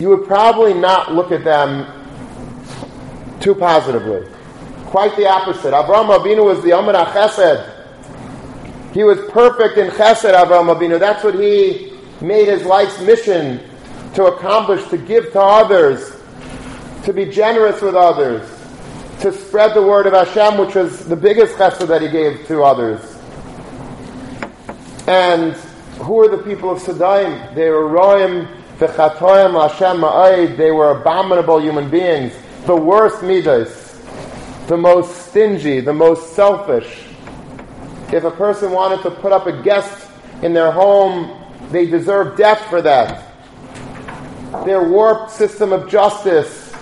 You 0.00 0.08
would 0.08 0.26
probably 0.26 0.74
not 0.74 1.12
look 1.14 1.30
at 1.30 1.44
them 1.44 1.86
too 3.40 3.54
positively. 3.54 4.26
Quite 4.86 5.14
the 5.16 5.26
opposite. 5.28 5.72
Avram 5.72 6.16
Avinu 6.16 6.44
was 6.44 6.62
the 6.62 6.76
Amar 6.76 6.94
Chesed. 7.12 7.68
He 8.92 9.04
was 9.04 9.18
perfect 9.30 9.78
in 9.78 9.90
Chesed, 9.90 10.34
Avram 10.34 10.74
Avinu. 10.74 10.98
That's 10.98 11.22
what 11.22 11.34
he 11.34 11.92
made 12.20 12.48
his 12.48 12.64
life's 12.64 13.00
mission 13.00 13.60
to 14.14 14.26
accomplish, 14.26 14.86
to 14.88 14.98
give 14.98 15.32
to 15.32 15.40
others, 15.40 16.16
to 17.04 17.12
be 17.12 17.26
generous 17.26 17.80
with 17.80 17.94
others, 17.94 18.48
to 19.20 19.32
spread 19.32 19.74
the 19.74 19.82
word 19.82 20.06
of 20.06 20.12
Hashem, 20.12 20.58
which 20.58 20.74
was 20.74 21.06
the 21.06 21.16
biggest 21.16 21.54
chesed 21.56 21.86
that 21.86 22.02
he 22.02 22.08
gave 22.08 22.46
to 22.48 22.62
others. 22.62 23.00
And 25.06 25.54
who 26.02 26.14
were 26.14 26.28
the 26.28 26.42
people 26.42 26.70
of 26.70 26.80
Sodom? 26.80 27.54
They 27.54 27.70
were 27.70 27.88
Roim, 27.88 28.48
the 28.78 28.86
Chatoim, 28.86 29.68
Hashem 29.68 30.00
Ma'aid. 30.00 30.56
They 30.56 30.70
were 30.70 31.00
abominable 31.00 31.60
human 31.60 31.90
beings, 31.90 32.34
the 32.66 32.76
worst 32.76 33.22
midas, 33.22 34.00
the 34.66 34.76
most 34.76 35.28
stingy, 35.28 35.80
the 35.80 35.92
most 35.92 36.34
selfish. 36.34 37.04
If 38.12 38.24
a 38.24 38.30
person 38.30 38.72
wanted 38.72 39.02
to 39.02 39.10
put 39.10 39.32
up 39.32 39.46
a 39.46 39.62
guest 39.62 40.10
in 40.42 40.52
their 40.52 40.70
home, 40.70 41.40
they 41.70 41.86
deserve 41.86 42.36
death 42.36 42.60
for 42.68 42.82
that. 42.82 43.31
Their 44.64 44.82
warped 44.82 45.30
system 45.30 45.72
of 45.72 45.88
justice, 45.88 46.72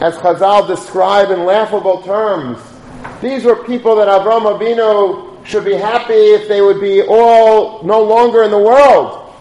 as 0.00 0.16
Chazal 0.16 0.66
describe 0.66 1.30
in 1.30 1.44
laughable 1.44 2.02
terms. 2.02 2.58
These 3.20 3.44
were 3.44 3.56
people 3.64 3.94
that 3.96 4.08
Avram 4.08 4.42
Avinu 4.42 5.46
should 5.46 5.64
be 5.64 5.74
happy 5.74 6.14
if 6.14 6.48
they 6.48 6.62
would 6.62 6.80
be 6.80 7.02
all 7.02 7.82
no 7.84 8.02
longer 8.02 8.42
in 8.42 8.50
the 8.50 8.58
world. 8.58 9.32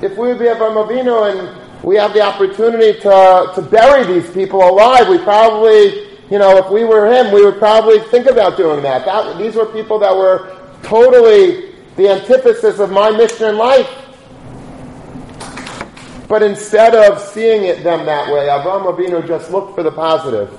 If 0.00 0.16
we 0.16 0.28
would 0.28 0.38
be 0.38 0.44
Avram 0.46 0.86
Avinu 0.86 1.30
and 1.30 1.82
we 1.82 1.96
have 1.96 2.12
the 2.14 2.20
opportunity 2.20 2.98
to, 3.00 3.52
to 3.54 3.62
bury 3.62 4.04
these 4.04 4.30
people 4.30 4.62
alive, 4.62 5.08
we 5.08 5.18
probably, 5.18 6.06
you 6.30 6.38
know, 6.38 6.56
if 6.56 6.70
we 6.70 6.84
were 6.84 7.12
him, 7.12 7.32
we 7.32 7.44
would 7.44 7.58
probably 7.58 7.98
think 7.98 8.26
about 8.26 8.56
doing 8.56 8.82
that. 8.82 9.04
that 9.04 9.38
these 9.38 9.54
were 9.54 9.66
people 9.66 9.98
that 9.98 10.16
were 10.16 10.56
totally 10.82 11.72
the 11.96 12.08
antithesis 12.10 12.78
of 12.78 12.90
my 12.90 13.10
mission 13.10 13.50
in 13.50 13.56
life. 13.56 14.05
But 16.28 16.42
instead 16.42 16.94
of 16.94 17.20
seeing 17.20 17.64
it 17.64 17.84
them 17.84 18.04
that 18.06 18.32
way, 18.32 18.48
Avram 18.48 18.92
Avinu 18.92 19.26
just 19.26 19.50
looked 19.50 19.76
for 19.76 19.82
the 19.82 19.92
positive. 19.92 20.50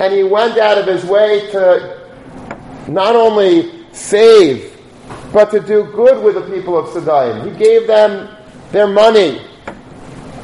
And 0.00 0.12
he 0.12 0.24
went 0.24 0.58
out 0.58 0.78
of 0.78 0.86
his 0.86 1.04
way 1.04 1.50
to 1.52 1.98
not 2.88 3.14
only 3.14 3.86
save, 3.92 4.76
but 5.32 5.50
to 5.50 5.60
do 5.60 5.84
good 5.94 6.22
with 6.22 6.34
the 6.34 6.42
people 6.52 6.76
of 6.76 6.88
Sodom. 6.88 7.48
He 7.48 7.56
gave 7.56 7.86
them 7.86 8.34
their 8.72 8.86
money. 8.88 9.44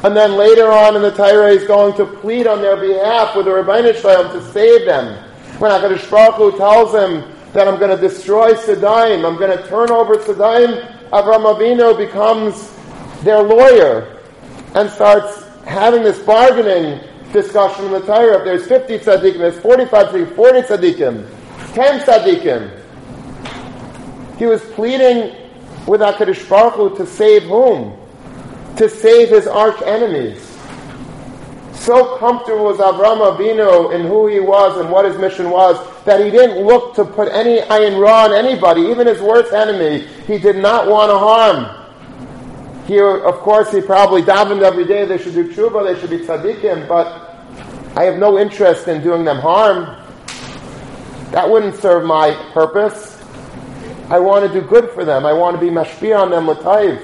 And 0.03 0.15
then 0.15 0.33
later 0.37 0.71
on 0.71 0.95
in 0.95 1.01
the 1.01 1.11
Torah, 1.11 1.51
he's 1.51 1.67
going 1.67 1.95
to 1.95 2.05
plead 2.05 2.47
on 2.47 2.61
their 2.61 2.77
behalf 2.77 3.35
with 3.35 3.45
the 3.45 3.51
Rebbeinu 3.51 3.99
Shalom 3.99 4.31
to 4.31 4.51
save 4.51 4.85
them. 4.85 5.21
When 5.59 5.71
HaKadosh 5.71 6.09
Baruch 6.09 6.35
Hu 6.35 6.57
tells 6.57 6.93
him 6.93 7.29
that 7.53 7.67
I'm 7.67 7.79
going 7.79 7.95
to 7.95 8.01
destroy 8.01 8.55
Sodom, 8.55 9.25
I'm 9.25 9.37
going 9.37 9.57
to 9.57 9.67
turn 9.67 9.89
over 9.89 10.21
Sodom, 10.21 10.79
Avram 11.11 11.55
Avinu 11.55 11.97
becomes 11.97 12.71
their 13.23 13.41
lawyer 13.41 14.14
and 14.75 14.89
starts 14.89 15.43
having 15.63 16.03
this 16.03 16.19
bargaining 16.19 17.01
discussion 17.31 17.85
in 17.85 17.91
the 17.93 18.01
Torah. 18.01 18.39
If 18.39 18.45
there's 18.45 18.67
50 18.67 18.99
tzaddikim, 18.99 19.37
there's 19.37 19.59
45 19.59 20.07
tzaddikim, 20.07 20.35
40 20.35 20.61
tzaddikim, 20.61 21.73
10 21.73 21.99
tzaddikim. 22.01 22.81
He 24.37 24.45
was 24.45 24.61
pleading 24.61 25.33
with 25.87 26.01
HaKadosh 26.01 26.49
Baruch 26.49 26.73
Hu 26.73 26.97
to 26.97 27.05
save 27.05 27.43
whom? 27.43 27.97
To 28.77 28.89
save 28.89 29.29
his 29.29 29.47
arch 29.47 29.81
enemies. 29.83 30.41
So 31.73 32.17
comfortable 32.17 32.65
was 32.65 32.77
Avram 32.77 33.37
Avinu 33.37 33.93
in 33.93 34.05
who 34.05 34.27
he 34.27 34.39
was 34.39 34.77
and 34.79 34.89
what 34.89 35.05
his 35.05 35.17
mission 35.17 35.49
was 35.51 35.77
that 36.03 36.23
he 36.23 36.31
didn't 36.31 36.65
look 36.65 36.95
to 36.95 37.05
put 37.05 37.31
any 37.31 37.59
ayin 37.59 38.01
ra 38.01 38.25
on 38.25 38.33
anybody, 38.33 38.81
even 38.81 39.07
his 39.07 39.21
worst 39.21 39.53
enemy. 39.53 40.05
He 40.27 40.37
did 40.37 40.57
not 40.57 40.87
want 40.87 41.11
to 41.11 41.17
harm. 41.17 41.84
Here, 42.85 43.17
of 43.17 43.35
course, 43.39 43.71
he 43.71 43.81
probably 43.81 44.21
davened 44.21 44.61
every 44.61 44.85
day. 44.85 45.05
They 45.05 45.17
should 45.17 45.33
do 45.33 45.51
tshuva. 45.51 45.91
They 45.91 45.99
should 45.99 46.11
be 46.11 46.19
tzaddikim. 46.19 46.87
But 46.87 47.07
I 47.97 48.03
have 48.03 48.19
no 48.19 48.37
interest 48.37 48.87
in 48.87 49.01
doing 49.01 49.23
them 49.23 49.39
harm. 49.39 50.01
That 51.31 51.49
wouldn't 51.49 51.75
serve 51.75 52.05
my 52.05 52.31
purpose. 52.53 53.23
I 54.09 54.19
want 54.19 54.45
to 54.45 54.61
do 54.61 54.65
good 54.65 54.91
for 54.91 55.03
them. 55.03 55.25
I 55.25 55.33
want 55.33 55.59
to 55.59 55.59
be 55.59 55.71
mashpia 55.71 56.21
on 56.21 56.29
them 56.29 56.47
l'tayv. 56.47 57.01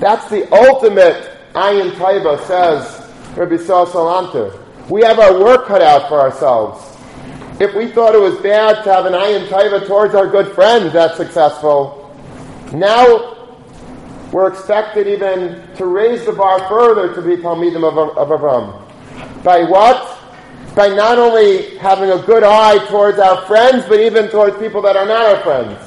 That's 0.00 0.28
the 0.30 0.50
ultimate 0.52 1.30
ayin 1.52 1.90
taiva, 1.92 2.44
says 2.46 3.10
Rabbi 3.36 3.56
Salanter. 3.56 4.58
We 4.88 5.02
have 5.02 5.18
our 5.18 5.38
work 5.38 5.66
cut 5.66 5.82
out 5.82 6.08
for 6.08 6.20
ourselves. 6.20 6.96
If 7.60 7.74
we 7.74 7.90
thought 7.90 8.14
it 8.14 8.20
was 8.20 8.36
bad 8.40 8.82
to 8.84 8.92
have 8.92 9.04
an 9.04 9.12
ayin 9.12 9.48
taiva 9.48 9.86
towards 9.86 10.14
our 10.14 10.26
good 10.26 10.54
friends 10.54 10.92
that's 10.94 11.16
successful, 11.16 12.00
now 12.72 13.33
we're 14.34 14.48
expected 14.48 15.06
even 15.06 15.62
to 15.76 15.86
raise 15.86 16.26
the 16.26 16.32
bar 16.32 16.58
further 16.68 17.14
to 17.14 17.22
be 17.22 17.40
Talmidim 17.40 17.84
of, 17.86 18.18
of 18.18 18.28
Avram. 18.30 18.82
By 19.44 19.62
what? 19.62 20.18
By 20.74 20.88
not 20.88 21.18
only 21.20 21.78
having 21.78 22.10
a 22.10 22.18
good 22.18 22.42
eye 22.42 22.84
towards 22.88 23.20
our 23.20 23.42
friends, 23.46 23.84
but 23.88 24.00
even 24.00 24.28
towards 24.28 24.58
people 24.58 24.82
that 24.82 24.96
are 24.96 25.06
not 25.06 25.24
our 25.24 25.40
friends. 25.44 25.78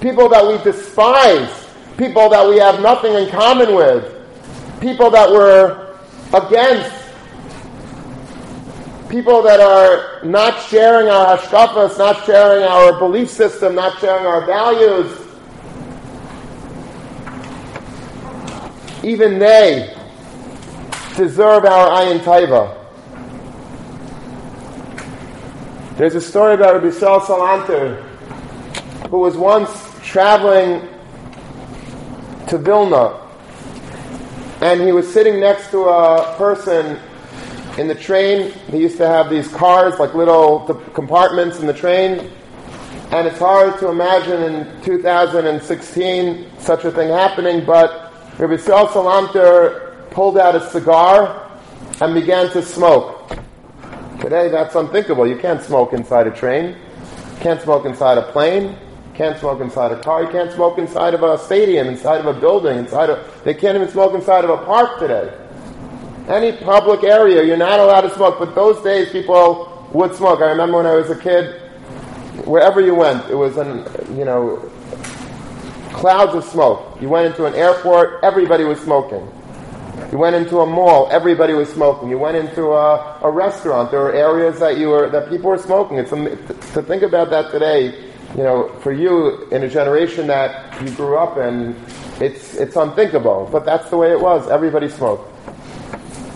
People 0.00 0.30
that 0.30 0.42
we 0.42 0.56
despise. 0.64 1.68
People 1.98 2.30
that 2.30 2.48
we 2.48 2.56
have 2.56 2.80
nothing 2.80 3.12
in 3.12 3.28
common 3.28 3.74
with. 3.74 4.10
People 4.80 5.10
that 5.10 5.28
we're 5.30 5.94
against. 6.32 6.96
People 9.10 9.42
that 9.42 9.60
are 9.60 10.24
not 10.24 10.58
sharing 10.62 11.08
our 11.08 11.36
hashkafas, 11.36 11.98
not 11.98 12.24
sharing 12.24 12.64
our 12.64 12.98
belief 12.98 13.28
system, 13.28 13.74
not 13.74 14.00
sharing 14.00 14.24
our 14.24 14.46
values 14.46 15.21
even 19.02 19.38
they 19.38 19.96
deserve 21.16 21.64
our 21.64 21.88
ayin 21.88 22.20
taiva. 22.20 22.78
There's 25.96 26.14
a 26.14 26.20
story 26.20 26.54
about 26.54 26.74
Rabbi 26.74 26.90
Saul 26.90 27.20
Salanter, 27.20 28.02
who 29.08 29.18
was 29.18 29.36
once 29.36 29.70
traveling 30.02 30.88
to 32.48 32.58
Vilna, 32.58 33.20
and 34.60 34.80
he 34.80 34.92
was 34.92 35.12
sitting 35.12 35.40
next 35.40 35.70
to 35.70 35.84
a 35.84 36.34
person 36.38 36.98
in 37.78 37.88
the 37.88 37.94
train. 37.94 38.52
He 38.70 38.78
used 38.78 38.96
to 38.98 39.06
have 39.06 39.28
these 39.28 39.48
cars, 39.48 39.98
like 39.98 40.14
little 40.14 40.60
compartments 40.94 41.58
in 41.60 41.66
the 41.66 41.74
train, 41.74 42.30
and 43.10 43.26
it's 43.26 43.38
hard 43.38 43.78
to 43.80 43.88
imagine 43.88 44.42
in 44.42 44.82
2016 44.82 46.46
such 46.58 46.84
a 46.84 46.90
thing 46.90 47.08
happening, 47.08 47.64
but 47.64 48.11
Rabbi 48.42 48.56
Saul 48.56 48.88
Salanter 48.88 50.10
pulled 50.10 50.36
out 50.36 50.56
a 50.56 50.68
cigar 50.70 51.48
and 52.00 52.12
began 52.12 52.50
to 52.50 52.60
smoke. 52.60 53.28
Today, 54.20 54.48
that's 54.48 54.74
unthinkable. 54.74 55.28
You 55.28 55.38
can't 55.38 55.62
smoke 55.62 55.92
inside 55.92 56.26
a 56.26 56.32
train. 56.32 56.76
Can't 57.38 57.62
smoke 57.62 57.84
inside 57.84 58.18
a 58.18 58.22
plane. 58.32 58.76
Can't 59.14 59.38
smoke 59.38 59.60
inside 59.60 59.92
a 59.92 60.02
car. 60.02 60.24
You 60.24 60.28
can't 60.30 60.50
smoke 60.50 60.78
inside 60.78 61.14
of 61.14 61.22
a 61.22 61.38
stadium, 61.38 61.86
inside 61.86 62.18
of 62.18 62.36
a 62.36 62.40
building, 62.40 62.78
inside 62.78 63.10
of. 63.10 63.44
They 63.44 63.54
can't 63.54 63.76
even 63.76 63.88
smoke 63.88 64.12
inside 64.12 64.42
of 64.42 64.50
a 64.50 64.56
park 64.64 64.98
today. 64.98 65.32
Any 66.26 66.50
public 66.50 67.04
area, 67.04 67.44
you're 67.44 67.56
not 67.56 67.78
allowed 67.78 68.00
to 68.00 68.10
smoke. 68.10 68.40
But 68.40 68.56
those 68.56 68.82
days, 68.82 69.10
people 69.10 69.88
would 69.92 70.16
smoke. 70.16 70.40
I 70.40 70.46
remember 70.46 70.78
when 70.78 70.86
I 70.86 70.94
was 70.94 71.10
a 71.10 71.16
kid, 71.16 71.60
wherever 72.44 72.80
you 72.80 72.96
went, 72.96 73.30
it 73.30 73.36
was 73.36 73.56
an, 73.56 73.86
you 74.18 74.24
know, 74.24 74.68
clouds 75.92 76.34
of 76.34 76.44
smoke. 76.44 76.98
You 77.00 77.08
went 77.08 77.26
into 77.26 77.44
an 77.46 77.54
airport, 77.54 78.22
everybody 78.22 78.64
was 78.64 78.80
smoking. 78.80 79.28
You 80.10 80.18
went 80.18 80.36
into 80.36 80.60
a 80.60 80.66
mall, 80.66 81.08
everybody 81.10 81.54
was 81.54 81.70
smoking. 81.72 82.10
You 82.10 82.18
went 82.18 82.36
into 82.36 82.72
a, 82.72 83.18
a 83.22 83.30
restaurant, 83.30 83.90
there 83.90 84.00
were 84.00 84.12
areas 84.12 84.58
that 84.60 84.78
you 84.78 84.88
were 84.88 85.08
that 85.10 85.28
people 85.28 85.50
were 85.50 85.58
smoking. 85.58 85.98
It's 85.98 86.10
to 86.10 86.82
think 86.82 87.02
about 87.02 87.30
that 87.30 87.50
today. 87.50 88.08
You 88.36 88.42
know, 88.42 88.68
for 88.80 88.92
you 88.92 89.46
in 89.50 89.62
a 89.62 89.68
generation 89.68 90.26
that 90.28 90.80
you 90.82 90.90
grew 90.92 91.16
up 91.18 91.36
in, 91.36 91.76
it's 92.20 92.54
it's 92.54 92.76
unthinkable. 92.76 93.48
But 93.50 93.64
that's 93.64 93.88
the 93.90 93.96
way 93.96 94.10
it 94.10 94.20
was. 94.20 94.48
Everybody 94.48 94.88
smoked. 94.88 95.28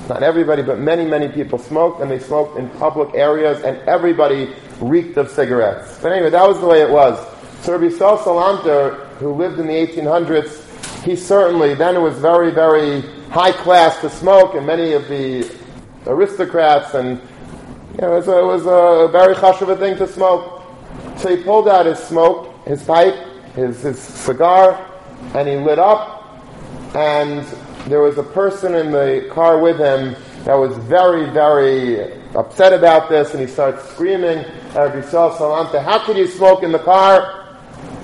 Not 0.08 0.22
everybody, 0.22 0.62
but 0.62 0.78
many, 0.78 1.04
many 1.04 1.28
people 1.28 1.58
smoked, 1.58 2.00
and 2.00 2.10
they 2.10 2.18
smoked 2.18 2.58
in 2.58 2.68
public 2.78 3.14
areas, 3.14 3.62
and 3.64 3.76
everybody 3.88 4.54
reeked 4.80 5.16
of 5.16 5.28
cigarettes. 5.30 5.98
But 6.00 6.12
anyway, 6.12 6.30
that 6.30 6.46
was 6.46 6.60
the 6.60 6.66
way 6.66 6.82
it 6.82 6.90
was. 6.90 7.18
So 7.62 7.72
Rabbi 7.72 7.94
Yisrael 7.94 8.18
Salanter, 8.18 9.08
who 9.16 9.32
lived 9.34 9.58
in 9.58 9.66
the 9.66 9.72
1800s, 9.72 11.04
he 11.04 11.16
certainly, 11.16 11.74
then 11.74 11.96
it 11.96 12.00
was 12.00 12.18
very, 12.18 12.50
very 12.50 13.00
high 13.30 13.52
class 13.52 14.00
to 14.00 14.10
smoke, 14.10 14.54
and 14.54 14.66
many 14.66 14.92
of 14.92 15.08
the 15.08 15.50
aristocrats, 16.06 16.94
and 16.94 17.20
you 17.92 18.02
know, 18.02 18.12
it 18.12 18.16
was 18.16 18.28
a, 18.28 18.38
it 18.38 18.44
was 18.44 18.66
a 18.66 19.08
very 19.10 19.34
hush 19.34 19.62
of 19.62 19.68
a 19.68 19.76
thing 19.76 19.96
to 19.96 20.06
smoke. 20.06 20.62
So 21.16 21.34
he 21.34 21.42
pulled 21.42 21.68
out 21.68 21.86
his 21.86 21.98
smoke, 21.98 22.54
his 22.66 22.82
pipe, 22.82 23.14
his, 23.54 23.80
his 23.82 23.98
cigar, 23.98 24.90
and 25.34 25.48
he 25.48 25.56
lit 25.56 25.78
up, 25.78 26.44
and 26.94 27.44
there 27.88 28.00
was 28.00 28.18
a 28.18 28.22
person 28.22 28.74
in 28.74 28.90
the 28.90 29.28
car 29.32 29.60
with 29.60 29.78
him 29.78 30.16
that 30.44 30.54
was 30.54 30.76
very, 30.78 31.30
very 31.30 32.20
upset 32.34 32.72
about 32.72 33.08
this, 33.08 33.32
and 33.32 33.40
he 33.40 33.46
starts 33.46 33.88
screaming, 33.90 34.38
at 34.38 34.94
Rabbi 34.94 35.00
Salanter, 35.00 35.82
how 35.82 36.04
could 36.04 36.16
you 36.16 36.26
smoke 36.26 36.62
in 36.62 36.70
the 36.70 36.78
car? 36.78 37.45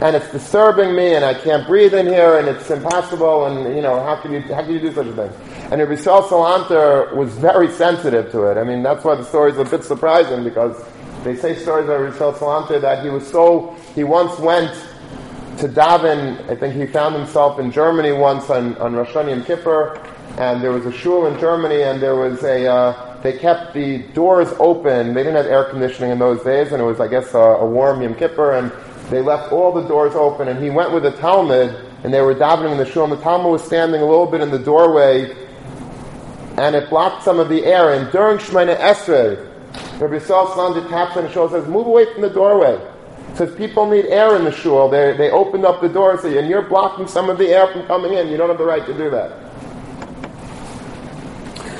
And 0.02 0.16
it's 0.16 0.32
disturbing 0.32 0.96
me, 0.96 1.14
and 1.14 1.24
I 1.24 1.32
can't 1.32 1.64
breathe 1.64 1.94
in 1.94 2.08
here, 2.08 2.36
and 2.38 2.48
it's 2.48 2.68
impossible, 2.70 3.46
and 3.46 3.76
you 3.76 3.82
know, 3.82 4.02
how 4.02 4.16
can 4.16 4.32
you, 4.32 4.40
how 4.40 4.62
can 4.62 4.72
you 4.72 4.80
do 4.80 4.92
such 4.92 5.06
a 5.06 5.12
thing? 5.12 5.30
And 5.70 5.80
Rabbi 5.80 5.94
Salanter 5.94 7.14
was 7.14 7.32
very 7.38 7.70
sensitive 7.70 8.32
to 8.32 8.46
it. 8.50 8.58
I 8.58 8.64
mean, 8.64 8.82
that's 8.82 9.04
why 9.04 9.14
the 9.14 9.24
story 9.24 9.52
is 9.52 9.58
a 9.58 9.64
bit 9.64 9.84
surprising, 9.84 10.42
because 10.42 10.84
they 11.22 11.36
say 11.36 11.54
stories 11.54 11.84
about 11.84 12.00
Rabbi 12.00 12.16
Salanter 12.16 12.80
that 12.80 13.04
he 13.04 13.10
was 13.10 13.24
so, 13.24 13.76
he 13.94 14.02
once 14.02 14.36
went 14.40 14.74
to 15.58 15.68
Davin. 15.68 16.50
I 16.50 16.56
think 16.56 16.74
he 16.74 16.84
found 16.86 17.14
himself 17.14 17.60
in 17.60 17.70
Germany 17.70 18.10
once 18.10 18.50
on, 18.50 18.76
on 18.78 18.94
Rosh 18.94 19.10
Hashanah 19.10 19.46
Kippur, 19.46 20.04
and 20.36 20.60
there 20.64 20.72
was 20.72 20.84
a 20.84 20.92
shul 20.92 21.26
in 21.26 21.38
Germany, 21.38 21.82
and 21.82 22.02
there 22.02 22.16
was 22.16 22.42
a, 22.42 22.66
uh, 22.66 23.20
they 23.22 23.38
kept 23.38 23.72
the 23.72 23.98
doors 24.14 24.48
open. 24.58 25.14
They 25.14 25.22
didn't 25.22 25.36
have 25.36 25.46
air 25.46 25.62
conditioning 25.62 26.10
in 26.10 26.18
those 26.18 26.42
days, 26.42 26.72
and 26.72 26.82
it 26.82 26.84
was, 26.84 26.98
I 26.98 27.06
guess, 27.06 27.34
a, 27.34 27.38
a 27.38 27.64
warm 27.64 28.02
Yom 28.02 28.16
Kippur, 28.16 28.54
and 28.54 28.72
they 29.12 29.20
left 29.20 29.52
all 29.52 29.72
the 29.72 29.86
doors 29.86 30.14
open, 30.14 30.48
and 30.48 30.62
he 30.62 30.70
went 30.70 30.92
with 30.92 31.04
a 31.04 31.12
Talmid, 31.12 31.90
and 32.02 32.12
they 32.12 32.20
were 32.20 32.34
davening 32.34 32.72
in 32.72 32.78
the 32.78 32.86
shul, 32.86 33.04
and 33.04 33.12
the 33.12 33.16
Talmid 33.18 33.50
was 33.50 33.62
standing 33.62 34.00
a 34.00 34.06
little 34.06 34.26
bit 34.26 34.40
in 34.40 34.50
the 34.50 34.58
doorway, 34.58 35.36
and 36.56 36.74
it 36.74 36.88
blocked 36.88 37.22
some 37.22 37.38
of 37.38 37.48
the 37.48 37.64
air, 37.64 37.92
and 37.92 38.10
during 38.10 38.38
Shemoneh 38.38 38.78
Esrei, 38.78 39.48
Rabbi 40.00 40.18
Yisrael 40.18 40.46
Salanter 40.48 40.88
taps 40.88 41.16
on 41.16 41.24
the 41.24 41.30
shul 41.30 41.44
and 41.44 41.52
says, 41.52 41.68
move 41.68 41.86
away 41.86 42.12
from 42.12 42.22
the 42.22 42.30
doorway. 42.30 42.80
Says 43.34 43.54
people 43.54 43.88
need 43.88 44.06
air 44.06 44.36
in 44.36 44.44
the 44.44 44.52
shul. 44.52 44.88
They, 44.90 45.16
they 45.16 45.30
opened 45.30 45.64
up 45.64 45.80
the 45.80 45.88
door 45.88 46.18
and 46.18 46.48
you're 46.48 46.62
blocking 46.62 47.06
some 47.06 47.30
of 47.30 47.38
the 47.38 47.48
air 47.48 47.66
from 47.68 47.86
coming 47.86 48.12
in. 48.12 48.28
You 48.28 48.36
don't 48.36 48.50
have 48.50 48.58
the 48.58 48.64
right 48.64 48.84
to 48.84 48.92
do 48.92 49.08
that. 49.10 49.38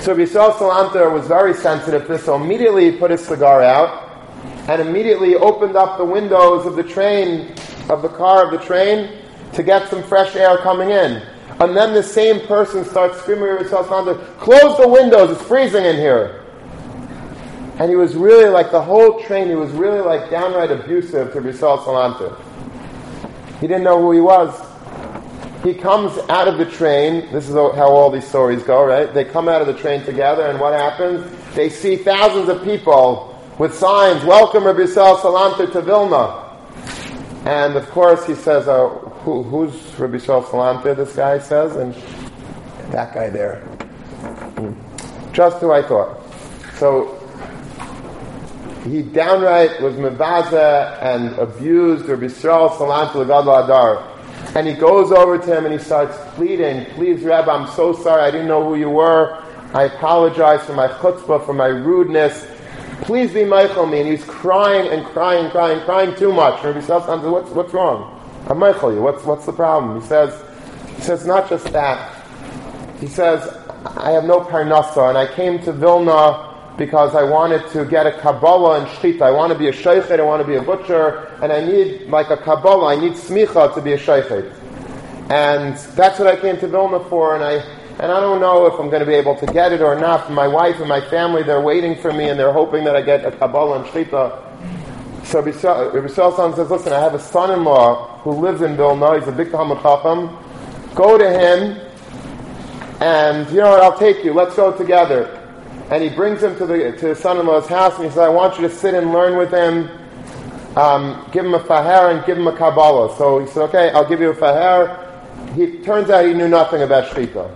So 0.03 0.17
Yisrael 0.17 0.53
Salanter 0.53 1.13
was 1.13 1.27
very 1.27 1.53
sensitive 1.53 2.03
to 2.03 2.13
this, 2.13 2.25
so 2.25 2.37
immediately 2.37 2.91
he 2.91 2.97
put 2.97 3.11
his 3.11 3.25
cigar 3.25 3.63
out 3.63 4.12
and 4.69 4.81
immediately 4.81 5.35
opened 5.35 5.77
up 5.77 5.99
the 5.99 6.05
windows 6.05 6.67
of 6.67 6.77
the 6.77 6.83
train, 6.83 7.55
of 7.89 8.03
the 8.03 8.09
car 8.09 8.45
of 8.45 8.51
the 8.51 8.65
train, 8.65 9.19
to 9.55 9.63
get 9.63 9.89
some 9.89 10.03
fresh 10.03 10.37
air 10.37 10.59
coming 10.59 10.91
in. 10.91 11.23
And 11.61 11.77
then 11.77 11.93
the 11.93 12.03
same 12.03 12.47
person 12.47 12.85
starts 12.85 13.19
screaming 13.19 13.49
at 13.49 13.67
Salanter, 13.67 14.39
close 14.39 14.79
the 14.79 14.89
windows, 14.89 15.31
it's 15.31 15.43
freezing 15.43 15.85
in 15.85 15.97
here. 15.97 16.45
And 17.79 17.91
he 17.91 17.97
was 17.97 18.15
really 18.15 18.49
like 18.49 18.71
the 18.71 18.83
whole 18.83 19.23
train, 19.25 19.49
he 19.49 19.55
was 19.55 19.71
really 19.73 20.01
like 20.01 20.31
downright 20.31 20.71
abusive 20.71 21.33
to 21.33 21.41
Yisrael 21.41 21.79
Salanter. 21.85 22.41
He 23.61 23.67
didn't 23.67 23.85
know 23.85 24.01
who 24.01 24.13
he 24.13 24.21
was 24.21 24.51
he 25.63 25.75
comes 25.75 26.19
out 26.29 26.49
of 26.49 26.59
the 26.59 26.67
train. 26.67 27.33
This 27.33 27.49
is 27.49 27.55
how 27.55 27.89
all 27.89 28.11
these 28.11 28.27
stories 28.27 28.63
go, 28.65 28.85
right? 28.85 29.13
They 29.13 29.25
come 29.25 29.49
out 29.49 29.61
of 29.61 29.69
the 29.69 29.75
train 29.75 30.05
together, 30.05 30.47
and 30.47 30.59
what 30.59 30.73
happens? 30.73 31.31
They 31.55 31.69
see 31.69 31.97
thousands 31.97 32.49
of 32.49 32.65
people 32.65 33.32
with 33.59 33.75
signs, 33.75 34.25
Welcome 34.25 34.65
Rabbi 34.65 34.81
Yisrael 34.81 35.19
Salanter 35.19 35.71
to 35.73 35.83
Vilna. 35.83 36.49
And 37.45 37.77
of 37.77 37.89
course, 37.91 38.27
he 38.27 38.35
says, 38.35 38.67
uh, 38.67 38.89
who, 38.89 39.43
Who's 39.43 39.75
Rabbi 39.99 40.17
Yisrael 40.17 40.45
Salanter? 40.45 40.97
This 40.97 41.15
guy 41.15 41.39
says, 41.39 41.77
and 41.77 41.95
that 42.93 43.13
guy 43.13 43.29
there. 43.29 43.63
Just 45.33 45.59
who 45.59 45.71
I 45.71 45.83
thought. 45.83 46.23
So 46.79 47.19
he 48.85 49.03
downright 49.03 49.81
was 49.83 49.95
mevaza 49.97 51.01
and 51.03 51.39
abused 51.39 52.07
Rabbi 52.07 52.25
Yisrael 52.25 52.71
Salanter 52.71 53.17
l'Gadol 53.17 53.69
HaDor. 53.69 54.09
And 54.57 54.67
he 54.67 54.75
goes 54.75 55.13
over 55.13 55.39
to 55.39 55.57
him 55.57 55.67
and 55.67 55.75
he 55.75 55.79
starts 55.79 56.17
pleading, 56.35 56.87
Please, 56.95 57.23
Rabbi, 57.23 57.51
I'm 57.51 57.69
so 57.69 57.93
sorry. 57.93 58.23
I 58.23 58.31
didn't 58.31 58.49
know 58.49 58.65
who 58.65 58.77
you 58.77 58.91
were. 58.91 59.43
I 59.75 59.85
apologize 59.85 60.65
for 60.65 60.75
my 60.75 60.89
chutzpah, 60.89 61.45
for 61.45 61.55
my 61.55 61.67
rudeness. 61.67 62.47
Please 63.03 63.33
be 63.33 63.41
mochel 63.41 63.91
me. 63.91 64.01
And 64.01 64.09
he's 64.09 64.25
crying 64.25 64.91
and 64.91 65.05
crying, 65.07 65.51
crying, 65.51 65.81
crying 65.85 66.15
too 66.17 66.33
much. 66.33 66.65
And 66.65 66.75
Rabbi 66.75 66.87
says, 66.87 67.07
what's, 67.25 67.51
what's 67.51 67.75
wrong? 67.75 68.19
I'm 68.49 68.59
mochel 68.59 68.95
you. 68.95 69.03
What's, 69.03 69.25
what's 69.25 69.47
the 69.47 69.53
problem? 69.53 70.01
He 70.01 70.07
says, 70.07 70.43
he 70.97 71.03
says, 71.03 71.27
not 71.27 71.49
just 71.49 71.67
that. 71.73 72.25
He 73.01 73.07
says, 73.09 73.57
I 73.85 74.13
have 74.13 74.25
no 74.25 74.41
parnasa, 74.41 75.09
and 75.09 75.19
I 75.19 75.27
came 75.35 75.59
to 75.65 75.73
Vilna 75.73 76.75
because 76.79 77.15
I 77.15 77.25
wanted 77.25 77.69
to 77.71 77.85
get 77.85 78.07
a 78.07 78.13
Kabbalah 78.13 78.81
and 78.81 78.87
Shchita. 78.87 79.23
I 79.23 79.31
want 79.33 79.53
to 79.53 79.59
be 79.59 79.69
a 79.69 79.73
shochet, 79.73 80.19
I 80.19 80.23
want 80.23 80.41
to 80.41 80.47
be 80.47 80.55
a 80.55 80.63
butcher, 80.63 81.27
and 81.43 81.53
I 81.53 81.65
need, 81.65 82.09
like 82.09 82.31
a 82.31 82.37
Kabbalah, 82.37 82.95
I 82.95 83.01
need 83.01 83.13
Smicha 83.13 83.75
to 83.75 83.83
be 83.83 83.93
a 83.93 83.99
shochet. 83.99 84.53
And 85.31 85.77
that's 85.97 86.19
what 86.19 86.29
I 86.29 86.37
came 86.37 86.59
to 86.59 86.69
Vilna 86.69 87.01
for, 87.09 87.35
and 87.35 87.43
I, 87.43 87.82
and 87.99 88.11
I 88.13 88.21
don't 88.21 88.41
know 88.41 88.67
if 88.67 88.75
I'm 88.79 88.89
going 88.89 89.01
to 89.01 89.07
be 89.07 89.15
able 89.15 89.37
to 89.37 89.47
get 89.47 89.73
it 89.73 89.81
or 89.81 89.99
not. 89.99 90.31
My 90.31 90.49
wife 90.49 90.79
and 90.81 90.89
my 90.89 91.01
family, 91.01 91.43
they're 91.43 91.61
waiting 91.61 91.97
for 91.97 92.13
me, 92.13 92.29
and 92.29 92.39
they're 92.39 92.53
hoping 92.53 92.85
that 92.85 92.97
I 92.97 93.03
get 93.03 93.25
a 93.25 93.33
Kabbalah 93.33 93.83
and 93.83 93.87
Shchita. 93.87 95.27
So 95.27 95.43
Salsan 95.43 96.57
says, 96.57 96.71
listen, 96.71 96.93
I 96.93 97.01
have 97.01 97.15
a 97.15 97.21
son-in-law 97.21 98.19
who 98.21 98.33
lives 98.33 98.61
in 98.61 98.77
Vilna, 98.77 99.19
he's 99.19 99.29
a 99.29 99.33
big 99.33 99.49
Talmid 99.49 99.83
Chacham. 99.83 100.37
Go 100.95 101.17
to 101.17 101.31
him, 101.31 101.81
and 103.01 103.49
you 103.51 103.59
know 103.59 103.71
what, 103.71 103.83
I'll 103.83 103.99
take 103.99 104.25
you, 104.25 104.33
let's 104.33 104.57
go 104.57 104.77
together 104.77 105.39
and 105.93 106.03
he 106.03 106.09
brings 106.09 106.43
him 106.43 106.57
to, 106.57 106.65
the, 106.65 106.93
to 106.93 107.09
his 107.09 107.19
son-in-law's 107.19 107.67
house, 107.67 107.97
and 107.97 108.05
he 108.05 108.11
says, 108.11 108.19
I 108.19 108.29
want 108.31 108.57
you 108.57 108.67
to 108.67 108.75
sit 108.75 108.95
and 108.95 109.13
learn 109.13 109.37
with 109.37 109.53
him, 109.53 109.91
um, 110.75 111.29
give 111.33 111.45
him 111.45 111.53
a 111.53 111.61
faher 111.61 112.15
and 112.15 112.25
give 112.25 112.39
him 112.39 112.47
a 112.47 112.57
Kabbalah. 112.57 113.15
So 113.19 113.41
he 113.41 113.47
said, 113.47 113.65
okay, 113.65 113.91
I'll 113.91 114.09
give 114.09 114.19
you 114.19 114.31
a 114.31 114.35
faher. 114.35 114.99
He 115.55 115.81
turns 115.81 116.09
out 116.09 116.25
he 116.25 116.33
knew 116.33 116.49
nothing 116.49 116.81
about 116.81 117.11
Shechita. 117.11 117.55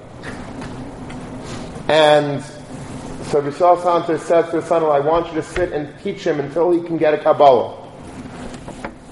And 1.89 2.43
so 3.27 3.43
Yisrael 3.43 3.81
Salanter 3.81 4.19
says 4.19 4.51
to 4.51 4.57
his 4.57 4.65
son-in-law, 4.65 4.95
I 4.95 5.01
want 5.01 5.29
you 5.29 5.35
to 5.35 5.43
sit 5.43 5.73
and 5.73 5.93
teach 6.03 6.27
him 6.27 6.41
until 6.41 6.71
he 6.71 6.81
can 6.81 6.97
get 6.97 7.15
a 7.15 7.19
Kabbalah. 7.19 7.83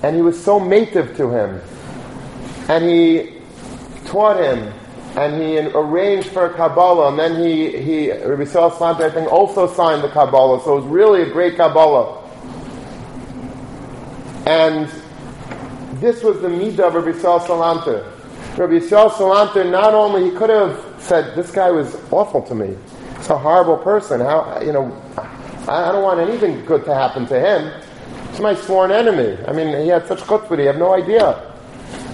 And 0.03 0.17
he 0.17 0.23
was 0.23 0.43
so 0.43 0.63
native 0.63 1.17
to 1.17 1.31
him. 1.31 1.61
And 2.69 2.85
he 2.85 3.41
taught 4.07 4.41
him 4.41 4.73
and 5.17 5.41
he 5.41 5.59
arranged 5.61 6.29
for 6.29 6.47
a 6.47 6.55
Kabbalah, 6.55 7.11
and 7.11 7.19
then 7.19 7.41
he, 7.41 7.71
he 7.81 8.11
Rabbi 8.11 8.45
Sal 8.45 8.73
I 8.83 9.11
think, 9.11 9.33
also 9.33 9.73
signed 9.73 10.03
the 10.03 10.09
Kabbalah, 10.09 10.61
so 10.65 10.79
it 10.79 10.81
was 10.81 10.87
really 10.87 11.23
a 11.23 11.31
great 11.31 11.57
Kabbalah. 11.57 12.21
And 14.47 14.91
this 16.01 16.23
was 16.25 16.41
the 16.41 16.49
midah 16.49 16.89
of 16.89 16.95
Rabbi 16.95 17.17
Sal 17.19 17.41
Salanter. 17.41 18.11
Rabbi 18.59 18.81
Sal 18.81 19.11
Salanter, 19.11 19.71
not 19.71 19.95
only, 19.95 20.31
he 20.31 20.37
could 20.37 20.51
have 20.51 20.94
said, 21.05 21.35
this 21.35 21.51
guy 21.51 21.71
was 21.71 21.95
awful 22.11 22.43
to 22.43 22.55
me. 22.55 22.77
He's 23.19 23.31
a 23.31 23.39
horrible 23.39 23.77
person. 23.79 24.21
How, 24.21 24.61
you 24.65 24.73
know, 24.73 24.91
I, 25.69 25.89
I 25.89 25.93
don't 25.93 26.03
want 26.03 26.21
anything 26.21 26.65
good 26.65 26.85
to 26.87 26.95
happen 26.95 27.27
to 27.27 27.39
him. 27.39 27.73
He's 28.31 28.41
my 28.41 28.55
sworn 28.55 28.91
enemy. 28.91 29.39
I 29.47 29.53
mean, 29.53 29.69
he 29.83 29.89
had 29.89 30.07
such 30.07 30.21
chutzpah, 30.21 30.59
he 30.59 30.65
had 30.65 30.79
no 30.79 30.95
idea. 30.95 31.53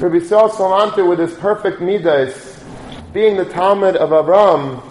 Rabbi 0.01 0.19
Sal 0.25 0.51
Salanter, 0.51 1.09
with 1.09 1.19
his 1.19 1.35
perfect 1.35 1.81
midas, 1.81 2.63
being 3.13 3.37
the 3.37 3.45
Talmid 3.45 3.97
of 3.97 4.11
Avram, 4.11 4.83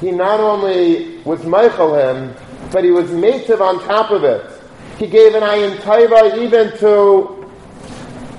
he 0.00 0.10
not 0.10 0.40
only 0.40 1.18
was 1.24 1.40
mochel 1.40 1.98
him, 1.98 2.34
but 2.70 2.84
he 2.84 2.90
was 2.90 3.10
native 3.10 3.60
on 3.60 3.82
top 3.84 4.10
of 4.10 4.24
it. 4.24 4.44
He 4.98 5.06
gave 5.06 5.34
an 5.34 5.42
ayin 5.42 5.76
taiva 5.78 6.38
even 6.38 6.76
to, 6.78 7.50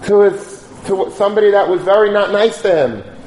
to, 0.05 0.19
his, 0.21 0.67
to 0.86 1.11
somebody 1.11 1.51
that 1.51 1.67
was 1.67 1.82
very 1.82 2.11
not 2.11 2.32
nice 2.32 2.61
to 2.61 2.75
him. 2.75 3.18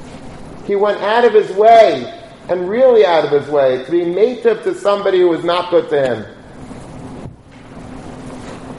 He 0.65 0.77
went 0.77 1.01
out 1.03 1.25
of 1.25 1.33
his 1.35 1.51
way, 1.57 2.21
and 2.49 2.69
really 2.69 3.05
out 3.05 3.25
of 3.25 3.31
his 3.31 3.49
way, 3.49 3.85
to 3.85 3.91
be 3.91 4.05
native 4.05 4.63
to 4.63 4.75
somebody 4.75 5.19
who 5.19 5.29
was 5.29 5.45
not 5.45 5.71
good 5.71 5.89
to 5.91 6.03
him. 6.03 6.27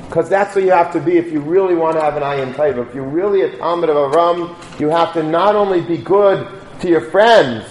Because 0.07 0.29
that's 0.29 0.55
what 0.55 0.63
you 0.63 0.71
have 0.71 0.93
to 0.93 0.99
be 0.99 1.17
if 1.17 1.31
you 1.31 1.39
really 1.39 1.73
want 1.73 1.95
to 1.95 2.01
have 2.01 2.15
an 2.15 2.23
ayin 2.23 2.53
taiva. 2.53 2.87
If 2.87 2.93
you're 2.93 3.03
really 3.03 3.41
a 3.41 3.49
Talmid 3.57 3.89
of 3.89 4.13
Avram, 4.13 4.79
you 4.79 4.89
have 4.89 5.11
to 5.13 5.23
not 5.23 5.55
only 5.55 5.81
be 5.81 5.97
good 5.97 6.47
to 6.81 6.87
your 6.87 7.01
friends, 7.01 7.63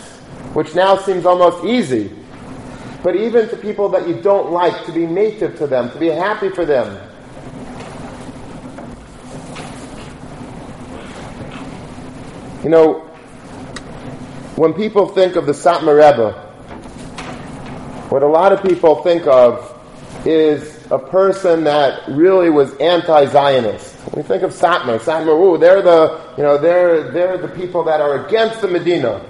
which 0.52 0.74
now 0.74 0.96
seems 0.96 1.24
almost 1.24 1.64
easy, 1.64 2.10
but 3.02 3.16
even 3.16 3.48
to 3.48 3.56
people 3.56 3.88
that 3.90 4.08
you 4.08 4.20
don't 4.20 4.50
like, 4.50 4.84
to 4.86 4.92
be 4.92 5.06
native 5.06 5.56
to 5.58 5.66
them, 5.66 5.90
to 5.92 5.98
be 5.98 6.08
happy 6.08 6.50
for 6.50 6.64
them. 6.64 6.98
You 12.62 12.70
know, 12.70 13.11
when 14.56 14.74
people 14.74 15.08
think 15.08 15.36
of 15.36 15.46
the 15.46 15.52
Satmar 15.52 15.96
Rebbe, 15.96 16.32
what 18.10 18.22
a 18.22 18.26
lot 18.26 18.52
of 18.52 18.62
people 18.62 19.02
think 19.02 19.26
of 19.26 19.68
is 20.26 20.86
a 20.90 20.98
person 20.98 21.64
that 21.64 22.06
really 22.08 22.50
was 22.50 22.74
anti-Zionist. 22.76 23.96
We 24.14 24.22
think 24.22 24.42
of 24.42 24.52
Satmar. 24.52 24.98
Satmar, 24.98 25.28
ooh, 25.28 25.56
they're 25.56 25.80
the, 25.80 26.20
you 26.36 26.42
know, 26.42 26.58
they're, 26.58 27.10
they're 27.10 27.38
the 27.38 27.48
people 27.48 27.82
that 27.84 28.00
are 28.00 28.26
against 28.26 28.60
the 28.60 28.68
Medina. 28.68 29.24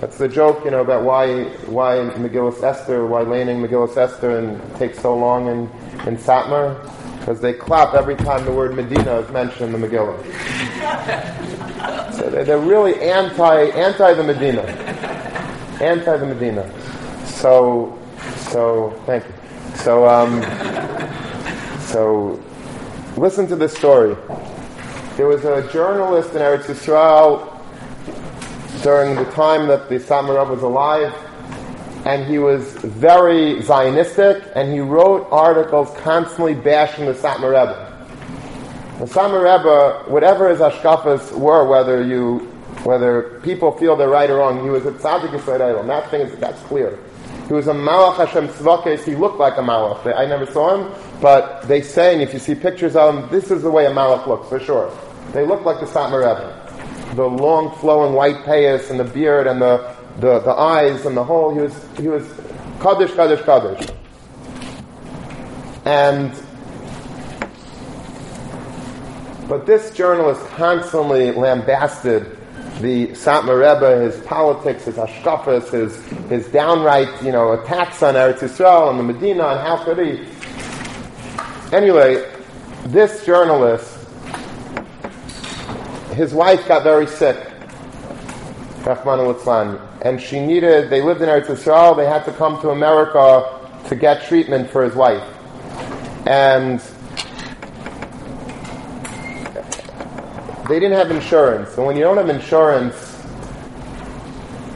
That's 0.00 0.18
the 0.18 0.28
joke, 0.28 0.64
you 0.64 0.70
know, 0.70 0.80
about 0.80 1.04
why, 1.04 1.44
why 1.66 1.96
Megillah 2.16 2.62
Esther, 2.62 3.06
why 3.06 3.22
laning 3.22 3.60
Megillah 3.60 3.96
Esther 3.96 4.38
and 4.38 4.76
takes 4.76 4.98
so 5.00 5.16
long 5.16 5.46
in, 5.46 5.58
in 6.06 6.16
Satmar. 6.16 6.76
Because 7.28 7.42
they 7.42 7.52
clap 7.52 7.92
every 7.92 8.16
time 8.16 8.46
the 8.46 8.52
word 8.52 8.74
Medina 8.74 9.18
is 9.18 9.30
mentioned 9.30 9.74
in 9.74 9.82
the 9.82 9.86
Megillah. 9.86 10.16
so 12.14 12.30
they're, 12.30 12.58
really 12.58 12.98
anti, 13.02 13.64
anti 13.64 14.14
the 14.14 14.24
Medina. 14.24 14.62
Anti 15.78 16.16
the 16.16 16.24
Medina. 16.24 17.26
So, 17.26 17.98
so, 18.50 18.98
thank 19.04 19.26
you. 19.26 19.34
So, 19.74 20.08
um, 20.08 20.40
so, 21.80 22.42
listen 23.18 23.46
to 23.48 23.56
this 23.56 23.76
story. 23.76 24.16
There 25.18 25.26
was 25.26 25.44
a 25.44 25.70
journalist 25.70 26.30
in 26.30 26.38
Eretz 26.38 26.62
Yisrael 26.62 27.62
during 28.82 29.16
the 29.16 29.30
time 29.32 29.68
that 29.68 29.90
the 29.90 29.96
Satmar 29.96 30.48
was 30.48 30.62
alive, 30.62 31.12
and 32.08 32.24
he 32.24 32.38
was 32.38 32.72
very 32.78 33.56
Zionistic, 33.56 34.50
and 34.56 34.72
he 34.72 34.80
wrote 34.80 35.28
articles 35.30 35.94
constantly 35.98 36.54
bashing 36.54 37.04
the 37.04 37.12
Satmar 37.12 37.50
Rebbe. 37.50 37.84
The 38.98 39.04
Satmar 39.04 39.42
Rebbe, 39.42 40.10
whatever 40.10 40.48
his 40.48 40.58
hashkafas 40.58 41.38
were, 41.38 41.68
whether 41.68 42.02
you, 42.02 42.38
whether 42.82 43.38
people 43.42 43.72
feel 43.72 43.94
they're 43.94 44.08
right 44.08 44.30
or 44.30 44.38
wrong, 44.38 44.64
he 44.64 44.70
was 44.70 44.86
a 44.86 44.92
tzaddik 44.92 45.38
Yisrael. 45.38 45.86
That 45.86 46.10
thing 46.10 46.22
is, 46.22 46.34
that's 46.38 46.62
clear. 46.62 46.98
He 47.46 47.52
was 47.52 47.66
a 47.66 47.74
Malach 47.74 48.16
Hashem 48.16 48.48
Tzvakes. 48.48 49.04
He 49.04 49.14
looked 49.14 49.38
like 49.38 49.58
a 49.58 49.62
Malach. 49.62 50.10
I 50.16 50.24
never 50.24 50.46
saw 50.46 50.76
him, 50.76 50.94
but 51.20 51.60
they 51.68 51.82
say, 51.82 52.14
and 52.14 52.22
if 52.22 52.32
you 52.32 52.38
see 52.38 52.54
pictures 52.54 52.96
of 52.96 53.14
him, 53.14 53.28
this 53.28 53.50
is 53.50 53.60
the 53.60 53.70
way 53.70 53.84
a 53.84 53.90
Malach 53.90 54.26
looks, 54.26 54.48
for 54.48 54.58
sure. 54.58 54.90
They 55.32 55.44
look 55.44 55.66
like 55.66 55.78
the 55.78 55.86
Satmar 55.86 56.20
Rebbe. 56.20 57.14
The 57.16 57.26
long 57.26 57.76
flowing 57.76 58.14
white 58.14 58.46
payas 58.46 58.90
and 58.90 58.98
the 58.98 59.04
beard 59.04 59.46
and 59.46 59.60
the, 59.60 59.94
the, 60.18 60.40
the 60.40 60.52
eyes 60.52 61.06
and 61.06 61.16
the 61.16 61.24
whole, 61.24 61.54
he 61.54 61.60
was, 61.60 61.86
he 61.98 62.08
was 62.08 62.26
Kaddish, 62.80 63.14
Kaddish, 63.14 63.42
Kaddish. 63.42 63.88
And 65.84 66.32
but 69.48 69.64
this 69.64 69.90
journalist 69.92 70.44
constantly 70.50 71.32
lambasted 71.32 72.36
the 72.82 73.08
Satmar 73.08 73.58
Rebbe, 73.58 74.02
his 74.02 74.20
politics, 74.26 74.84
his 74.84 74.96
hashkafas, 74.96 75.70
his, 75.70 76.04
his 76.28 76.46
downright, 76.48 77.08
you 77.22 77.32
know, 77.32 77.52
attacks 77.52 78.02
on 78.02 78.14
Eretz 78.14 78.40
Yisrael 78.40 78.90
and 78.90 78.98
the 78.98 79.02
Medina, 79.02 79.48
and 79.48 79.60
how 79.60 79.82
could 79.82 79.98
he? 79.98 80.26
Anyway, 81.74 82.30
this 82.88 83.24
journalist, 83.24 84.06
his 86.12 86.34
wife 86.34 86.68
got 86.68 86.82
very 86.82 87.06
sick, 87.06 87.38
Rahman 88.84 89.20
al 89.20 89.87
and 90.02 90.20
she 90.20 90.40
needed, 90.40 90.90
they 90.90 91.02
lived 91.02 91.20
in 91.22 91.28
Eretz 91.28 91.46
Yisrael, 91.46 91.96
they 91.96 92.06
had 92.06 92.24
to 92.24 92.32
come 92.32 92.60
to 92.60 92.70
America 92.70 93.58
to 93.88 93.96
get 93.96 94.24
treatment 94.24 94.70
for 94.70 94.84
his 94.84 94.94
wife. 94.94 95.24
And 96.26 96.80
they 100.68 100.78
didn't 100.78 100.98
have 100.98 101.10
insurance. 101.10 101.76
And 101.76 101.86
when 101.86 101.96
you 101.96 102.02
don't 102.02 102.18
have 102.18 102.28
insurance, 102.28 103.16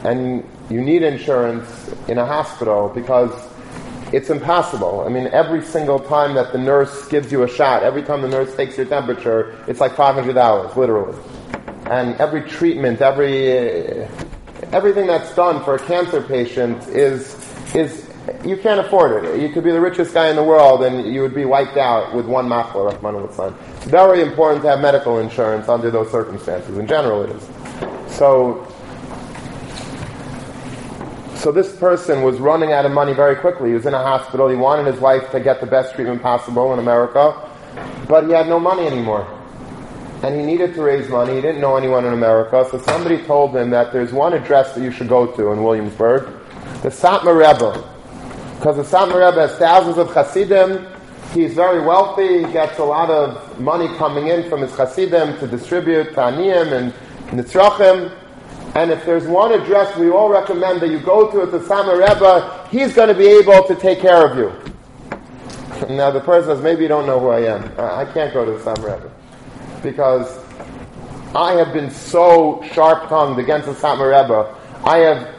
and 0.03 0.47
you 0.69 0.81
need 0.81 1.03
insurance 1.03 1.89
in 2.07 2.17
a 2.17 2.25
hospital 2.25 2.89
because 2.89 3.31
it's 4.11 4.29
impossible. 4.29 5.03
I 5.05 5.09
mean, 5.09 5.27
every 5.27 5.63
single 5.63 5.99
time 5.99 6.35
that 6.35 6.51
the 6.51 6.57
nurse 6.57 7.07
gives 7.07 7.31
you 7.31 7.43
a 7.43 7.47
shot, 7.47 7.83
every 7.83 8.03
time 8.03 8.21
the 8.21 8.27
nurse 8.27 8.55
takes 8.55 8.77
your 8.77 8.85
temperature, 8.85 9.57
it's 9.67 9.79
like 9.79 9.93
$500, 9.93 10.75
literally. 10.75 11.17
And 11.85 12.15
every 12.15 12.41
treatment, 12.41 13.01
every, 13.01 14.07
everything 14.73 15.05
that's 15.05 15.33
done 15.35 15.63
for 15.63 15.75
a 15.75 15.79
cancer 15.79 16.21
patient 16.21 16.87
is, 16.87 17.37
is 17.75 18.09
you 18.43 18.57
can't 18.57 18.79
afford 18.79 19.23
it. 19.23 19.39
You 19.39 19.49
could 19.49 19.63
be 19.63 19.71
the 19.71 19.79
richest 19.79 20.13
guy 20.13 20.29
in 20.29 20.35
the 20.35 20.43
world 20.43 20.83
and 20.83 21.13
you 21.13 21.21
would 21.21 21.35
be 21.35 21.45
wiped 21.45 21.77
out 21.77 22.15
with 22.15 22.25
one 22.25 22.47
machla, 22.47 22.91
Rahman 22.91 23.15
al 23.15 23.55
It's 23.77 23.85
very 23.85 24.21
important 24.21 24.63
to 24.63 24.69
have 24.69 24.79
medical 24.79 25.19
insurance 25.19 25.69
under 25.69 25.91
those 25.91 26.09
circumstances. 26.09 26.77
In 26.77 26.87
general, 26.87 27.23
it 27.23 27.29
is. 27.29 27.43
So, 28.15 28.67
so 31.35 31.51
this 31.51 31.75
person 31.75 32.23
was 32.23 32.39
running 32.39 32.71
out 32.71 32.85
of 32.85 32.91
money 32.91 33.13
very 33.13 33.35
quickly. 33.35 33.69
He 33.69 33.75
was 33.75 33.85
in 33.85 33.93
a 33.93 34.01
hospital. 34.01 34.49
He 34.49 34.55
wanted 34.55 34.91
his 34.91 34.99
wife 34.99 35.29
to 35.31 35.39
get 35.39 35.59
the 35.59 35.67
best 35.67 35.93
treatment 35.93 36.21
possible 36.23 36.73
in 36.73 36.79
America, 36.79 37.49
but 38.07 38.25
he 38.25 38.31
had 38.31 38.47
no 38.47 38.59
money 38.59 38.87
anymore. 38.87 39.27
And 40.23 40.39
he 40.39 40.45
needed 40.45 40.73
to 40.75 40.81
raise 40.81 41.09
money. 41.09 41.35
He 41.35 41.41
didn't 41.41 41.61
know 41.61 41.75
anyone 41.75 42.05
in 42.05 42.13
America, 42.13 42.65
so 42.71 42.79
somebody 42.81 43.21
told 43.23 43.55
him 43.55 43.69
that 43.71 43.91
there's 43.91 44.13
one 44.13 44.33
address 44.33 44.73
that 44.73 44.81
you 44.81 44.91
should 44.91 45.09
go 45.09 45.27
to 45.27 45.51
in 45.51 45.63
Williamsburg, 45.63 46.23
the 46.81 46.89
Satmar 46.89 47.35
Rebbe 47.35 47.93
because 48.63 48.77
the 48.77 48.97
Satmar 48.97 49.15
Rebbe 49.15 49.45
has 49.45 49.57
thousands 49.57 49.97
of 49.97 50.13
Hasidim. 50.13 50.87
He's 51.33 51.53
very 51.53 51.85
wealthy. 51.85 52.45
He 52.45 52.53
gets 52.53 52.79
a 52.79 52.83
lot 52.85 53.09
of 53.09 53.59
money 53.59 53.93
coming 53.97 54.27
in 54.27 54.49
from 54.49 54.61
his 54.61 54.73
Hasidim 54.73 55.37
to 55.39 55.47
distribute 55.47 56.11
to 56.11 56.15
Aniyim 56.15 56.71
and 56.71 56.93
Nitzrachim. 57.37 58.17
And 58.75 58.89
if 58.89 59.05
there's 59.05 59.27
one 59.27 59.51
address 59.51 59.97
we 59.97 60.09
all 60.09 60.29
recommend 60.29 60.79
that 60.79 60.87
you 60.87 61.01
go 61.01 61.29
to 61.29 61.41
at 61.41 61.51
the 61.51 61.59
Satmar 61.59 61.99
Rebbe, 61.99 62.69
he's 62.71 62.93
going 62.93 63.09
to 63.09 63.13
be 63.13 63.27
able 63.27 63.67
to 63.67 63.75
take 63.75 63.99
care 63.99 64.25
of 64.25 64.37
you. 64.37 64.53
Now 65.93 66.09
the 66.11 66.21
person 66.21 66.55
says, 66.55 66.63
maybe 66.63 66.83
you 66.83 66.87
don't 66.87 67.05
know 67.05 67.19
who 67.19 67.27
I 67.31 67.41
am. 67.41 67.63
I 67.77 68.05
can't 68.13 68.33
go 68.33 68.45
to 68.45 68.51
the 68.51 68.59
Satmar 68.59 68.95
Rebbe. 68.95 69.12
Because 69.83 70.39
I 71.35 71.53
have 71.53 71.73
been 71.73 71.91
so 71.91 72.63
sharp-tongued 72.73 73.37
against 73.37 73.67
the 73.67 73.73
Satmar 73.73 74.09
Rebbe. 74.19 74.55
I 74.85 74.97
have 74.99 75.29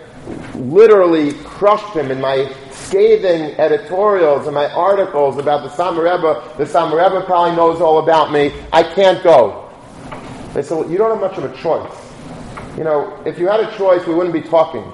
literally 0.54 1.32
crushed 1.44 1.94
him 1.94 2.10
in 2.10 2.20
my 2.20 2.52
scathing 2.70 3.58
editorials 3.58 4.46
and 4.46 4.54
my 4.54 4.70
articles 4.72 5.38
about 5.38 5.62
the 5.62 5.70
Satmar 5.70 6.04
Rebbe. 6.04 6.56
The 6.58 6.64
Satmar 6.64 7.02
Rebbe 7.02 7.24
probably 7.24 7.56
knows 7.56 7.80
all 7.80 7.98
about 7.98 8.32
me. 8.32 8.52
I 8.72 8.82
can't 8.82 9.22
go. 9.22 9.70
They 10.52 10.62
said, 10.62 10.78
well, 10.78 10.90
you 10.90 10.98
don't 10.98 11.10
have 11.10 11.20
much 11.20 11.38
of 11.38 11.44
a 11.44 11.56
choice. 11.56 11.96
You 12.76 12.84
know, 12.84 13.22
if 13.24 13.38
you 13.38 13.48
had 13.48 13.60
a 13.60 13.76
choice, 13.76 14.06
we 14.06 14.14
wouldn't 14.14 14.34
be 14.34 14.42
talking. 14.42 14.84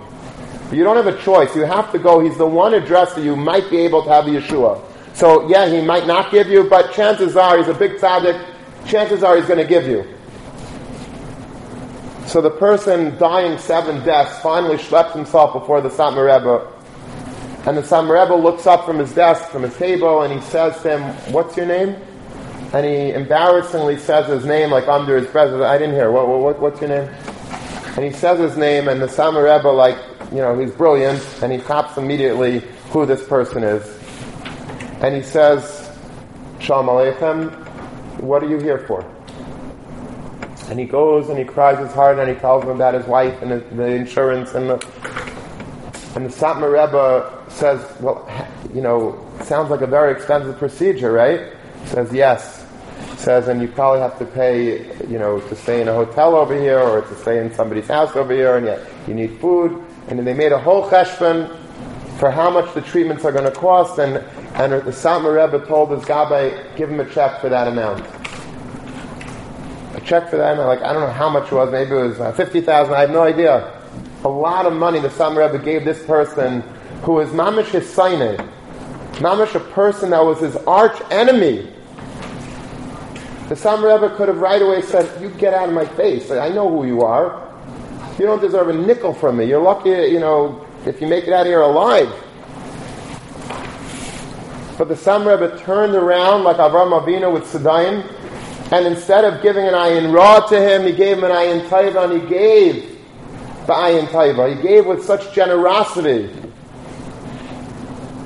But 0.68 0.76
you 0.76 0.84
don't 0.84 0.96
have 0.96 1.07
a 1.07 1.20
choice. 1.22 1.55
You 1.57 1.62
have 1.62 1.90
to 1.92 1.98
go. 1.98 2.20
He's 2.20 2.38
the 2.38 2.46
one 2.46 2.74
address 2.74 3.14
that 3.14 3.24
you 3.24 3.36
might 3.36 3.68
be 3.70 3.78
able 3.78 4.03
to 4.05 4.11
have 4.11 4.26
the 4.26 4.32
Yeshua. 4.32 4.80
So, 5.14 5.48
yeah, 5.48 5.66
he 5.66 5.80
might 5.80 6.07
not 6.07 6.30
give 6.30 6.48
you, 6.48 6.64
but 6.64 6.92
chances 6.92 7.36
are 7.36 7.59
he's 7.59 7.68
a 7.68 7.74
big 7.74 7.92
tzaddik. 7.92 8.46
Chances 8.87 9.22
are 9.22 9.37
he's 9.37 9.47
going 9.47 9.59
to 9.59 9.66
give 9.66 9.87
you. 9.87 10.07
So 12.26 12.41
the 12.41 12.51
person 12.51 13.16
dying 13.18 13.59
seven 13.59 14.05
deaths 14.05 14.41
finally 14.41 14.76
schlepped 14.76 15.12
himself 15.12 15.53
before 15.53 15.81
the 15.81 15.89
Satmar 15.89 16.26
Rebbe 16.26 16.81
and 17.66 17.76
the 17.76 17.83
Satmar 17.83 18.22
Rebbe 18.22 18.35
looks 18.35 18.66
up 18.66 18.87
from 18.87 18.99
his 18.99 19.12
desk, 19.12 19.51
from 19.51 19.64
his 19.64 19.76
table, 19.76 20.22
and 20.22 20.33
he 20.33 20.41
says 20.41 20.81
to 20.81 20.97
him, 20.97 21.03
What's 21.31 21.59
your 21.59 21.66
name? 21.66 21.95
And 22.72 22.87
he 22.87 23.11
embarrassingly 23.11 23.99
says 23.99 24.28
his 24.28 24.47
name 24.47 24.70
like 24.70 24.89
under 24.89 25.18
his 25.18 25.26
breath. 25.26 25.53
I 25.53 25.76
didn't 25.76 25.95
hear. 25.95 26.11
What, 26.11 26.26
what, 26.26 26.59
what's 26.59 26.81
your 26.81 26.89
name? 26.89 27.11
And 27.97 28.05
he 28.05 28.12
says 28.12 28.39
his 28.39 28.57
name, 28.57 28.89
and 28.89 29.03
the 29.03 29.09
Satmar 29.09 29.45
Rebbe, 29.45 29.68
like, 29.68 29.99
you 30.31 30.39
know, 30.39 30.59
he's 30.59 30.70
brilliant, 30.70 31.22
and 31.43 31.53
he 31.53 31.59
cops 31.59 31.99
immediately 31.99 32.61
who 32.93 33.05
this 33.05 33.26
person 33.28 33.62
is. 33.62 33.85
And 35.03 35.14
he 35.14 35.22
says, 35.22 35.95
Shalom 36.61 36.87
Aleichem, 36.87 37.70
what 38.21 38.43
are 38.43 38.49
you 38.49 38.59
here 38.59 38.79
for? 38.79 39.05
And 40.68 40.79
he 40.79 40.87
goes 40.87 41.29
and 41.29 41.39
he 41.39 41.45
cries 41.45 41.79
his 41.79 41.93
heart 41.93 42.18
and 42.18 42.29
he 42.29 42.37
tells 42.37 42.62
him 42.64 42.71
about 42.71 42.95
his 42.95 43.07
wife 43.07 43.43
and 43.43 43.51
the 43.51 43.87
insurance 43.87 44.55
and 44.55 44.71
the 44.71 44.87
and 46.14 46.27
the 46.27 46.31
Satmar 46.31 46.73
Rebbe 46.73 47.45
says, 47.51 47.81
well, 48.01 48.29
you 48.75 48.81
know, 48.81 49.25
sounds 49.43 49.71
like 49.71 49.81
a 49.81 49.87
very 49.87 50.12
expensive 50.12 50.59
procedure, 50.59 51.12
right? 51.12 51.53
Says, 51.87 52.12
yes. 52.12 52.66
Says, 53.16 53.47
and 53.47 53.62
you 53.62 53.68
probably 53.68 54.01
have 54.01 54.18
to 54.18 54.25
pay, 54.25 54.87
you 55.07 55.18
know, 55.18 55.41
to 55.41 55.55
stay 55.55 55.81
in 55.81 55.87
a 55.87 55.95
hotel 55.95 56.35
over 56.35 56.59
here 56.59 56.81
or 56.81 57.03
to 57.03 57.16
stay 57.16 57.39
in 57.39 57.55
somebody's 57.55 57.87
house 57.87 58.16
over 58.16 58.33
here, 58.33 58.57
and 58.57 58.66
yet 58.66 58.81
you 59.07 59.14
need 59.14 59.39
food. 59.39 59.73
And 60.09 60.18
then 60.18 60.25
they 60.25 60.35
made 60.35 60.51
a 60.51 60.59
whole 60.59 60.89
cheshbon 60.89 61.57
for 62.18 62.31
how 62.31 62.51
much 62.51 62.75
the 62.75 62.81
treatments 62.81 63.25
are 63.25 63.33
going 63.33 63.45
to 63.45 63.53
cost, 63.53 63.99
and, 63.99 64.25
and 64.55 64.72
the 64.72 64.90
Satmar 64.90 65.44
Rebbe 65.44 65.64
told 65.66 65.90
his 65.90 66.03
Gabbai, 66.05 66.76
give 66.76 66.90
him 66.90 67.01
a 67.01 67.09
check 67.09 67.40
for 67.40 67.48
that 67.48 67.68
amount. 67.68 68.01
A 69.94 70.01
check 70.01 70.28
for 70.28 70.36
that 70.36 70.55
amount, 70.55 70.68
like, 70.68 70.82
I 70.82 70.92
don't 70.92 71.03
know 71.03 71.12
how 71.12 71.28
much 71.28 71.51
it 71.51 71.55
was, 71.55 71.70
maybe 71.70 71.92
it 71.92 71.94
was 71.94 72.20
uh, 72.20 72.32
50000 72.32 72.92
I 72.92 73.01
have 73.01 73.11
no 73.11 73.22
idea. 73.22 73.76
A 74.24 74.28
lot 74.28 74.66
of 74.66 74.72
money 74.72 75.01
the 75.01 75.09
Satmar 75.09 75.51
Rebbe 75.51 75.64
gave 75.64 75.84
this 75.84 76.05
person 76.05 76.62
who 77.03 77.12
was 77.12 77.28
Mamish 77.30 77.68
his 77.68 77.88
Mamish 77.94 79.55
a 79.55 79.61
person 79.61 80.11
that 80.11 80.24
was 80.24 80.40
his 80.40 80.57
arch 80.57 81.01
enemy. 81.11 81.70
The 83.48 83.55
Satmar 83.55 84.01
Rebbe 84.01 84.16
could 84.16 84.28
have 84.28 84.38
right 84.38 84.62
away 84.62 84.82
said, 84.82 85.20
You 85.20 85.30
get 85.30 85.55
out 85.55 85.68
of 85.68 85.74
my 85.74 85.86
face. 85.86 86.30
I 86.30 86.51
know 86.51 86.68
who 86.68 86.86
you 86.86 87.03
are. 87.03 87.48
You 88.18 88.26
don't 88.26 88.40
deserve 88.40 88.68
a 88.68 88.72
nickel 88.72 89.14
from 89.14 89.38
me. 89.38 89.46
You're 89.46 89.62
lucky, 89.62 89.90
you 89.90 90.20
know, 90.20 90.66
if 90.86 91.01
you 91.01 91.07
make 91.07 91.24
it 91.24 91.32
out 91.32 91.42
of 91.42 91.46
here 91.46 91.62
alive. 91.62 92.12
But 94.81 94.89
the 94.89 94.97
Sam 94.97 95.28
Rebbe 95.28 95.59
turned 95.59 95.95
around 95.95 96.45
like 96.45 96.57
Avram 96.57 96.99
Avinu 96.99 97.31
with 97.31 97.45
Sedayim, 97.45 98.03
and 98.72 98.87
instead 98.87 99.26
of 99.26 99.43
giving 99.43 99.66
an 99.66 99.74
ayin 99.74 100.11
ra 100.11 100.41
to 100.47 100.59
him, 100.59 100.87
he 100.87 100.93
gave 100.93 101.18
him 101.18 101.24
an 101.24 101.33
ayin 101.33 101.68
taiva, 101.68 102.05
and 102.05 102.22
he 102.22 102.26
gave 102.26 102.99
the 103.66 103.74
ayin 103.74 104.07
taiva. 104.07 104.57
He 104.57 104.62
gave 104.62 104.87
with 104.87 105.05
such 105.05 105.35
generosity. 105.35 106.35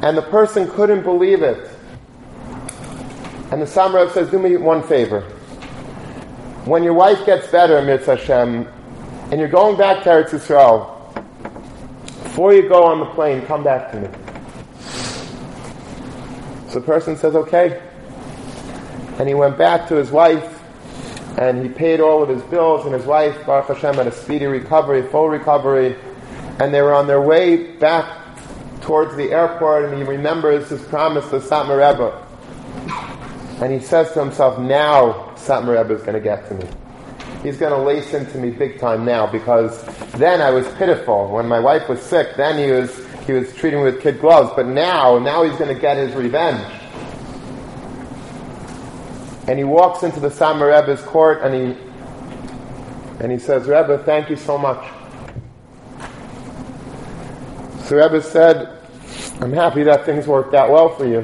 And 0.03 0.17
the 0.17 0.23
person 0.23 0.71
couldn't 0.71 1.03
believe 1.03 1.43
it. 1.43 1.69
And 3.51 3.61
the 3.61 3.67
Sam 3.67 3.93
Rebbe 3.93 4.13
says, 4.13 4.31
do 4.31 4.39
me 4.39 4.57
one 4.57 4.85
favor. 4.85 5.23
When 6.67 6.85
your 6.85 6.95
wife 6.95 7.27
gets 7.27 7.49
better, 7.49 7.83
Mitzvah 7.83 8.15
Hashem, 8.15 8.69
and 9.33 9.41
you're 9.41 9.49
going 9.49 9.77
back 9.77 10.05
to 10.05 10.09
Eretz 10.09 10.29
Yisrael, 10.29 11.13
before 12.23 12.55
you 12.55 12.69
go 12.69 12.85
on 12.85 13.01
the 13.01 13.07
plane, 13.07 13.45
come 13.45 13.65
back 13.65 13.91
to 13.91 13.99
me. 14.03 14.24
So 16.75 16.81
the 16.81 16.87
person 16.87 17.17
says, 17.17 17.37
okay. 17.37 17.81
And 19.21 19.29
he 19.29 19.35
went 19.35 19.57
back 19.57 19.87
to 19.91 19.95
his 19.95 20.11
wife, 20.11 20.61
and 21.39 21.63
he 21.63 21.69
paid 21.69 22.01
all 22.01 22.21
of 22.21 22.29
his 22.29 22.43
bills, 22.43 22.85
and 22.85 22.93
his 22.93 23.07
wife, 23.07 23.47
Baruch 23.47 23.69
Hashem, 23.69 23.95
had 23.95 24.09
a 24.09 24.13
speedy 24.13 24.47
recovery, 24.47 25.03
full 25.03 25.29
recovery, 25.29 25.95
and 26.59 26.75
they 26.75 26.83
were 26.83 26.93
on 26.93 27.07
their 27.07 27.21
way 27.21 27.77
back 27.77 28.19
towards 28.81 29.15
the 29.15 29.31
airport, 29.31 29.85
and 29.85 29.97
he 29.97 30.03
remembers 30.03 30.69
his 30.69 30.83
promise 30.83 31.25
to 31.31 31.39
Satmar 31.39 31.79
Rebbe. 31.79 32.27
And 33.65 33.73
he 33.73 33.79
says 33.79 34.11
to 34.15 34.19
himself, 34.19 34.59
now 34.59 35.33
Satmar 35.37 35.81
Rebbe 35.81 35.95
is 35.95 36.01
going 36.01 36.15
to 36.15 36.21
get 36.21 36.49
to 36.49 36.55
me. 36.55 36.67
He's 37.45 37.57
going 37.57 37.71
to 37.71 37.79
lace 37.79 38.15
into 38.15 38.37
me 38.39 38.51
big 38.51 38.81
time 38.81 39.05
now 39.05 39.29
because 39.29 39.85
then 40.15 40.41
I 40.41 40.51
was 40.51 40.67
pitiful. 40.75 41.29
When 41.29 41.47
my 41.47 41.61
wife 41.61 41.89
was 41.89 42.03
sick, 42.03 42.35
then 42.37 42.59
he 42.59 42.73
was, 42.73 43.04
he 43.27 43.33
was 43.33 43.55
treating 43.55 43.81
with 43.81 44.01
kid 44.01 44.21
gloves. 44.21 44.53
But 44.55 44.67
now, 44.67 45.19
now 45.19 45.43
he's 45.43 45.57
going 45.57 45.75
to 45.75 45.81
get 45.81 45.97
his 45.97 46.15
revenge. 46.15 46.63
And 49.47 49.59
he 49.59 49.65
walks 49.65 50.03
into 50.03 50.21
the 50.21 50.29
Satmar 50.29 50.75
Rebbe's 50.75 51.03
court 51.03 51.43
and 51.43 51.55
he, 51.55 51.83
and 53.21 53.31
he 53.31 53.39
says, 53.39 53.67
Rebbe, 53.67 54.03
thank 54.05 54.31
you 54.31 54.37
so 54.37 54.57
much. 54.57 54.83
So 57.85 57.97
Rebbe 57.97 58.23
said, 58.23 58.81
I'm 59.41 59.53
happy 59.53 59.83
that 59.83 60.07
things 60.07 60.27
worked 60.27 60.55
out 60.55 60.71
well 60.71 60.89
for 60.89 61.07
you. 61.07 61.21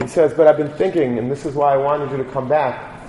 He 0.00 0.08
says, 0.08 0.32
but 0.32 0.46
I've 0.46 0.56
been 0.56 0.72
thinking, 0.72 1.18
and 1.18 1.30
this 1.30 1.44
is 1.44 1.54
why 1.54 1.74
I 1.74 1.76
wanted 1.76 2.10
you 2.10 2.16
to 2.16 2.24
come 2.24 2.48
back. 2.48 3.02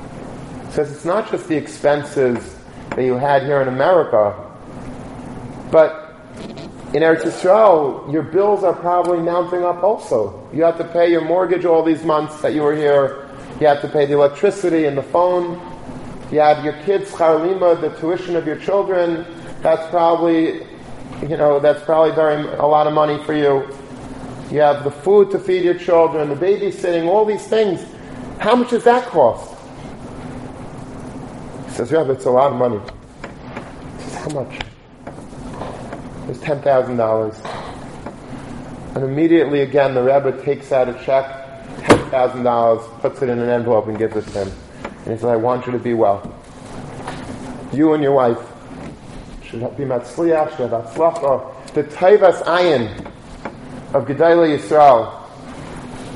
He 0.66 0.74
says, 0.74 0.92
it's 0.92 1.06
not 1.06 1.32
just 1.32 1.48
the 1.48 1.56
expenses 1.56 2.58
that 2.90 3.04
you 3.04 3.14
had 3.14 3.44
here 3.44 3.62
in 3.62 3.70
America, 3.70 4.51
but 5.72 6.14
in 6.94 7.04
Eretz 7.04 7.22
Yisrael, 7.22 8.12
your 8.12 8.24
bills 8.24 8.64
are 8.64 8.74
probably 8.74 9.20
mounting 9.20 9.64
up 9.64 9.82
also. 9.82 10.50
You 10.54 10.64
have 10.64 10.78
to 10.78 10.84
pay 10.84 11.10
your 11.10 11.22
mortgage 11.22 11.64
all 11.64 11.84
these 11.84 12.04
months 12.04 12.42
that 12.42 12.54
you 12.54 12.64
were 12.64 12.76
here. 12.76 13.30
You 13.62 13.68
have 13.68 13.82
to 13.82 13.88
pay 13.88 14.06
the 14.06 14.14
electricity 14.14 14.86
and 14.86 14.98
the 14.98 15.04
phone. 15.04 15.54
You 16.32 16.40
have 16.40 16.66
your 16.66 16.74
kids' 16.84 17.12
charlima, 17.12 17.80
the 17.80 17.90
tuition 18.00 18.36
of 18.36 18.46
your 18.46 18.58
children. 18.58 19.26
That's 19.62 19.90
probably, 19.90 20.64
you 21.22 21.38
know, 21.38 21.60
that's 21.60 21.82
probably 21.84 22.14
very 22.14 22.44
a 22.58 22.66
lot 22.66 22.88
of 22.88 22.94
money 22.94 23.24
for 23.24 23.34
you. 23.34 23.70
You 24.52 24.60
have 24.60 24.84
the 24.84 24.92
food 24.92 25.32
to 25.32 25.40
feed 25.40 25.64
your 25.64 25.76
children, 25.78 26.28
the 26.28 26.36
babysitting, 26.36 27.08
all 27.08 27.24
these 27.24 27.48
things. 27.48 27.86
How 28.40 28.56
much 28.56 28.72
does 28.72 28.84
that 28.84 29.08
cost? 29.08 29.56
He 31.68 31.72
says, 31.72 31.92
yeah, 31.92 32.10
it's 32.12 32.26
a 32.26 32.32
lot 32.32 32.52
of 32.52 32.58
money. 32.58 32.80
He 33.98 34.04
says, 34.04 34.16
how 34.16 34.30
much? 34.42 34.61
Thousand 36.28 36.98
dollars. 36.98 37.36
And 38.96 39.04
immediately 39.04 39.62
again 39.62 39.94
the 39.94 40.02
Rebbe 40.02 40.42
takes 40.44 40.72
out 40.72 40.88
a 40.88 40.94
check, 41.04 41.26
ten 41.88 42.10
thousand 42.10 42.44
dollars, 42.44 42.86
puts 43.00 43.22
it 43.22 43.30
in 43.30 43.40
an 43.40 43.50
envelope 43.50 43.88
and 43.88 43.98
gives 43.98 44.16
it 44.16 44.26
to 44.28 44.46
him. 44.46 44.52
And 44.84 45.14
he 45.14 45.16
says, 45.16 45.26
I 45.26 45.36
want 45.36 45.66
you 45.66 45.72
to 45.72 45.80
be 45.80 45.94
well. 45.94 46.22
You 47.74 47.94
and 47.94 48.04
your 48.04 48.14
wife 48.14 48.38
should 49.44 49.62
be 49.78 49.84
matzliach, 49.84 50.56
should 50.58 50.72
have. 50.72 50.94
The 51.74 51.84
taivas 51.84 52.44
ayin 52.44 53.06
of 53.94 54.06
Gedolei 54.06 54.58
Yisrael. 54.58 55.18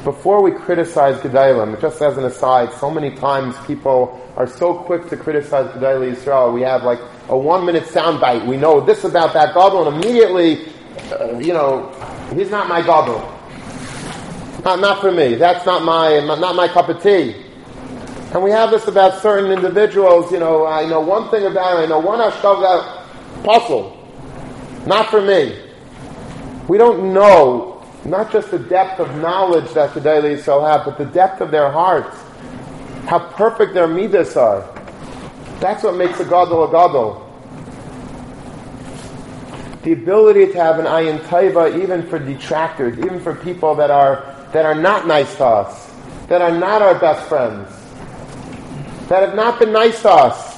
Before 0.03 0.41
we 0.43 0.51
criticize 0.51 1.19
Gedolim, 1.21 1.81
just 1.81 2.01
as 2.01 2.17
an 2.17 2.25
aside, 2.25 2.71
so 2.73 2.91
many 2.91 3.15
times 3.15 3.55
people 3.65 4.21
are 4.37 4.47
so 4.47 4.75
quick 4.75 5.09
to 5.09 5.17
criticize 5.17 5.67
Gedolei 5.71 6.13
Yisrael. 6.15 6.53
We 6.53 6.61
have 6.61 6.83
like 6.83 6.99
a 7.29 7.37
one 7.37 7.65
minute 7.65 7.83
soundbite. 7.83 8.45
We 8.45 8.57
know 8.57 8.79
this 8.79 9.03
about 9.03 9.33
that 9.33 9.53
Gadol, 9.53 9.87
and 9.87 10.03
immediately, 10.03 10.67
uh, 11.11 11.37
you 11.39 11.53
know, 11.53 11.89
he's 12.35 12.49
not 12.49 12.67
my 12.67 12.81
Gadol. 12.81 13.31
Not, 14.63 14.79
not 14.79 15.01
for 15.01 15.11
me. 15.11 15.35
That's 15.35 15.65
not 15.65 15.83
my, 15.83 16.19
not 16.19 16.55
my 16.55 16.67
cup 16.67 16.89
of 16.89 17.01
tea. 17.01 17.45
And 18.33 18.43
we 18.43 18.51
have 18.51 18.71
this 18.71 18.87
about 18.87 19.21
certain 19.21 19.51
individuals, 19.51 20.31
you 20.31 20.39
know, 20.39 20.65
I 20.65 20.85
know 20.85 20.99
one 20.99 21.29
thing 21.29 21.45
about 21.45 21.79
it, 21.79 21.83
I 21.83 21.85
know 21.85 21.99
one 21.99 22.19
Ashkav 22.19 23.43
puzzle. 23.43 23.95
Not 24.85 25.09
for 25.09 25.21
me. 25.21 25.61
We 26.67 26.77
don't 26.77 27.13
know 27.13 27.75
not 28.03 28.31
just 28.31 28.51
the 28.51 28.59
depth 28.59 28.99
of 28.99 29.15
knowledge 29.17 29.73
that 29.73 29.93
the 29.93 29.99
Gedolei 29.99 30.37
Yisrael 30.37 30.69
have, 30.69 30.85
but 30.85 30.97
the 30.97 31.05
depth 31.05 31.41
of 31.41 31.51
their 31.51 31.71
hearts. 31.71 32.17
How 33.07 33.19
perfect 33.19 33.73
their 33.73 33.87
midas 33.87 34.35
are. 34.35 34.67
That's 35.59 35.83
what 35.83 35.95
makes 35.95 36.19
a 36.19 36.25
gadol 36.25 36.65
a 36.65 36.71
gadol. 36.71 37.21
The 39.83 39.93
ability 39.93 40.47
to 40.51 40.53
have 40.53 40.79
an 40.79 40.85
ayin 40.85 41.19
taiva 41.21 41.81
even 41.81 42.07
for 42.07 42.19
detractors, 42.19 42.97
even 42.97 43.19
for 43.19 43.35
people 43.35 43.75
that 43.75 43.91
are 43.91 44.35
that 44.51 44.65
are 44.65 44.75
not 44.75 45.05
nice 45.05 45.35
to 45.37 45.45
us, 45.45 45.93
that 46.27 46.41
are 46.41 46.57
not 46.57 46.81
our 46.81 46.97
best 46.97 47.27
friends, 47.27 47.69
that 49.09 49.21
have 49.21 49.35
not 49.35 49.59
been 49.59 49.71
nice 49.71 50.01
to 50.01 50.09
us. 50.09 50.55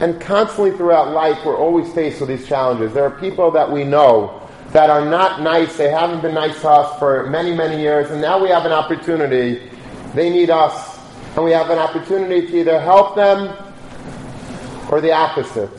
And 0.00 0.20
constantly 0.20 0.72
throughout 0.72 1.12
life, 1.12 1.38
we're 1.44 1.56
always 1.56 1.90
faced 1.94 2.20
with 2.20 2.28
these 2.28 2.46
challenges. 2.46 2.92
There 2.92 3.04
are 3.04 3.18
people 3.18 3.50
that 3.52 3.70
we 3.70 3.84
know 3.84 4.46
that 4.72 4.90
are 4.90 5.04
not 5.04 5.40
nice. 5.40 5.76
They 5.76 5.88
haven't 5.88 6.20
been 6.20 6.34
nice 6.34 6.60
to 6.60 6.68
us 6.68 6.98
for 6.98 7.30
many, 7.30 7.54
many 7.54 7.80
years. 7.80 8.10
And 8.10 8.20
now 8.20 8.42
we 8.42 8.50
have 8.50 8.66
an 8.66 8.72
opportunity. 8.72 9.70
They 10.14 10.28
need 10.28 10.50
us. 10.50 10.95
And 11.36 11.44
we 11.44 11.52
have 11.52 11.68
an 11.68 11.78
opportunity 11.78 12.46
to 12.46 12.60
either 12.60 12.80
help 12.80 13.14
them 13.14 13.54
or 14.90 15.02
the 15.02 15.12
opposite. 15.12 15.70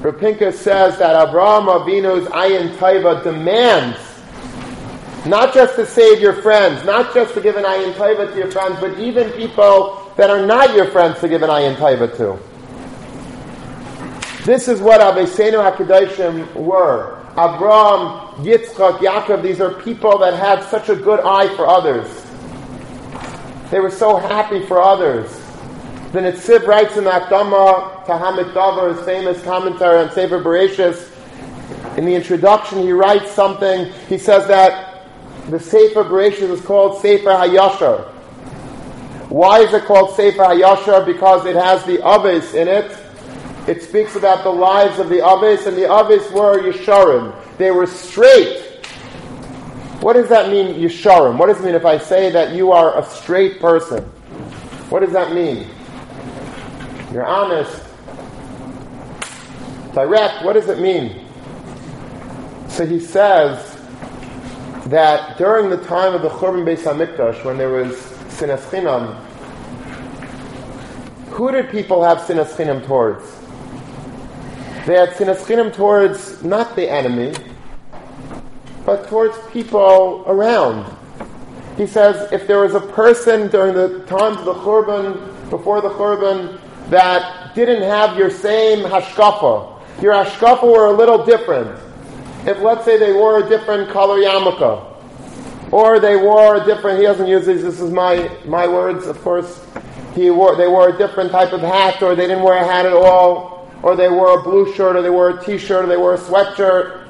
Rav 0.00 0.18
Pincus 0.18 0.58
says 0.58 0.98
that 0.98 1.28
Abraham 1.28 1.66
Avinu's 1.66 2.26
Ayin 2.28 2.76
Taiva 2.76 3.22
demands 3.22 3.98
not 5.26 5.52
just 5.52 5.74
to 5.76 5.84
save 5.84 6.20
your 6.20 6.32
friends, 6.32 6.84
not 6.84 7.12
just 7.12 7.34
to 7.34 7.40
give 7.40 7.56
an 7.56 7.64
Ayin 7.64 7.92
Taiva 7.94 8.32
to 8.32 8.38
your 8.38 8.50
friends, 8.50 8.76
but 8.80 8.98
even 8.98 9.30
people 9.32 10.10
that 10.16 10.30
are 10.30 10.46
not 10.46 10.74
your 10.74 10.90
friends 10.90 11.20
to 11.20 11.28
give 11.28 11.42
an 11.42 11.50
Ayin 11.50 11.76
Taiva 11.76 12.16
to. 12.16 12.38
This 14.44 14.68
is 14.68 14.80
what 14.80 15.00
Aviseinu 15.00 15.76
HaKadoshim 15.76 16.54
were. 16.54 17.18
Abraham, 17.32 18.44
Yitzchak, 18.44 18.98
Yaakov, 18.98 19.42
these 19.42 19.60
are 19.60 19.74
people 19.82 20.18
that 20.18 20.34
had 20.34 20.62
such 20.70 20.88
a 20.88 20.96
good 20.96 21.20
eye 21.20 21.54
for 21.56 21.66
others. 21.66 22.25
They 23.70 23.80
were 23.80 23.90
so 23.90 24.16
happy 24.16 24.64
for 24.66 24.80
others. 24.80 25.30
The 26.12 26.20
Netziv 26.20 26.66
writes 26.66 26.96
in 26.96 27.04
Akdama 27.04 28.06
to 28.06 28.16
Hamid 28.16 28.96
his 28.96 29.04
famous 29.04 29.42
commentary 29.42 29.98
on 29.98 30.12
Sefer 30.12 30.42
Bereshis, 30.42 31.12
in 31.96 32.04
the 32.04 32.14
introduction 32.14 32.82
he 32.82 32.92
writes 32.92 33.30
something, 33.30 33.90
he 34.08 34.18
says 34.18 34.46
that 34.48 35.06
the 35.48 35.58
Sefer 35.58 36.04
Bereshis 36.04 36.50
is 36.50 36.60
called 36.60 37.00
Sefer 37.00 37.30
Hayashar. 37.30 38.06
Why 39.30 39.60
is 39.60 39.72
it 39.72 39.84
called 39.84 40.14
Sefer 40.14 40.42
Hayashar? 40.42 41.06
Because 41.06 41.46
it 41.46 41.56
has 41.56 41.84
the 41.84 42.06
Aves 42.06 42.54
in 42.54 42.68
it, 42.68 42.96
it 43.66 43.82
speaks 43.82 44.14
about 44.14 44.44
the 44.44 44.50
lives 44.50 44.98
of 44.98 45.08
the 45.08 45.26
Aves, 45.26 45.66
and 45.66 45.76
the 45.76 45.90
Aves 45.90 46.30
were 46.32 46.60
Yesharim. 46.60 47.34
They 47.56 47.70
were 47.70 47.86
straight. 47.86 48.65
What 50.06 50.12
does 50.12 50.28
that 50.28 50.50
mean, 50.52 50.76
Yesharim? 50.76 51.36
What 51.36 51.48
does 51.48 51.58
it 51.58 51.64
mean 51.64 51.74
if 51.74 51.84
I 51.84 51.98
say 51.98 52.30
that 52.30 52.54
you 52.54 52.70
are 52.70 52.96
a 52.96 53.04
straight 53.06 53.58
person? 53.58 54.04
What 54.88 55.00
does 55.00 55.10
that 55.10 55.32
mean? 55.32 55.68
You're 57.12 57.26
honest, 57.26 57.82
direct. 59.94 60.44
What 60.44 60.52
does 60.52 60.68
it 60.68 60.78
mean? 60.78 61.26
So 62.68 62.86
he 62.86 63.00
says 63.00 63.80
that 64.86 65.38
during 65.38 65.70
the 65.70 65.78
time 65.78 66.14
of 66.14 66.22
the 66.22 66.28
Churban 66.28 66.64
Beis 66.64 66.84
Hamikdash, 66.84 67.44
when 67.44 67.58
there 67.58 67.70
was 67.70 67.96
sinas 68.28 68.60
chinam, 68.70 69.16
who 71.30 71.50
did 71.50 71.68
people 71.70 72.04
have 72.04 72.18
sinas 72.18 72.54
chinam 72.54 72.86
towards? 72.86 73.24
They 74.86 74.94
had 74.94 75.08
sinas 75.14 75.44
chinam 75.44 75.74
towards 75.74 76.44
not 76.44 76.76
the 76.76 76.88
enemy, 76.88 77.34
but 78.86 79.08
towards 79.08 79.36
people 79.50 80.22
around. 80.26 80.96
He 81.76 81.86
says 81.86 82.32
if 82.32 82.46
there 82.46 82.60
was 82.60 82.74
a 82.74 82.80
person 82.80 83.48
during 83.48 83.74
the 83.74 84.06
times 84.06 84.38
of 84.38 84.44
the 84.46 84.54
Churban, 84.54 85.50
before 85.50 85.82
the 85.82 85.90
Churban, 85.90 86.58
that 86.88 87.54
didn't 87.54 87.82
have 87.82 88.16
your 88.16 88.30
same 88.30 88.84
hashkafa, 88.84 90.00
your 90.00 90.14
hashkafa 90.14 90.62
were 90.62 90.86
a 90.86 90.92
little 90.92 91.24
different, 91.26 91.78
if 92.46 92.58
let's 92.60 92.84
say 92.84 92.96
they 92.96 93.12
wore 93.12 93.44
a 93.44 93.48
different 93.48 93.90
color 93.90 94.18
yarmulke, 94.18 94.92
or 95.72 95.98
they 95.98 96.16
wore 96.16 96.62
a 96.62 96.64
different, 96.64 96.98
he 96.98 97.04
doesn't 97.04 97.26
use 97.26 97.44
these, 97.44 97.62
this 97.62 97.80
is 97.80 97.90
my, 97.90 98.30
my 98.44 98.68
words, 98.68 99.06
of 99.06 99.20
course, 99.22 99.66
he 100.14 100.30
wore, 100.30 100.54
they 100.56 100.68
wore 100.68 100.90
a 100.90 100.96
different 100.96 101.32
type 101.32 101.52
of 101.52 101.60
hat, 101.60 102.00
or 102.02 102.14
they 102.14 102.28
didn't 102.28 102.44
wear 102.44 102.62
a 102.62 102.64
hat 102.64 102.86
at 102.86 102.92
all, 102.92 103.68
or 103.82 103.96
they 103.96 104.08
wore 104.08 104.38
a 104.38 104.42
blue 104.42 104.72
shirt, 104.74 104.94
or 104.94 105.02
they 105.02 105.10
wore 105.10 105.30
a 105.30 105.44
t-shirt, 105.44 105.84
or 105.84 105.88
they 105.88 105.96
wore 105.96 106.14
a 106.14 106.18
sweatshirt, 106.18 107.05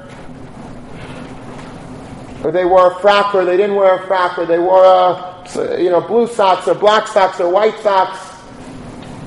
or 2.43 2.51
they 2.51 2.65
wore 2.65 2.91
a 2.91 2.99
frock, 2.99 3.33
or 3.33 3.45
they 3.45 3.57
didn't 3.57 3.75
wear 3.75 3.95
a 3.95 4.07
frock, 4.07 4.37
or 4.37 4.45
they 4.45 4.59
wore 4.59 4.83
a, 4.83 5.81
you 5.81 5.89
know, 5.89 6.01
blue 6.01 6.27
socks, 6.27 6.67
or 6.67 6.75
black 6.75 7.07
socks, 7.07 7.39
or 7.39 7.51
white 7.51 7.77
socks. 7.79 8.17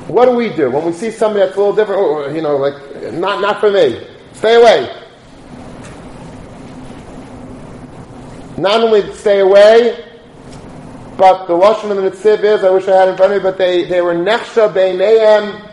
What 0.08 0.26
do 0.26 0.32
we 0.32 0.50
do 0.50 0.70
when 0.70 0.84
we 0.84 0.92
see 0.92 1.10
somebody 1.10 1.44
that's 1.44 1.56
a 1.56 1.58
little 1.58 1.74
different? 1.74 2.00
Oh, 2.00 2.28
you 2.28 2.42
know, 2.42 2.56
like 2.56 3.12
not 3.14 3.40
not 3.40 3.60
for 3.60 3.70
me. 3.70 4.06
Stay 4.32 4.54
away. 4.56 4.96
Not 8.56 8.82
only 8.82 9.12
stay 9.14 9.40
away, 9.40 10.04
but 11.16 11.46
the 11.46 11.54
lashon 11.54 11.90
of 11.90 11.96
the 11.96 12.10
Netziv 12.10 12.44
is, 12.44 12.62
I 12.62 12.70
wish 12.70 12.88
I 12.88 12.96
had 12.96 13.08
in 13.08 13.16
front 13.16 13.32
of 13.32 13.42
me, 13.42 13.42
but 13.42 13.56
they, 13.56 13.84
they 13.84 14.00
were 14.02 14.14
nechsha 14.14 14.72
beineim, 14.72 15.66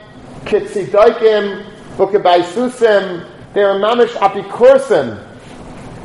kitzidoikim, 0.45 1.65
bukabaisusim, 1.97 3.53
they 3.53 3.63
were 3.63 3.75
mamish 3.75 4.13
apikursim. 4.15 5.26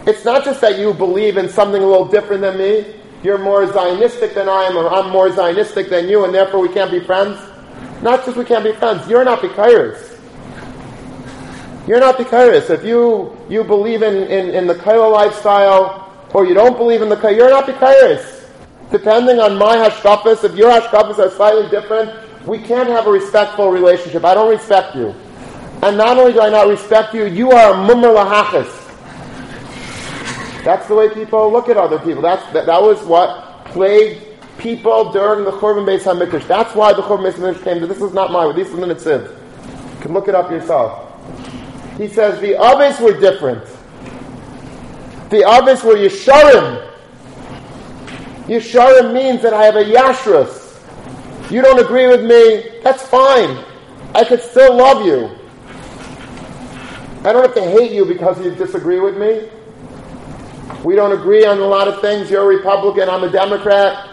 It's 0.06 0.24
not 0.24 0.44
just 0.44 0.60
that 0.60 0.78
you 0.78 0.92
believe 0.92 1.36
in 1.36 1.48
something 1.48 1.80
a 1.80 1.86
little 1.86 2.06
different 2.06 2.42
than 2.42 2.58
me, 2.58 2.94
you're 3.22 3.38
more 3.38 3.64
Zionistic 3.66 4.34
than 4.34 4.48
I 4.48 4.64
am, 4.64 4.76
or 4.76 4.88
I'm 4.92 5.10
more 5.10 5.28
Zionistic 5.30 5.88
than 5.88 6.08
you, 6.08 6.24
and 6.24 6.34
therefore 6.34 6.60
we 6.60 6.68
can't 6.68 6.90
be 6.90 6.98
friends. 6.98 7.38
Not 8.02 8.24
just 8.24 8.36
we 8.36 8.44
can't 8.44 8.64
be 8.64 8.72
friends, 8.72 9.08
you're 9.08 9.24
not 9.24 9.40
Bikairis. 9.40 10.18
You're 11.86 12.00
not 12.00 12.16
Bikairis. 12.16 12.70
If 12.70 12.84
you, 12.84 13.36
you 13.48 13.62
believe 13.62 14.02
in, 14.02 14.14
in, 14.24 14.50
in 14.50 14.66
the 14.66 14.74
Kaila 14.74 15.12
lifestyle, 15.12 16.12
or 16.34 16.46
you 16.46 16.54
don't 16.54 16.76
believe 16.76 17.00
in 17.00 17.08
the 17.08 17.16
Kairos, 17.16 17.36
you're 17.36 17.50
not 17.50 17.66
Bikairis. 17.66 18.48
Depending 18.90 19.38
on 19.38 19.56
my 19.56 19.76
hashkafas, 19.76 20.42
if 20.42 20.56
your 20.56 20.70
hashkafas 20.70 21.18
are 21.18 21.30
slightly 21.30 21.68
different, 21.70 22.10
we 22.46 22.58
can't 22.58 22.88
have 22.88 23.06
a 23.06 23.10
respectful 23.10 23.70
relationship. 23.70 24.24
I 24.24 24.34
don't 24.34 24.50
respect 24.50 24.96
you. 24.96 25.14
And 25.82 25.96
not 25.96 26.18
only 26.18 26.32
do 26.32 26.40
I 26.40 26.50
not 26.50 26.66
respect 26.66 27.14
you, 27.14 27.26
you 27.26 27.52
are 27.52 27.74
a 27.74 27.76
mummer 27.76 28.08
lahachis. 28.08 28.81
That's 30.64 30.86
the 30.86 30.94
way 30.94 31.12
people 31.12 31.50
look 31.50 31.68
at 31.68 31.76
other 31.76 31.98
people. 31.98 32.22
That's, 32.22 32.44
that, 32.52 32.66
that 32.66 32.80
was 32.80 33.02
what 33.02 33.64
plagued 33.66 34.24
people 34.58 35.10
during 35.12 35.44
the 35.44 35.50
Churban 35.52 35.84
Beis 35.84 36.02
HaMikdash. 36.02 36.46
That's 36.46 36.74
why 36.74 36.92
the 36.92 37.02
Churban 37.02 37.32
Beis 37.32 37.34
HaMikdash 37.34 37.64
came 37.64 37.88
this 37.88 38.00
is 38.00 38.12
not 38.12 38.30
my 38.30 38.52
these 38.52 38.68
are 38.68 38.76
the 38.76 38.86
Netziv. 38.86 39.28
You 39.94 40.00
can 40.00 40.12
look 40.12 40.28
it 40.28 40.34
up 40.34 40.50
yourself. 40.50 41.08
He 41.98 42.06
says 42.08 42.40
the 42.40 42.56
others 42.56 43.00
were 43.00 43.18
different. 43.18 43.64
The 45.30 45.44
others 45.44 45.82
were 45.82 45.94
Yesharim. 45.94 46.90
Yesharim 48.44 49.12
means 49.12 49.42
that 49.42 49.52
I 49.54 49.64
have 49.64 49.76
a 49.76 49.84
Yashrus. 49.84 50.60
You 51.50 51.60
don't 51.60 51.78
agree 51.78 52.06
with 52.06 52.22
me, 52.22 52.80
that's 52.82 53.02
fine. 53.02 53.64
I 54.14 54.24
could 54.24 54.40
still 54.40 54.76
love 54.76 55.04
you. 55.04 55.36
I 57.24 57.32
don't 57.32 57.42
have 57.42 57.54
to 57.54 57.62
hate 57.62 57.92
you 57.92 58.04
because 58.04 58.42
you 58.44 58.54
disagree 58.54 59.00
with 59.00 59.16
me. 59.16 59.48
We 60.84 60.96
don't 60.96 61.12
agree 61.12 61.44
on 61.44 61.58
a 61.58 61.66
lot 61.66 61.88
of 61.88 62.00
things. 62.00 62.30
You're 62.30 62.42
a 62.42 62.56
Republican, 62.56 63.08
I'm 63.08 63.22
a 63.22 63.30
Democrat. 63.30 64.08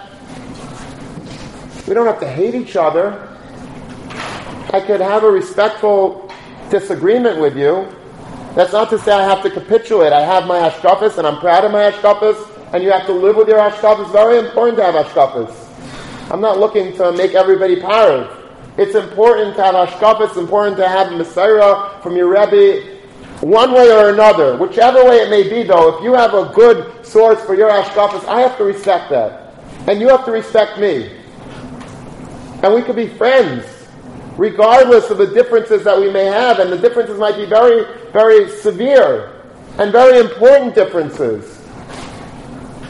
We 1.88 1.93
don't 1.93 2.05
have 2.05 2.20
to 2.20 2.30
hate 2.30 2.55
each 2.55 2.76
other. 2.76 3.28
I 4.72 4.80
could 4.80 5.01
have 5.01 5.24
a 5.24 5.32
respectful 5.32 6.32
disagreement 6.70 7.41
with 7.41 7.57
you, 7.57 7.88
that's 8.55 8.74
not 8.74 8.89
to 8.89 8.99
say 8.99 9.12
I 9.12 9.24
have 9.24 9.43
to 9.43 9.49
capitulate. 9.49 10.12
I 10.12 10.22
have 10.22 10.47
my 10.47 10.57
hashkafas 10.57 11.18
and 11.18 11.28
I'm 11.28 11.38
proud 11.39 11.66
of 11.66 11.72
my 11.72 11.91
hashkafas, 11.91 12.74
and 12.74 12.84
you 12.84 12.91
have 12.91 13.05
to 13.05 13.14
live 13.14 13.36
with 13.36 13.47
your 13.47 13.60
hashkafas. 13.60 14.01
It's 14.03 14.12
very 14.12 14.39
important 14.39 14.78
to 14.78 14.84
have 14.84 14.95
hashkafas. 14.95 16.32
I'm 16.32 16.41
not 16.41 16.60
looking 16.60 16.95
to 16.97 17.12
make 17.12 17.36
everybody 17.36 17.80
parrot. 17.80 18.30
It's 18.78 18.95
important 18.95 19.55
to 19.55 19.64
have 19.64 19.76
hashkafas. 19.76 20.30
It's 20.30 20.38
important 20.38 20.78
to 20.78 20.88
have 20.88 21.12
a 21.12 21.18
Messiah 21.18 22.01
from 22.01 22.16
your 22.16 22.28
Rebbe, 22.28 22.99
one 23.42 23.74
way 23.74 23.92
or 23.92 24.10
another. 24.10 24.58
Whichever 24.58 25.06
way 25.06 25.18
it 25.18 25.30
may 25.30 25.50
be, 25.50 25.64
though, 25.64 25.98
if 25.98 26.04
you 26.04 26.14
have 26.14 26.34
a 26.34 26.52
good 26.54 27.06
source 27.06 27.44
for 27.46 27.56
your 27.56 27.70
hashkafas, 27.70 28.28
I 28.28 28.42
have 28.42 28.58
to 28.58 28.64
respect 28.64 29.10
that. 29.10 29.54
And 29.88 30.02
you 30.02 30.10
have 30.10 30.26
to 30.26 30.32
respect 30.32 30.80
me. 30.80 31.16
And 32.62 32.74
we 32.74 32.82
could 32.82 32.96
be 32.98 33.08
friends 33.08 33.66
regardless 34.40 35.10
of 35.10 35.18
the 35.18 35.28
differences 35.28 35.84
that 35.84 36.00
we 36.00 36.10
may 36.10 36.24
have, 36.24 36.60
and 36.60 36.72
the 36.72 36.78
differences 36.78 37.20
might 37.20 37.36
be 37.36 37.46
very, 37.46 37.86
very 38.12 38.50
severe 38.50 39.42
and 39.78 39.92
very 39.92 40.20
important 40.20 40.74
differences. 40.74 41.62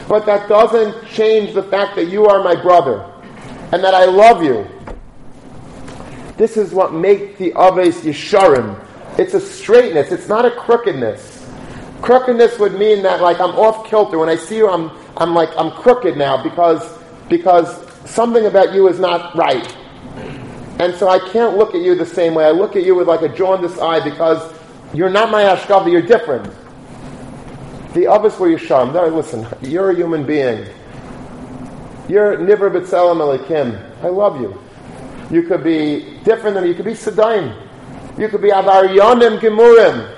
But 0.08 0.26
that 0.26 0.48
doesn't 0.48 1.08
change 1.08 1.52
the 1.54 1.64
fact 1.64 1.96
that 1.96 2.06
you 2.06 2.26
are 2.26 2.42
my 2.42 2.60
brother 2.60 3.04
and 3.72 3.82
that 3.82 3.94
I 3.94 4.04
love 4.04 4.42
you. 4.44 4.66
This 6.36 6.56
is 6.56 6.72
what 6.72 6.92
makes 6.92 7.38
the 7.38 7.52
Aves 7.52 8.02
Yesharim. 8.02 8.86
It's 9.20 9.34
a 9.34 9.40
straightness, 9.40 10.12
it's 10.12 10.28
not 10.28 10.46
a 10.46 10.50
crookedness. 10.50 11.46
Crookedness 12.00 12.58
would 12.58 12.78
mean 12.78 13.02
that 13.02 13.20
like 13.20 13.38
I'm 13.38 13.50
off 13.50 13.86
kilter. 13.86 14.18
When 14.18 14.30
I 14.30 14.36
see 14.36 14.56
you, 14.56 14.70
I'm 14.70 14.90
I'm 15.18 15.34
like 15.34 15.50
I'm 15.58 15.70
crooked 15.72 16.16
now 16.16 16.42
because 16.42 16.98
because 17.28 17.68
something 18.08 18.46
about 18.46 18.72
you 18.72 18.88
is 18.88 18.98
not 18.98 19.36
right. 19.36 19.76
And 20.80 20.94
so 20.94 21.10
I 21.10 21.18
can't 21.18 21.58
look 21.58 21.74
at 21.74 21.82
you 21.82 21.94
the 21.94 22.06
same 22.06 22.32
way. 22.32 22.46
I 22.46 22.50
look 22.52 22.76
at 22.76 22.82
you 22.82 22.94
with 22.94 23.08
like 23.08 23.20
a 23.20 23.28
jaundiced 23.28 23.78
eye 23.78 24.02
because 24.02 24.54
you're 24.94 25.10
not 25.10 25.30
my 25.30 25.42
Ashkavi, 25.42 25.92
you're 25.92 26.00
different. 26.00 26.50
The 27.92 28.06
others 28.06 28.38
were 28.38 28.48
Yesharim. 28.48 28.94
No, 28.94 29.06
listen, 29.08 29.46
you're 29.60 29.90
a 29.90 29.94
human 29.94 30.24
being. 30.24 30.66
You're 32.08 32.38
Nivra 32.38 32.72
B'Tselem 32.72 33.20
Elokim. 33.20 34.02
I 34.02 34.08
love 34.08 34.40
you. 34.40 34.58
You 35.30 35.42
could 35.42 35.62
be 35.62 36.18
different 36.24 36.54
than 36.54 36.66
you 36.66 36.72
could 36.72 36.86
be 36.86 36.92
Sedaim. 36.92 37.66
You 38.20 38.28
could 38.28 38.42
be 38.42 38.50
Avaryonim 38.50 39.40
Gemurim. 39.40 40.16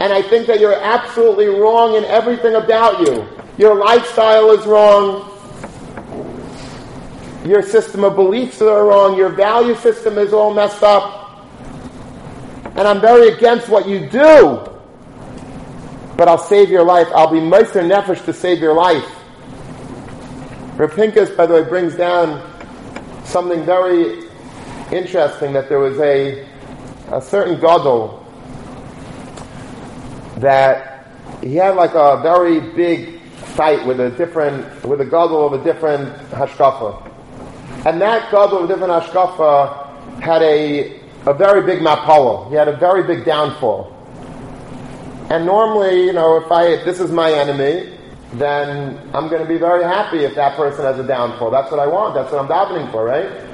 And 0.00 0.12
I 0.12 0.22
think 0.22 0.46
that 0.46 0.60
you're 0.60 0.80
absolutely 0.80 1.46
wrong 1.46 1.96
in 1.96 2.04
everything 2.04 2.54
about 2.54 3.00
you. 3.00 3.28
Your 3.58 3.74
lifestyle 3.74 4.52
is 4.52 4.64
wrong 4.64 5.30
your 7.44 7.62
system 7.62 8.04
of 8.04 8.16
beliefs 8.16 8.60
are 8.60 8.84
wrong, 8.84 9.16
your 9.16 9.30
value 9.30 9.74
system 9.76 10.18
is 10.18 10.32
all 10.32 10.52
messed 10.52 10.82
up, 10.82 11.46
and 12.76 12.80
I'm 12.80 13.00
very 13.00 13.28
against 13.28 13.68
what 13.68 13.88
you 13.88 14.00
do, 14.08 14.62
but 16.16 16.28
I'll 16.28 16.38
save 16.38 16.68
your 16.68 16.84
life. 16.84 17.08
I'll 17.14 17.32
be 17.32 17.40
Meister 17.40 17.80
Nefesh 17.80 18.24
to 18.26 18.32
save 18.34 18.58
your 18.58 18.74
life. 18.74 19.08
Rav 20.76 20.94
Pincus, 20.94 21.30
by 21.30 21.46
the 21.46 21.54
way, 21.54 21.62
brings 21.62 21.96
down 21.96 22.46
something 23.24 23.64
very 23.64 24.24
interesting 24.92 25.52
that 25.54 25.68
there 25.68 25.78
was 25.78 25.98
a, 25.98 26.46
a 27.12 27.20
certain 27.20 27.60
Gadol 27.60 28.24
that 30.38 31.06
he 31.42 31.56
had 31.56 31.74
like 31.76 31.94
a 31.94 32.20
very 32.22 32.60
big 32.74 33.20
fight 33.56 33.84
with 33.86 34.00
a 34.00 34.10
different, 34.10 34.84
with 34.84 35.00
a 35.00 35.04
Gadol 35.04 35.46
of 35.46 35.60
a 35.60 35.64
different 35.64 36.16
Hashkafa. 36.30 37.06
And 37.86 38.00
that 38.00 38.30
Gadol 38.30 38.58
of 38.58 38.70
a 38.70 38.72
different 38.72 38.92
Hashkafa 38.92 40.20
had 40.20 40.42
a, 40.42 41.00
a 41.26 41.34
very 41.34 41.62
big 41.66 41.80
mapala. 41.80 42.48
He 42.48 42.54
had 42.54 42.68
a 42.68 42.76
very 42.76 43.02
big 43.02 43.24
downfall. 43.24 43.96
And 45.30 45.46
normally, 45.46 46.06
you 46.06 46.12
know, 46.12 46.36
if 46.36 46.50
I, 46.50 46.66
if 46.68 46.84
this 46.84 47.00
is 47.00 47.10
my 47.10 47.32
enemy, 47.32 47.96
then 48.34 48.98
I'm 49.14 49.28
going 49.28 49.42
to 49.42 49.48
be 49.48 49.58
very 49.58 49.82
happy 49.82 50.18
if 50.24 50.34
that 50.36 50.56
person 50.56 50.84
has 50.84 50.98
a 50.98 51.06
downfall. 51.06 51.50
That's 51.50 51.70
what 51.70 51.80
I 51.80 51.86
want. 51.86 52.14
That's 52.14 52.30
what 52.32 52.40
I'm 52.40 52.48
davening 52.48 52.90
for, 52.92 53.04
right? 53.04 53.49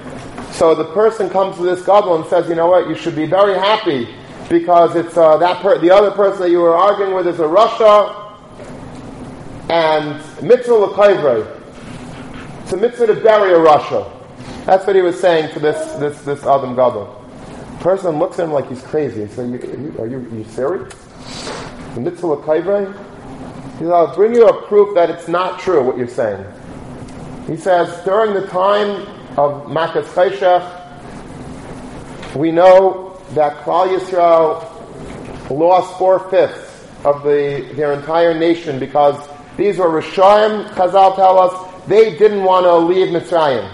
So 0.52 0.74
the 0.74 0.84
person 0.86 1.28
comes 1.28 1.56
to 1.56 1.62
this 1.62 1.84
Gadol 1.84 2.16
and 2.16 2.26
says, 2.26 2.48
you 2.48 2.54
know 2.54 2.68
what, 2.68 2.88
you 2.88 2.94
should 2.94 3.16
be 3.16 3.26
very 3.26 3.54
happy 3.54 4.08
because 4.48 4.96
it's 4.96 5.16
uh, 5.16 5.36
that 5.38 5.60
per- 5.60 5.78
the 5.78 5.90
other 5.90 6.10
person 6.10 6.40
that 6.42 6.50
you 6.50 6.60
were 6.60 6.74
arguing 6.74 7.14
with 7.14 7.26
is 7.26 7.40
a 7.40 7.44
rasha 7.44 8.22
and 9.68 10.16
mitzvah 10.42 10.74
l'kayvrei. 10.74 11.52
It's 12.62 12.72
a 12.72 12.76
mitzvah 12.76 13.06
to 13.08 13.14
bury 13.16 13.52
a 13.52 13.58
rasha. 13.58 14.12
That's 14.64 14.86
what 14.86 14.96
he 14.96 15.02
was 15.02 15.20
saying 15.20 15.52
to 15.52 15.60
this 15.60 15.92
this 15.94 16.20
this 16.22 16.44
Adam 16.44 16.74
Gadol. 16.74 17.24
Person 17.80 18.18
looks 18.18 18.38
at 18.38 18.44
him 18.44 18.52
like 18.52 18.68
he's 18.68 18.82
crazy. 18.82 19.26
He 19.26 19.28
said, 19.28 19.52
"Are 20.00 20.06
you 20.06 20.26
are 20.26 20.34
you, 20.34 20.44
serious?" 20.50 20.92
The 21.94 22.00
mitzvah 22.00 22.28
of 22.28 22.44
kaivrei. 22.44 22.92
He 23.72 23.78
says, 23.80 23.90
"I'll 23.90 24.14
bring 24.14 24.34
you 24.34 24.46
a 24.48 24.66
proof 24.66 24.94
that 24.94 25.10
it's 25.10 25.28
not 25.28 25.60
true 25.60 25.82
what 25.82 25.96
you're 25.96 26.08
saying." 26.08 26.44
He 27.46 27.56
says, 27.56 28.04
during 28.04 28.34
the 28.34 28.44
time 28.48 29.06
of 29.36 29.66
Makas 29.66 30.04
Cheshach, 30.14 30.64
we 32.34 32.50
know 32.50 33.20
that 33.34 33.56
Klal 33.64 33.96
Yisrael 33.96 34.62
lost 35.50 35.98
four 35.98 36.30
fifths 36.30 36.86
of 37.04 37.22
the 37.22 37.70
their 37.74 37.92
entire 37.92 38.32
nation 38.34 38.78
because 38.78 39.16
these 39.56 39.78
were 39.78 39.88
Rishayim. 39.88 40.68
Chazal 40.70 41.16
tell 41.16 41.38
us 41.38 41.86
they 41.86 42.16
didn't 42.16 42.44
want 42.44 42.64
to 42.64 42.74
leave 42.76 43.08
Mitzrayim. 43.08 43.70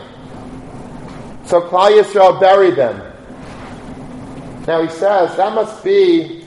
So 1.46 1.60
Klal 1.62 2.00
Yisrael 2.00 2.40
buried 2.40 2.76
them. 2.76 3.00
Now 4.66 4.82
he 4.82 4.88
says 4.88 5.36
that 5.36 5.54
must 5.54 5.84
be. 5.84 6.40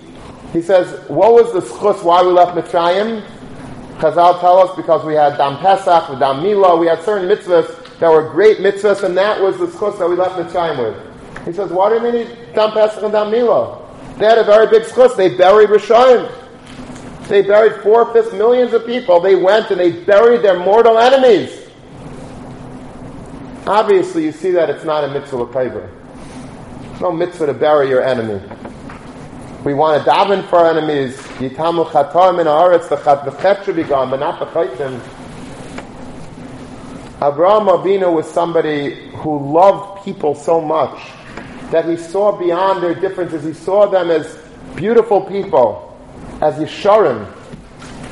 He 0.54 0.62
says, 0.62 1.10
what 1.10 1.34
was 1.34 1.52
the 1.52 1.60
schus 1.60 2.02
why 2.02 2.22
we 2.22 2.32
left 2.32 2.56
Mitzrayim? 2.56 3.26
Chazal 3.98 4.40
tell 4.40 4.60
us 4.60 4.76
because 4.76 5.06
we 5.06 5.14
had 5.14 5.38
Dam 5.38 5.58
Pesach, 5.58 6.20
Dam 6.20 6.44
Mila, 6.44 6.78
we 6.78 6.88
had 6.88 7.02
certain 7.04 7.28
mitzvahs 7.28 7.85
that 8.00 8.12
were 8.12 8.30
great 8.30 8.58
mitzvahs, 8.58 9.04
and 9.04 9.18
that 9.18 9.42
was 9.42 9.58
the 9.58 9.68
schus 9.68 9.98
that 10.00 10.10
we 10.10 10.16
left 10.16 10.36
Mitzrayim 10.36 10.78
with. 10.78 11.46
He 11.46 11.54
says, 11.54 11.72
why 11.72 11.90
do 11.90 12.00
they 12.00 12.12
need 12.12 12.54
Dam 12.54 12.72
Pesach 12.72 13.04
and 13.04 13.12
Dam 13.12 13.32
Mila? 13.32 13.82
They 14.18 14.26
had 14.26 14.38
a 14.38 14.44
very 14.44 14.68
big 14.68 14.84
schus. 14.84 15.16
They 15.16 15.36
buried 15.36 15.70
Rishayim. 15.70 16.32
They 17.28 17.42
buried 17.42 17.82
four-fifths 17.82 18.34
millions 18.34 18.74
of 18.74 18.86
people. 18.86 19.20
They 19.20 19.36
went 19.36 19.72
and 19.72 19.80
they 19.80 19.92
buried 19.92 20.42
their 20.42 20.60
mortal 20.60 20.98
enemies. 20.98 21.70
Obviously, 23.68 24.26
you 24.26 24.32
see 24.32 24.52
that 24.52 24.70
it's 24.70 24.84
not 24.84 25.04
a 25.04 25.08
mitzvah 25.08 25.38
l'kaiver. 25.38 25.90
It's 26.92 27.02
no 27.02 27.12
mitzvah 27.12 27.48
to 27.48 27.54
bury 27.54 27.90
your 27.90 28.04
enemy. 28.04 28.42
We 29.64 29.74
want 29.74 30.04
to 30.04 30.10
daven 30.10 30.48
for 30.50 30.58
our 30.58 30.78
enemies. 30.78 31.18
Yitamu 31.40 31.88
chatar 31.88 32.36
min 32.36 32.46
haaretz, 32.46 32.88
the 32.90 33.32
chet 33.42 33.66
should 33.66 33.76
be 33.76 33.84
gone, 33.84 34.12
but 34.12 34.20
not 34.20 34.40
the 34.40 34.46
chaytim. 34.46 35.02
Avraham 37.20 37.68
Avinu 37.70 38.14
was 38.14 38.30
somebody 38.30 39.10
who 39.18 39.54
loved 39.54 40.04
people 40.04 40.36
so 40.36 40.60
much 40.60 41.00
that 41.72 41.86
he 41.86 41.96
saw 41.96 42.38
beyond 42.38 42.84
their 42.84 42.94
differences. 42.94 43.44
He 43.44 43.54
saw 43.54 43.86
them 43.86 44.12
as 44.12 44.38
beautiful 44.76 45.22
people, 45.22 45.98
as 46.42 46.56
Yesharim. 46.56 47.32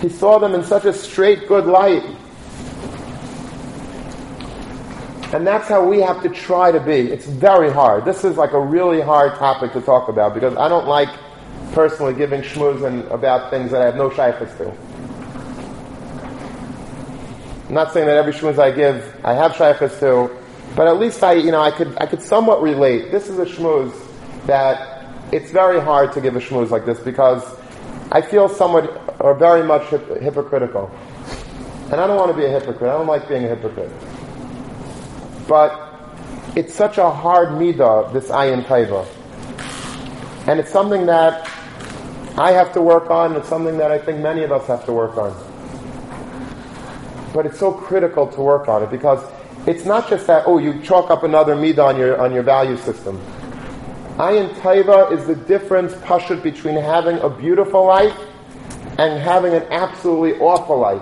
He 0.01 0.07
saw 0.07 0.39
them 0.39 0.55
in 0.55 0.63
such 0.63 0.85
a 0.85 0.93
straight, 0.93 1.47
good 1.49 1.65
light. 1.65 2.03
And 5.33 5.45
that's 5.45 5.67
how 5.67 5.83
we 5.85 5.99
have 5.99 6.21
to 6.23 6.29
try 6.29 6.71
to 6.71 6.79
be. 6.79 7.11
It's 7.11 7.25
very 7.25 7.71
hard. 7.71 8.05
This 8.05 8.23
is 8.23 8.37
like 8.37 8.53
a 8.53 8.59
really 8.59 9.01
hard 9.01 9.35
topic 9.35 9.73
to 9.73 9.81
talk 9.81 10.07
about 10.07 10.33
because 10.33 10.55
I 10.55 10.69
don't 10.69 10.87
like 10.87 11.09
personally 11.73 12.13
giving 12.13 12.41
shmooze 12.41 12.85
and 12.85 13.03
about 13.11 13.49
things 13.49 13.71
that 13.71 13.81
I 13.81 13.85
have 13.85 13.95
no 13.95 14.09
shaykhs 14.09 14.55
to. 14.59 14.92
I'm 17.73 17.77
not 17.85 17.91
saying 17.91 18.05
that 18.05 18.17
every 18.17 18.33
shmooze 18.33 18.59
I 18.59 18.69
give 18.69 19.19
I 19.25 19.33
have 19.33 19.55
shaykhs 19.55 19.99
to, 19.99 20.29
but 20.75 20.87
at 20.87 20.99
least 20.99 21.23
I, 21.23 21.33
you 21.33 21.49
know, 21.49 21.59
I 21.59 21.71
could, 21.71 21.97
I 21.97 22.05
could 22.05 22.21
somewhat 22.21 22.61
relate. 22.61 23.11
This 23.11 23.29
is 23.29 23.39
a 23.39 23.45
shmooze 23.45 23.99
that 24.45 25.07
it's 25.33 25.49
very 25.49 25.81
hard 25.81 26.11
to 26.11 26.21
give 26.21 26.35
a 26.35 26.39
shmooze 26.39 26.69
like 26.69 26.85
this 26.85 26.99
because 26.99 27.41
I 28.11 28.21
feel 28.21 28.47
somewhat 28.47 29.17
or 29.19 29.33
very 29.33 29.63
much 29.63 29.87
hip, 29.87 30.07
hypocritical. 30.21 30.91
And 31.85 31.95
I 31.95 32.05
don't 32.05 32.15
want 32.15 32.29
to 32.29 32.37
be 32.37 32.45
a 32.45 32.49
hypocrite. 32.51 32.91
I 32.91 32.93
don't 32.93 33.07
like 33.07 33.27
being 33.27 33.43
a 33.43 33.47
hypocrite. 33.47 33.89
But 35.47 35.73
it's 36.55 36.75
such 36.75 36.99
a 36.99 37.09
hard 37.09 37.49
midah, 37.57 38.13
this 38.13 38.27
ayin 38.27 38.65
taiva. 38.65 39.07
And 40.47 40.59
it's 40.59 40.69
something 40.69 41.07
that 41.07 41.49
I 42.37 42.51
have 42.51 42.71
to 42.73 42.83
work 42.83 43.09
on. 43.09 43.35
It's 43.35 43.49
something 43.49 43.77
that 43.79 43.89
I 43.89 43.97
think 43.97 44.19
many 44.19 44.43
of 44.43 44.51
us 44.51 44.67
have 44.67 44.85
to 44.85 44.93
work 44.93 45.17
on. 45.17 45.52
But 47.33 47.45
it's 47.45 47.59
so 47.59 47.71
critical 47.71 48.27
to 48.27 48.41
work 48.41 48.67
on 48.67 48.83
it 48.83 48.91
because 48.91 49.23
it's 49.65 49.85
not 49.85 50.09
just 50.09 50.27
that, 50.27 50.43
oh, 50.45 50.57
you 50.57 50.81
chalk 50.81 51.09
up 51.09 51.23
another 51.23 51.55
midah 51.55 51.85
on 51.85 51.97
your, 51.97 52.19
on 52.21 52.33
your 52.33 52.43
value 52.43 52.77
system. 52.77 53.19
Ayin 54.17 54.53
Taiva 54.55 55.11
is 55.11 55.25
the 55.25 55.35
difference, 55.35 55.93
pashut, 55.93 56.43
between 56.43 56.75
having 56.75 57.17
a 57.19 57.29
beautiful 57.29 57.85
life 57.85 58.15
and 58.99 59.19
having 59.19 59.53
an 59.53 59.63
absolutely 59.71 60.39
awful 60.39 60.77
life. 60.77 61.01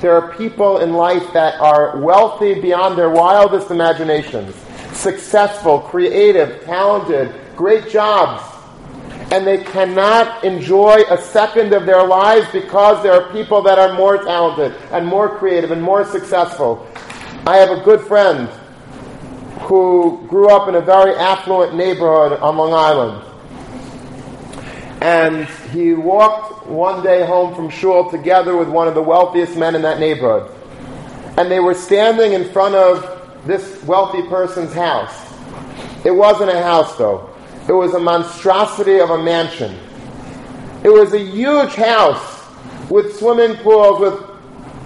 There 0.00 0.12
are 0.12 0.32
people 0.36 0.78
in 0.78 0.94
life 0.94 1.32
that 1.34 1.60
are 1.60 2.00
wealthy 2.00 2.60
beyond 2.60 2.96
their 2.96 3.10
wildest 3.10 3.70
imaginations, 3.70 4.54
successful, 4.92 5.80
creative, 5.80 6.64
talented, 6.64 7.34
great 7.56 7.90
jobs, 7.90 8.42
and 9.30 9.46
they 9.46 9.58
cannot 9.58 10.42
enjoy 10.42 11.02
a 11.10 11.18
second 11.18 11.74
of 11.74 11.84
their 11.84 12.06
lives 12.06 12.46
because 12.50 13.02
there 13.02 13.12
are 13.12 13.30
people 13.32 13.62
that 13.62 13.78
are 13.78 13.92
more 13.94 14.22
talented 14.24 14.72
and 14.90 15.06
more 15.06 15.36
creative 15.38 15.70
and 15.70 15.82
more 15.82 16.04
successful. 16.04 16.86
I 17.46 17.56
have 17.56 17.70
a 17.70 17.82
good 17.82 18.00
friend 18.00 18.48
who 19.62 20.24
grew 20.28 20.48
up 20.48 20.68
in 20.68 20.76
a 20.76 20.80
very 20.80 21.14
affluent 21.14 21.74
neighborhood 21.74 22.38
on 22.40 22.56
Long 22.56 22.72
Island. 22.72 23.24
And 25.02 25.46
he 25.72 25.92
walked 25.92 26.66
one 26.66 27.04
day 27.04 27.24
home 27.26 27.54
from 27.54 27.68
shul 27.68 28.10
together 28.10 28.56
with 28.56 28.68
one 28.68 28.88
of 28.88 28.94
the 28.94 29.02
wealthiest 29.02 29.56
men 29.56 29.74
in 29.74 29.82
that 29.82 30.00
neighborhood. 30.00 30.50
And 31.36 31.50
they 31.50 31.60
were 31.60 31.74
standing 31.74 32.32
in 32.32 32.50
front 32.50 32.74
of 32.74 33.46
this 33.46 33.82
wealthy 33.84 34.22
person's 34.22 34.72
house. 34.72 35.14
It 36.04 36.10
wasn't 36.10 36.50
a 36.50 36.62
house 36.62 36.96
though. 36.96 37.27
It 37.68 37.72
was 37.72 37.92
a 37.94 37.98
monstrosity 37.98 38.98
of 38.98 39.10
a 39.10 39.22
mansion. 39.22 39.78
It 40.82 40.88
was 40.88 41.12
a 41.12 41.18
huge 41.18 41.74
house 41.74 42.46
with 42.88 43.16
swimming 43.18 43.56
pools, 43.56 44.00
with 44.00 44.24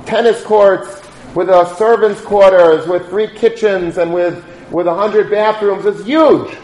tennis 0.05 0.43
courts, 0.43 1.01
with 1.35 1.49
a 1.49 1.73
servants' 1.77 2.21
quarters, 2.21 2.87
with 2.89 3.09
three 3.09 3.29
kitchens, 3.29 3.99
and 3.99 4.13
with 4.13 4.45
with 4.73 4.87
a 4.87 4.95
hundred 4.95 5.31
bathrooms. 5.31 5.85
It's 5.85 6.03
huge. 6.05 6.57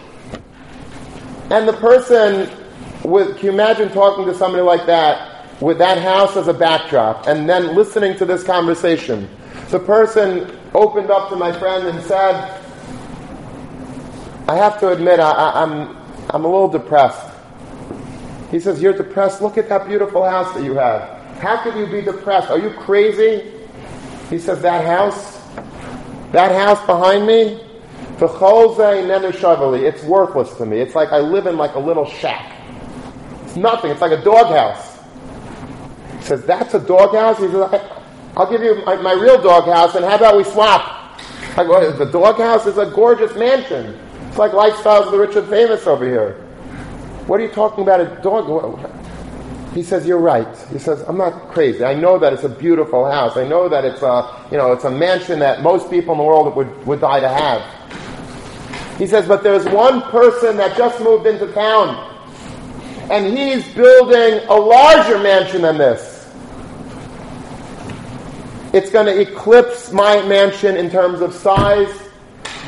And 1.51 1.69
the 1.69 1.75
person, 1.75 2.51
with 3.05 3.37
can 3.37 3.47
you 3.47 3.53
imagine 3.53 3.91
talking 3.91 4.25
to 4.27 4.35
somebody 4.35 4.63
like 4.63 4.87
that 4.87 5.61
with 5.61 5.79
that 5.79 5.99
house 5.99 6.37
as 6.37 6.49
a 6.49 6.55
backdrop, 6.55 7.27
and 7.27 7.49
then 7.49 7.77
listening 7.77 8.17
to 8.17 8.25
this 8.25 8.43
conversation? 8.43 9.29
The 9.71 9.79
person 9.79 10.59
opened 10.75 11.11
up 11.11 11.29
to 11.29 11.37
my 11.37 11.53
friend 11.53 11.87
and 11.87 12.03
said, 12.03 12.61
"I 14.49 14.57
have 14.57 14.81
to 14.81 14.89
admit, 14.89 15.21
I, 15.21 15.33
I'm 15.63 15.98
I'm 16.31 16.45
a 16.45 16.49
little 16.49 16.69
depressed." 16.69 17.27
He 18.51 18.61
says, 18.61 18.81
"You're 18.81 18.95
depressed. 18.95 19.43
Look 19.43 19.59
at 19.59 19.69
that 19.69 19.87
beautiful 19.87 20.25
house 20.25 20.55
that 20.55 20.65
you 20.65 20.75
have. 20.75 21.03
How 21.39 21.63
could 21.63 21.77
you 21.77 21.87
be 21.87 22.01
depressed? 22.01 22.51
Are 22.51 22.59
you 22.59 22.71
crazy?" 22.71 23.53
He 24.31 24.39
says, 24.39 24.61
That 24.63 24.85
house, 24.85 25.41
that 26.33 26.53
house 26.53 26.85
behind 26.87 27.27
me, 27.27 27.65
it's 28.21 30.03
worthless 30.05 30.55
to 30.55 30.67
me. 30.67 30.81
It's 30.81 30.95
like 30.95 31.13
I 31.13 31.21
live 31.21 31.47
in 31.47 31.57
like 31.57 31.75
a 31.75 31.79
little 31.79 32.05
shack. 32.05 32.55
It's 33.45 33.57
nothing. 33.57 33.91
It's 33.91 34.01
like 34.01 34.13
a 34.13 34.23
doghouse. 34.23 34.99
He 36.19 36.23
says, 36.25 36.45
That's 36.45 36.75
a 36.75 36.81
doghouse? 36.81 37.39
He 37.39 37.49
says, 37.49 37.81
I'll 38.37 38.51
give 38.51 38.63
you 38.63 38.85
my, 38.85 38.97
my 38.97 39.13
real 39.13 39.41
doghouse, 39.41 39.95
and 39.95 40.05
how 40.05 40.17
about 40.17 40.37
we 40.37 40.45
swap? 40.45 40.95
I 41.57 41.65
go, 41.65 41.91
the 41.91 42.05
doghouse 42.05 42.67
is 42.67 42.77
a 42.79 42.87
gorgeous 42.87 43.35
mansion. 43.35 43.99
It's 44.29 44.39
like 44.39 44.53
lifestyles 44.53 45.07
of 45.07 45.13
the 45.13 45.19
rich 45.19 45.35
and 45.37 45.49
famous 45.49 45.87
over 45.87 46.05
here. 46.05 46.35
What 47.27 47.41
are 47.41 47.43
you 47.43 47.51
talking 47.51 47.83
about? 47.83 48.01
A 48.01 48.07
dog? 48.23 48.79
He 49.75 49.83
says, 49.83 50.07
"You're 50.07 50.19
right." 50.19 50.49
He 50.73 50.79
says, 50.79 51.05
"I'm 51.07 51.19
not 51.19 51.51
crazy. 51.51 51.85
I 51.85 51.95
know 51.95 52.19
that 52.19 52.33
it's 52.33 52.45
a 52.45 52.49
beautiful 52.49 53.05
house. 53.11 53.37
I 53.37 53.45
know 53.45 53.69
that 53.69 53.85
it's 53.85 54.03
a, 54.03 54.47
you 54.51 54.57
know, 54.57 54.73
it's 54.73 54.85
a 54.85 54.91
mansion 54.91 55.39
that 55.41 55.63
most 55.63 55.91
people 55.91 56.13
in 56.13 56.19
the 56.19 56.25
world 56.25 56.55
would, 56.57 56.87
would 56.87 57.01
die 57.01 57.21
to 57.21 57.29
have." 57.29 57.63
He 58.97 59.07
says, 59.07 59.27
"But 59.29 59.43
there's 59.43 59.67
one 59.67 60.03
person 60.03 60.57
that 60.57 60.77
just 60.77 61.01
moved 61.01 61.27
into 61.27 61.47
town, 61.49 61.97
and 63.11 63.27
he's 63.27 63.67
building 63.75 64.41
a 64.49 64.57
larger 64.57 65.19
mansion 65.19 65.63
than 65.63 65.79
this. 65.79 66.27
It's 68.73 68.91
going 68.91 69.07
to 69.07 69.21
eclipse 69.21 69.93
my 69.93 70.23
mansion 70.23 70.77
in 70.77 70.91
terms 70.91 71.21
of 71.21 71.35
size, 71.35 72.08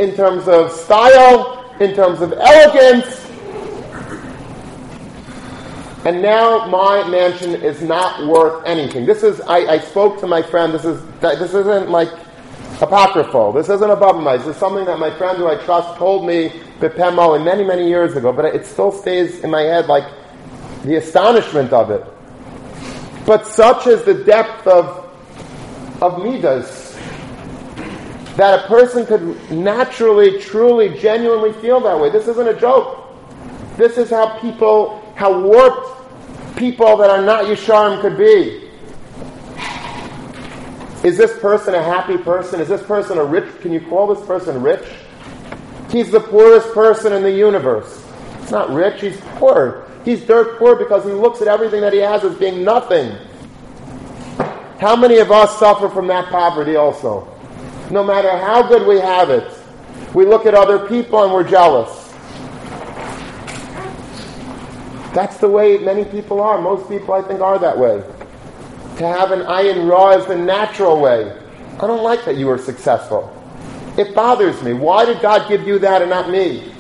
in 0.01 0.17
terms 0.17 0.49
of 0.49 0.73
style, 0.73 1.65
in 1.79 1.95
terms 1.95 2.21
of 2.21 2.33
elegance." 2.33 3.27
And 6.05 6.23
now 6.23 6.67
my 6.67 7.07
mansion 7.09 7.55
is 7.55 7.83
not 7.83 8.27
worth 8.27 8.65
anything. 8.65 9.05
This 9.05 9.23
is, 9.23 9.43
I, 9.43 9.59
I 9.75 9.79
spoke 9.79 10.19
to 10.21 10.27
my 10.27 10.41
friend, 10.41 10.73
this 10.73 10.87
is, 10.87 11.05
this 11.21 11.53
isn't 11.53 11.91
like 11.91 12.09
apocryphal. 12.81 13.53
This 13.53 13.69
isn't 13.69 13.91
above 13.91 14.23
my. 14.23 14.39
This 14.39 14.47
is 14.47 14.57
something 14.57 14.87
that 14.87 14.99
my 14.99 15.15
friend 15.19 15.37
who 15.37 15.47
I 15.47 15.57
trust 15.57 15.99
told 15.99 16.27
me 16.27 16.49
Bepemo 16.81 17.43
many, 17.45 17.65
many 17.65 17.87
years 17.87 18.17
ago, 18.17 18.33
but 18.33 18.47
it 18.47 18.65
still 18.65 18.91
stays 18.91 19.41
in 19.41 19.51
my 19.51 19.61
head 19.61 19.87
like 19.87 20.05
the 20.85 20.97
astonishment 20.97 21.73
of 21.75 21.91
it. 21.91 22.03
But 23.27 23.47
such 23.47 23.87
is 23.87 24.03
the 24.05 24.15
depth 24.15 24.67
of, 24.67 25.11
of 26.01 26.23
Midas 26.23 26.80
that 28.37 28.65
a 28.65 28.69
person 28.69 29.07
could 29.07 29.51
naturally, 29.51 30.41
truly, 30.41 30.99
genuinely 30.99 31.53
feel 31.55 31.81
that 31.81 31.99
way. 31.99 32.11
This 32.11 32.29
isn't 32.29 32.49
a 32.49 32.59
joke. 32.59 33.07
This 33.77 33.99
is 33.99 34.11
how 34.11 34.39
people 34.39 35.01
how 35.17 35.39
warped 35.39 36.57
people 36.57 36.97
that 36.97 37.11
are 37.11 37.21
not 37.21 37.45
Yesharim 37.45 38.01
could 38.01 38.17
be. 38.17 38.69
Is 41.07 41.17
this 41.17 41.39
person 41.39 41.75
a 41.75 41.83
happy 41.83 42.17
person? 42.17 42.61
Is 42.61 42.69
this 42.69 42.83
person 42.83 43.19
a 43.19 43.25
rich? 43.25 43.61
Can 43.61 43.73
you 43.73 43.81
call 43.81 44.15
this 44.15 44.27
person 44.27 44.63
rich? 44.63 44.87
He's 45.91 46.11
the 46.11 46.21
poorest 46.21 46.73
person 46.73 47.13
in 47.13 47.23
the 47.23 47.31
universe. 47.31 48.05
He's 48.41 48.51
not 48.51 48.71
rich, 48.71 49.01
he's 49.01 49.21
poor. 49.37 49.87
He's 50.05 50.25
dirt 50.25 50.59
poor 50.59 50.77
because 50.77 51.05
he 51.05 51.11
looks 51.11 51.43
at 51.43 51.49
everything 51.49 51.81
that 51.83 51.93
he 51.93 51.99
has 51.99 52.25
as 52.25 52.35
being 52.37 52.65
nothing. 52.65 53.13
How 54.79 54.97
many 54.97 55.19
of 55.19 55.31
us 55.31 55.59
suffer 55.59 55.89
from 55.89 56.07
that 56.07 56.31
poverty 56.31 56.77
also? 56.77 57.30
No 57.91 58.05
matter 58.05 58.31
how 58.31 58.63
good 58.63 58.87
we 58.87 59.01
have 59.01 59.31
it, 59.31 59.53
we 60.15 60.25
look 60.25 60.47
at 60.47 60.55
other 60.55 60.87
people 60.89 61.25
and 61.25 61.33
we're 61.33 61.49
jealous. 61.49 62.09
That's 65.13 65.39
the 65.39 65.49
way 65.49 65.79
many 65.79 66.05
people 66.05 66.41
are. 66.41 66.61
Most 66.61 66.89
people, 66.89 67.15
I 67.15 67.23
think, 67.23 67.41
are 67.41 67.59
that 67.59 67.77
way. 67.77 68.03
To 68.99 69.07
have 69.07 69.33
an 69.33 69.41
ayin 69.41 69.91
ra 69.91 70.11
is 70.11 70.27
the 70.27 70.37
natural 70.37 71.01
way. 71.01 71.37
I 71.81 71.87
don't 71.87 72.03
like 72.03 72.25
that 72.27 72.37
you 72.37 72.47
were 72.47 72.59
successful. 72.59 73.37
It 73.99 74.15
bothers 74.15 74.63
me. 74.63 74.73
Why 74.73 75.05
did 75.05 75.21
God 75.21 75.49
give 75.49 75.67
you 75.67 75.81
that 75.81 76.01
and 76.01 76.11
not 76.11 76.31
me? 76.31 76.73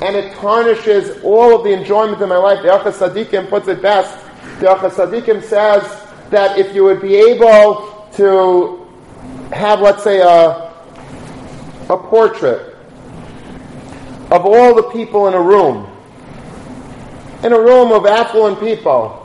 And 0.00 0.16
it 0.16 0.32
tarnishes 0.36 1.22
all 1.22 1.54
of 1.54 1.62
the 1.62 1.72
enjoyment 1.72 2.22
in 2.22 2.28
my 2.30 2.36
life. 2.36 2.62
The 2.62 2.68
Orchos 2.68 3.06
Tzadikim 3.06 3.50
puts 3.50 3.68
it 3.68 3.82
best. 3.82 4.18
The 4.60 4.66
Orchos 4.66 4.92
Tzadikim 4.92 5.42
says 5.42 5.82
that 6.30 6.58
if 6.58 6.74
you 6.74 6.84
would 6.84 7.02
be 7.02 7.16
able 7.16 8.08
to 8.14 8.79
have, 9.52 9.80
let's 9.80 10.02
say, 10.02 10.20
a, 10.20 10.72
a 11.88 11.96
portrait 11.96 12.76
of 14.30 14.46
all 14.46 14.74
the 14.74 14.84
people 14.92 15.26
in 15.28 15.34
a 15.34 15.40
room, 15.40 15.90
in 17.42 17.52
a 17.52 17.58
room 17.58 17.90
of 17.92 18.06
affluent 18.06 18.60
people, 18.60 19.16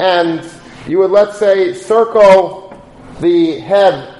and 0.00 0.48
you 0.86 0.98
would, 0.98 1.10
let's 1.10 1.38
say, 1.38 1.74
circle 1.74 2.82
the 3.20 3.58
head, 3.60 4.14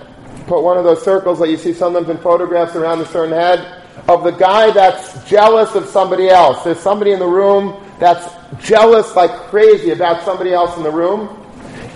put 0.46 0.62
one 0.62 0.76
of 0.76 0.84
those 0.84 1.02
circles 1.02 1.38
that 1.38 1.48
you 1.48 1.56
see 1.56 1.72
sometimes 1.72 2.08
in 2.08 2.18
photographs 2.18 2.76
around 2.76 3.00
a 3.00 3.06
certain 3.06 3.34
head, 3.34 3.82
of 4.08 4.24
the 4.24 4.32
guy 4.32 4.70
that's 4.70 5.24
jealous 5.28 5.74
of 5.74 5.86
somebody 5.86 6.28
else. 6.28 6.62
There's 6.62 6.78
somebody 6.78 7.12
in 7.12 7.18
the 7.18 7.26
room 7.26 7.82
that's 7.98 8.34
jealous 8.62 9.16
like 9.16 9.30
crazy 9.48 9.90
about 9.90 10.22
somebody 10.24 10.52
else 10.52 10.76
in 10.76 10.82
the 10.82 10.90
room. 10.90 11.43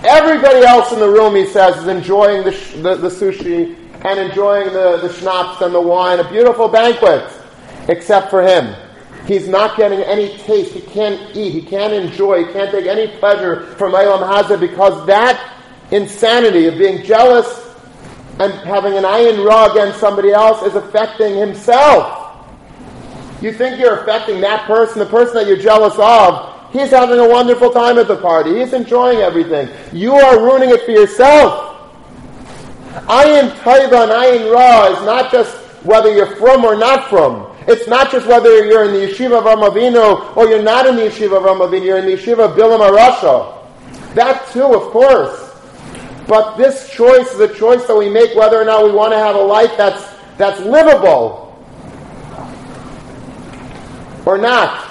Everybody 0.03 0.65
else 0.65 0.93
in 0.93 0.99
the 0.99 1.09
room, 1.09 1.35
he 1.35 1.45
says, 1.45 1.77
is 1.77 1.87
enjoying 1.87 2.45
the, 2.45 2.53
sh- 2.53 2.73
the, 2.75 2.95
the, 2.95 3.09
sushi 3.09 3.75
and 4.05 4.19
enjoying 4.19 4.71
the, 4.71 4.97
the 5.01 5.11
schnapps 5.13 5.61
and 5.61 5.75
the 5.75 5.81
wine, 5.81 6.19
a 6.19 6.31
beautiful 6.31 6.69
banquet, 6.69 7.29
except 7.89 8.29
for 8.29 8.41
him. 8.41 8.73
He's 9.27 9.47
not 9.47 9.75
getting 9.75 9.99
any 9.99 10.37
taste. 10.37 10.73
He 10.73 10.81
can't 10.81 11.35
eat. 11.35 11.51
He 11.51 11.61
can't 11.61 11.93
enjoy. 11.93 12.45
He 12.45 12.53
can't 12.53 12.71
take 12.71 12.85
any 12.85 13.07
pleasure 13.19 13.65
from 13.75 13.91
Olam 13.91 14.25
Hazeh 14.25 14.59
because 14.59 15.05
that 15.05 15.57
insanity 15.91 16.67
of 16.67 16.77
being 16.77 17.03
jealous 17.03 17.75
and 18.39 18.53
having 18.53 18.93
an 18.93 19.03
ayin 19.03 19.45
ra 19.45 19.69
against 19.71 19.99
somebody 19.99 20.31
else 20.31 20.63
is 20.63 20.75
affecting 20.75 21.35
himself. 21.35 22.47
You 23.41 23.53
think 23.53 23.79
you're 23.79 23.99
affecting 24.01 24.39
that 24.41 24.65
person, 24.65 24.99
the 24.99 25.05
person 25.05 25.35
that 25.35 25.47
you're 25.47 25.57
jealous 25.57 25.95
of, 25.99 26.48
He's 26.71 26.91
having 26.91 27.19
a 27.19 27.27
wonderful 27.27 27.71
time 27.71 27.97
at 27.97 28.07
the 28.07 28.17
party. 28.17 28.59
He's 28.59 28.73
enjoying 28.73 29.19
everything. 29.19 29.69
You 29.91 30.13
are 30.13 30.39
ruining 30.39 30.69
it 30.69 30.83
for 30.83 30.91
yourself. 30.91 31.77
Ayin 33.07 33.51
Taiva 33.61 34.03
and 34.03 34.11
Ayin 34.11 34.53
Ra 34.53 34.87
is 34.87 35.05
not 35.05 35.31
just 35.31 35.55
whether 35.83 36.13
you're 36.13 36.35
frum 36.35 36.63
or 36.63 36.75
not 36.75 37.09
frum. 37.09 37.47
It's 37.67 37.87
not 37.87 38.11
just 38.11 38.27
whether 38.27 38.65
you're 38.65 38.83
in 38.85 38.93
the 38.93 39.07
yeshiva 39.07 39.39
of 39.39 39.43
Ramavino 39.45 40.35
or 40.35 40.47
you're 40.47 40.61
not 40.61 40.85
in 40.85 40.95
the 40.95 41.03
yeshiva 41.03 41.37
of 41.37 41.43
Ramavino, 41.43 41.85
you're 41.85 41.97
in 41.97 42.05
the 42.05 42.13
yeshiva 42.13 42.49
of 42.49 42.57
Bilam 42.57 42.79
HaRasha. 42.79 44.13
That 44.15 44.47
too, 44.51 44.73
of 44.73 44.91
course. 44.91 45.49
But 46.27 46.57
this 46.57 46.89
choice 46.91 47.31
is 47.33 47.39
a 47.39 47.53
choice 47.53 47.85
that 47.87 47.95
we 47.95 48.09
make 48.09 48.35
whether 48.35 48.61
or 48.61 48.65
not 48.65 48.85
we 48.85 48.91
want 48.91 49.13
to 49.13 49.17
have 49.17 49.35
a 49.35 49.41
life 49.41 49.71
that's, 49.77 50.13
that's 50.37 50.59
livable 50.59 51.45
or 54.25 54.37
not. 54.37 54.88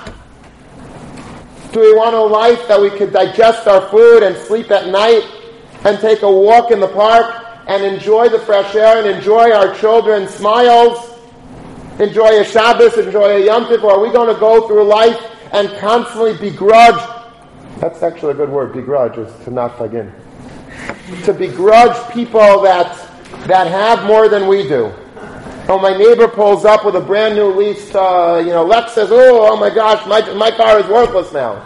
Do 1.78 1.84
we 1.84 1.94
want 1.94 2.16
a 2.16 2.20
life 2.20 2.66
that 2.66 2.80
we 2.80 2.90
could 2.90 3.12
digest 3.12 3.68
our 3.68 3.88
food 3.88 4.24
and 4.24 4.36
sleep 4.36 4.72
at 4.72 4.88
night 4.88 5.22
and 5.84 5.96
take 6.00 6.22
a 6.22 6.28
walk 6.28 6.72
in 6.72 6.80
the 6.80 6.88
park 6.88 7.46
and 7.68 7.84
enjoy 7.84 8.28
the 8.28 8.40
fresh 8.40 8.74
air 8.74 8.98
and 8.98 9.06
enjoy 9.06 9.52
our 9.52 9.72
children's 9.76 10.30
smiles? 10.30 11.14
Enjoy 12.00 12.40
a 12.40 12.44
Shabbos, 12.44 12.98
enjoy 12.98 13.42
a 13.42 13.46
Yom 13.46 13.66
Tov, 13.66 13.84
are 13.84 14.00
we 14.00 14.10
going 14.10 14.34
to 14.34 14.40
go 14.40 14.66
through 14.66 14.82
life 14.82 15.20
and 15.52 15.68
constantly 15.78 16.36
begrudge? 16.36 17.00
That's 17.78 18.02
actually 18.02 18.32
a 18.32 18.34
good 18.34 18.50
word, 18.50 18.72
begrudge, 18.72 19.16
is 19.16 19.44
to 19.44 19.52
not 19.52 19.78
begin. 19.78 20.12
To 21.26 21.32
begrudge 21.32 22.12
people 22.12 22.60
that, 22.62 22.88
that 23.46 23.68
have 23.68 24.04
more 24.04 24.28
than 24.28 24.48
we 24.48 24.66
do. 24.66 24.92
Oh, 25.70 25.78
my 25.78 25.94
neighbor 25.94 26.26
pulls 26.28 26.64
up 26.64 26.86
with 26.86 26.96
a 26.96 27.00
brand 27.02 27.34
new 27.34 27.52
lease, 27.52 27.94
uh, 27.94 28.42
you 28.42 28.52
know, 28.52 28.66
Lexus, 28.66 29.08
oh, 29.10 29.52
oh 29.52 29.56
my 29.58 29.68
gosh, 29.68 30.06
my, 30.06 30.22
my 30.32 30.50
car 30.50 30.80
is 30.80 30.86
worthless 30.86 31.30
now. 31.30 31.62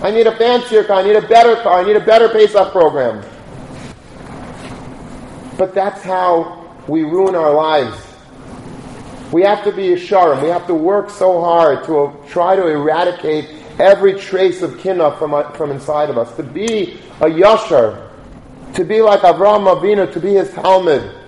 I 0.00 0.12
need 0.12 0.28
a 0.28 0.36
fancier 0.36 0.84
car, 0.84 1.00
I 1.00 1.02
need 1.02 1.16
a 1.16 1.26
better 1.26 1.60
car, 1.60 1.80
I 1.80 1.84
need 1.84 1.96
a 1.96 2.04
better 2.04 2.28
Pesach 2.28 2.70
program. 2.70 3.24
But 5.58 5.74
that's 5.74 6.02
how 6.02 6.72
we 6.86 7.02
ruin 7.02 7.34
our 7.34 7.52
lives. 7.52 8.00
We 9.32 9.42
have 9.42 9.64
to 9.64 9.72
be 9.72 9.92
a 9.92 9.96
Yesharim. 9.96 10.40
We 10.40 10.48
have 10.50 10.68
to 10.68 10.74
work 10.74 11.10
so 11.10 11.40
hard 11.40 11.84
to 11.86 12.16
try 12.28 12.54
to 12.54 12.68
eradicate 12.68 13.50
every 13.80 14.20
trace 14.20 14.62
of 14.62 14.78
kinna 14.78 15.16
from, 15.16 15.34
uh, 15.34 15.50
from 15.54 15.72
inside 15.72 16.10
of 16.10 16.16
us. 16.16 16.32
To 16.36 16.44
be 16.44 17.00
a 17.20 17.26
Yashar. 17.26 18.08
To 18.74 18.84
be 18.84 19.02
like 19.02 19.22
Avraham 19.22 19.66
Avinu, 19.66 20.12
to 20.12 20.20
be 20.20 20.34
his 20.34 20.48
Talmid 20.50 21.21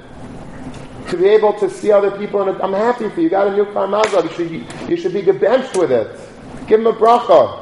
to 1.09 1.17
be 1.17 1.27
able 1.27 1.53
to 1.59 1.69
see 1.71 1.93
other 1.93 2.11
people. 2.11 2.49
And 2.49 2.61
I'm 2.63 2.73
happy 2.73 3.09
for 3.09 3.21
you. 3.21 3.25
You 3.25 3.31
got 3.31 3.49
a 3.49 3.53
new 3.53 3.67
car 3.73 3.87
mazal. 3.87 4.25
You 4.25 4.31
should, 4.31 4.91
you 4.91 4.97
should 4.97 5.13
be 5.13 5.23
gebenched 5.23 5.77
with 5.79 5.93
it. 5.93 6.19
Give 6.67 6.81
him 6.81 6.87
a 6.87 6.93
bracha. 6.93 7.61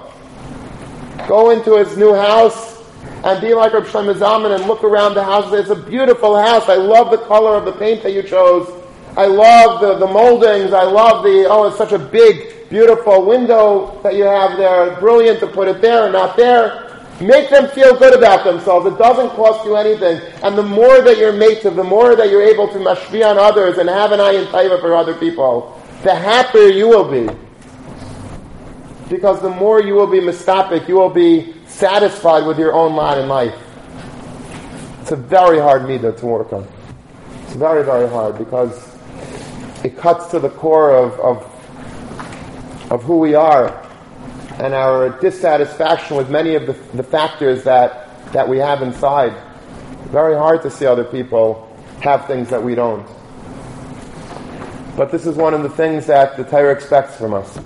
Go 1.29 1.51
into 1.51 1.77
his 1.77 1.97
new 1.97 2.15
house 2.15 2.83
and 3.25 3.41
be 3.41 3.55
like 3.55 3.73
Reb 3.73 3.85
Shlomo 3.85 4.15
Zalman 4.15 4.55
and 4.55 4.67
look 4.67 4.83
around 4.85 5.15
the 5.15 5.25
house. 5.25 5.53
It's 5.53 5.71
a 5.71 5.77
beautiful 5.77 6.37
house. 6.37 6.69
I 6.69 6.75
love 6.75 7.11
the 7.11 7.19
color 7.19 7.57
of 7.57 7.65
the 7.65 7.73
paint 7.73 8.03
that 8.03 8.13
you 8.13 8.23
chose. 8.23 8.69
I 9.17 9.27
love 9.27 9.81
the, 9.81 9.99
the 9.99 10.13
moldings. 10.13 10.73
I 10.73 10.85
love 10.85 11.23
the, 11.23 11.47
oh, 11.49 11.69
it's 11.69 11.77
such 11.77 11.93
a 11.93 11.99
big, 11.99 12.69
beautiful 12.71 13.25
window 13.25 14.01
that 14.03 14.15
you 14.15 14.25
have 14.25 14.57
there. 14.57 14.99
Brilliant 15.01 15.41
to 15.41 15.47
put 15.47 15.69
it 15.69 15.81
there 15.81 16.05
and 16.05 16.13
not 16.13 16.37
there. 16.37 16.92
Make 17.23 17.51
them 17.51 17.69
feel 17.69 17.97
good 17.97 18.19
about 18.19 18.45
themselves. 18.45 18.87
It 18.87 18.99
doesn't 18.99 19.31
cost 19.31 19.65
you 19.65 19.77
anything. 19.77 20.21
And 20.43 20.59
the 20.59 20.63
more 20.63 21.01
that 21.03 21.19
you're 21.19 21.33
made 21.33 21.61
to, 21.61 21.71
the 21.71 21.85
more 21.85 22.17
that 22.17 22.31
you're 22.31 22.43
able 22.43 22.67
to 22.69 22.79
mashvi 22.79 23.25
on 23.25 23.39
others 23.39 23.79
and 23.79 23.89
have 23.89 24.11
an 24.11 24.19
ayin 24.19 24.47
taiva 24.47 24.81
for 24.81 24.97
other 24.97 25.15
people, 25.15 25.81
the 26.03 26.15
happier 26.15 26.67
you 26.67 26.89
will 26.89 27.09
be. 27.09 27.33
Because 29.09 29.41
the 29.41 29.51
more 29.51 29.81
you 29.81 29.95
will 29.95 30.09
be 30.09 30.19
mistapik, 30.19 30.89
you 30.89 30.97
will 30.97 31.11
be 31.11 31.55
satisfied 31.67 32.45
with 32.45 32.59
your 32.59 32.73
own 32.73 32.97
lot 32.97 33.19
in 33.19 33.29
life. 33.29 33.55
It's 35.03 35.13
a 35.13 35.17
very 35.17 35.61
hard 35.61 35.83
midah 35.83 36.19
to 36.19 36.27
work 36.27 36.53
on. 36.53 36.67
It's 37.45 37.55
very, 37.55 37.85
very 37.85 38.09
hard 38.09 38.37
because 38.37 38.97
it 39.85 39.97
cuts 39.97 40.27
to 40.33 40.41
the 40.41 40.51
core 40.51 40.93
of, 40.97 41.21
of, 41.21 42.91
of 42.91 43.03
who 43.05 43.19
we 43.19 43.37
are 43.37 43.82
and 44.63 44.75
our 44.75 45.09
dissatisfaction 45.19 46.17
with 46.17 46.31
many 46.31 46.55
of 46.55 46.67
the, 46.67 46.75
the 46.95 47.03
factors 47.03 47.65
that, 47.65 48.33
that 48.33 48.49
we 48.49 48.59
have 48.59 48.81
inside. 48.81 49.35
Very 50.05 50.37
hard 50.37 50.63
to 50.63 50.71
see 50.71 50.87
other 50.87 51.03
people 51.03 51.69
have 52.01 52.29
things 52.29 52.49
that 52.51 52.63
we 52.63 52.77
don't. 52.77 53.05
But 54.97 55.11
this 55.11 55.27
is 55.27 55.35
one 55.35 55.53
of 55.53 55.65
the 55.65 55.69
things 55.69 56.07
that 56.07 56.37
the 56.37 56.45
Torah 56.45 56.73
expects 56.73 57.17
from 57.17 57.35
us. 57.35 57.59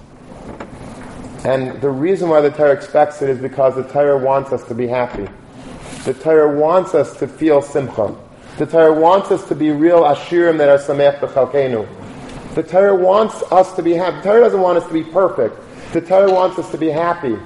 And 1.45 1.79
the 1.83 1.91
reason 1.91 2.31
why 2.31 2.41
the 2.41 2.51
Torah 2.51 2.73
expects 2.73 3.21
it 3.21 3.29
is 3.29 3.39
because 3.39 3.75
the 3.75 3.85
Torah 3.93 4.17
wants 4.17 4.51
us 4.53 4.65
to 4.69 4.75
be 4.75 4.87
happy. 4.87 5.29
The 6.07 6.15
Torah 6.15 6.59
wants 6.59 6.95
us 6.95 7.15
to 7.19 7.29
feel 7.29 7.61
simcha. 7.61 8.17
The 8.57 8.65
Torah 8.65 8.99
wants 8.99 9.31
us 9.31 9.47
to 9.49 9.55
be 9.55 9.71
real 9.71 10.01
ashirim 10.01 10.57
that 10.57 10.71
are 10.71 10.79
samech 10.79 11.19
b'chalkenu. 11.19 11.87
The 12.55 12.63
Torah 12.63 12.97
wants 12.97 13.43
us 13.53 13.77
to 13.77 13.83
be 13.83 13.93
happy. 13.93 14.17
The 14.17 14.23
Torah 14.23 14.41
doesn't 14.41 14.61
want 14.63 14.79
us 14.79 14.87
to 14.87 14.95
be 14.95 15.05
perfect. 15.05 15.61
The 15.93 16.01
Torah 16.01 16.33
wants 16.33 16.59
us 16.59 16.71
to 16.73 16.79
be 16.79 16.89
happy. 16.89 17.37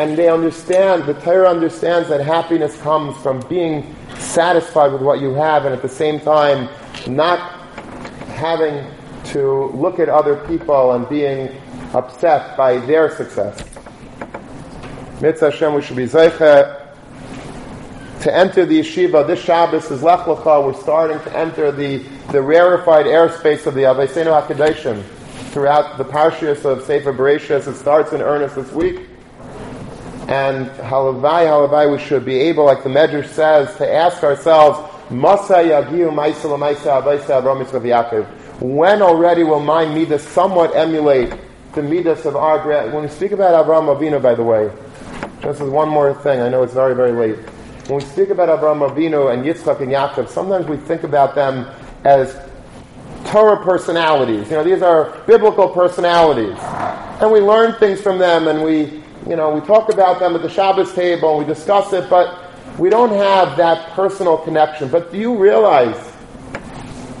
And 0.00 0.16
they 0.16 0.28
understand, 0.28 1.04
the 1.04 1.14
Torah 1.14 1.50
understands 1.50 2.08
that 2.08 2.20
happiness 2.20 2.80
comes 2.80 3.16
from 3.18 3.40
being 3.48 3.94
satisfied 4.18 4.92
with 4.92 5.02
what 5.02 5.20
you 5.20 5.34
have 5.34 5.64
and 5.64 5.74
at 5.74 5.82
the 5.82 5.88
same 5.88 6.20
time 6.20 6.68
not 7.06 7.38
having 8.30 8.86
to 9.26 9.66
look 9.74 9.98
at 9.98 10.08
other 10.08 10.36
people 10.46 10.92
and 10.92 11.08
being 11.08 11.50
upset 11.92 12.56
by 12.56 12.78
their 12.78 13.14
success. 13.14 13.62
Mitzvah 15.20 15.50
Hashem, 15.50 15.74
we 15.74 15.82
should 15.82 15.96
be 15.96 16.06
to 18.20 18.34
enter 18.34 18.64
the 18.64 18.80
yeshiva. 18.80 19.26
This 19.26 19.40
Shabbos 19.40 19.90
is 19.90 20.02
Lech 20.02 20.20
Lecha. 20.20 20.64
We're 20.64 20.80
starting 20.80 21.18
to 21.20 21.36
enter 21.36 21.70
the, 21.72 21.98
the 22.32 22.40
rarefied 22.40 23.06
airspace 23.06 23.66
of 23.66 23.74
the 23.74 23.82
Avaisenu 23.82 24.46
HaKadoshim 24.46 25.02
throughout 25.50 25.98
the 25.98 26.04
Parshias 26.04 26.64
of 26.64 26.82
Sefer 26.84 27.12
Bereshis. 27.12 27.66
It 27.66 27.74
starts 27.76 28.12
in 28.12 28.22
earnest 28.22 28.54
this 28.54 28.72
week. 28.72 29.08
And 30.28 30.68
halavai, 30.68 31.46
halavai, 31.46 31.90
we 31.90 31.98
should 31.98 32.24
be 32.24 32.36
able, 32.36 32.64
like 32.64 32.84
the 32.84 32.88
Medrash 32.88 33.26
says, 33.28 33.76
to 33.78 33.92
ask 33.92 34.22
ourselves, 34.22 34.78
when 38.60 39.02
already 39.02 39.42
will 39.42 39.60
my 39.60 39.84
midas 39.86 40.22
somewhat 40.22 40.76
emulate 40.76 41.34
the 41.74 41.82
midas 41.82 42.26
of 42.26 42.36
our 42.36 42.62
grand... 42.62 42.92
When 42.92 43.02
we 43.02 43.08
speak 43.08 43.32
about 43.32 43.66
Avraham 43.66 43.88
Avinu, 43.96 44.22
by 44.22 44.36
the 44.36 44.44
way, 44.44 44.70
just 45.42 45.60
as 45.60 45.68
one 45.68 45.88
more 45.88 46.14
thing, 46.14 46.40
I 46.40 46.48
know 46.48 46.62
it's 46.62 46.74
very, 46.74 46.94
very 46.94 47.10
late. 47.10 47.38
When 47.88 47.98
we 47.98 48.04
speak 48.04 48.28
about 48.28 48.48
Avraham 48.48 48.88
Avinu 48.88 49.32
and 49.32 49.44
Yitzchak 49.44 49.80
and 49.80 49.90
Yaakov, 49.90 50.28
sometimes 50.28 50.66
we 50.66 50.76
think 50.76 51.02
about 51.02 51.34
them 51.34 51.66
as 52.04 52.40
Torah 53.30 53.62
personalities. 53.62 54.50
You 54.50 54.56
know, 54.56 54.64
these 54.64 54.82
are 54.82 55.16
biblical 55.26 55.68
personalities. 55.68 56.58
and 57.20 57.30
we 57.30 57.38
learn 57.40 57.74
things 57.74 58.00
from 58.00 58.18
them, 58.18 58.48
and 58.48 58.64
we, 58.64 59.02
you 59.28 59.36
know, 59.36 59.50
we 59.50 59.60
talk 59.60 59.92
about 59.92 60.18
them 60.18 60.34
at 60.34 60.42
the 60.42 60.48
Shabbos 60.48 60.92
table, 60.94 61.38
and 61.38 61.46
we 61.46 61.54
discuss 61.54 61.92
it, 61.92 62.10
but 62.10 62.50
we 62.78 62.90
don't 62.90 63.12
have 63.12 63.56
that 63.56 63.90
personal 63.90 64.38
connection. 64.38 64.88
But 64.88 65.12
do 65.12 65.18
you 65.18 65.36
realize 65.36 66.12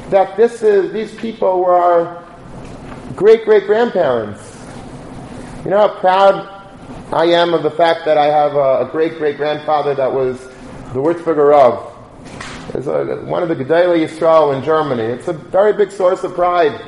that 0.08 0.36
this 0.36 0.62
is 0.62 0.92
these 0.92 1.14
people 1.14 1.60
were 1.60 1.74
our 1.74 2.24
great 3.14 3.44
great 3.44 3.66
grandparents? 3.66 4.56
You 5.64 5.70
know 5.70 5.78
how 5.78 6.00
proud 6.00 6.60
I 7.12 7.26
am 7.26 7.54
of 7.54 7.62
the 7.62 7.70
fact 7.70 8.04
that 8.06 8.16
I 8.16 8.26
have 8.26 8.56
a, 8.56 8.88
great 8.90 9.18
great 9.18 9.36
grandfather 9.36 9.94
that 9.94 10.10
was 10.10 10.40
the 10.92 11.00
Würzburger 11.00 11.50
Rav. 11.50 11.89
Is 12.74 12.86
uh, 12.86 13.20
one 13.24 13.42
of 13.42 13.48
the 13.48 13.56
Gedolei 13.56 14.06
Yisrael 14.06 14.56
in 14.56 14.62
Germany. 14.62 15.02
It's 15.02 15.26
a 15.26 15.32
very 15.32 15.72
big 15.72 15.90
source 15.90 16.22
of 16.22 16.34
pride 16.34 16.80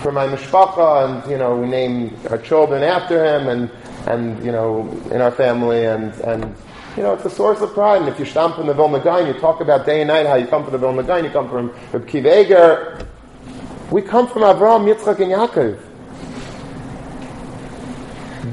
for 0.00 0.12
my 0.12 0.26
mishpacha, 0.26 1.22
and 1.22 1.30
you 1.30 1.36
know 1.36 1.56
we 1.56 1.66
name 1.66 2.16
our 2.30 2.38
children 2.38 2.82
after 2.82 3.22
him, 3.22 3.48
and 3.48 3.70
and 4.06 4.42
you 4.42 4.50
know 4.50 4.88
in 5.10 5.20
our 5.20 5.30
family, 5.30 5.84
and 5.84 6.14
and 6.20 6.56
you 6.96 7.02
know 7.02 7.12
it's 7.12 7.26
a 7.26 7.30
source 7.30 7.60
of 7.60 7.74
pride. 7.74 8.00
And 8.00 8.08
if 8.08 8.18
you 8.18 8.24
stamp 8.24 8.58
in 8.58 8.66
the 8.66 8.72
Vilna 8.72 8.98
Gaon, 8.98 9.26
you 9.26 9.34
talk 9.34 9.60
about 9.60 9.84
day 9.84 10.00
and 10.00 10.08
night 10.08 10.24
how 10.24 10.36
you 10.36 10.46
come 10.46 10.62
from 10.62 10.72
the 10.72 10.78
Vilna 10.78 11.02
Gaon, 11.02 11.24
you 11.24 11.30
come 11.30 11.50
from 11.50 11.70
Reb 11.92 12.08
Kiva 12.08 13.06
We 13.90 14.00
come 14.00 14.26
from 14.26 14.42
Avraham, 14.42 14.90
Yitzchak, 14.90 15.20
and 15.20 15.32
Yaakov. 15.32 15.78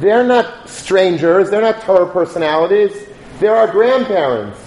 They're 0.01 0.25
not 0.25 0.67
strangers. 0.67 1.49
They're 1.49 1.61
not 1.61 1.81
Torah 1.81 2.11
personalities. 2.11 3.07
They're 3.39 3.55
our 3.55 3.71
grandparents. 3.71 4.66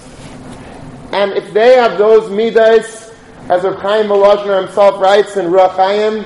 And 1.12 1.32
if 1.32 1.52
they 1.52 1.74
have 1.74 1.98
those 1.98 2.30
midas, 2.30 3.12
as 3.48 3.64
Rav 3.64 3.80
Chaim 3.80 4.06
Volozhiner 4.06 4.64
himself 4.64 5.00
writes 5.00 5.36
in 5.36 5.46
Ruach 5.46 5.74
Chaim, 5.74 6.24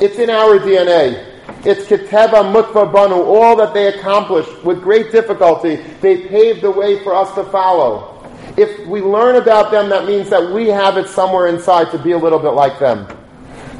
it's 0.00 0.18
in 0.18 0.28
our 0.28 0.58
DNA. 0.58 1.24
It's 1.64 1.86
Keteva 1.86 2.52
Mutva 2.52 2.92
Banu, 2.92 3.22
all 3.22 3.56
that 3.56 3.74
they 3.74 3.88
accomplished 3.88 4.62
with 4.62 4.82
great 4.82 5.10
difficulty. 5.10 5.76
They 6.00 6.28
paved 6.28 6.60
the 6.60 6.70
way 6.70 7.02
for 7.02 7.14
us 7.14 7.34
to 7.34 7.44
follow. 7.44 8.14
If 8.56 8.86
we 8.86 9.00
learn 9.00 9.36
about 9.36 9.70
them, 9.70 9.88
that 9.88 10.06
means 10.06 10.28
that 10.30 10.52
we 10.52 10.68
have 10.68 10.98
it 10.98 11.08
somewhere 11.08 11.46
inside 11.46 11.90
to 11.92 11.98
be 11.98 12.12
a 12.12 12.18
little 12.18 12.38
bit 12.38 12.50
like 12.50 12.78
them. 12.78 13.04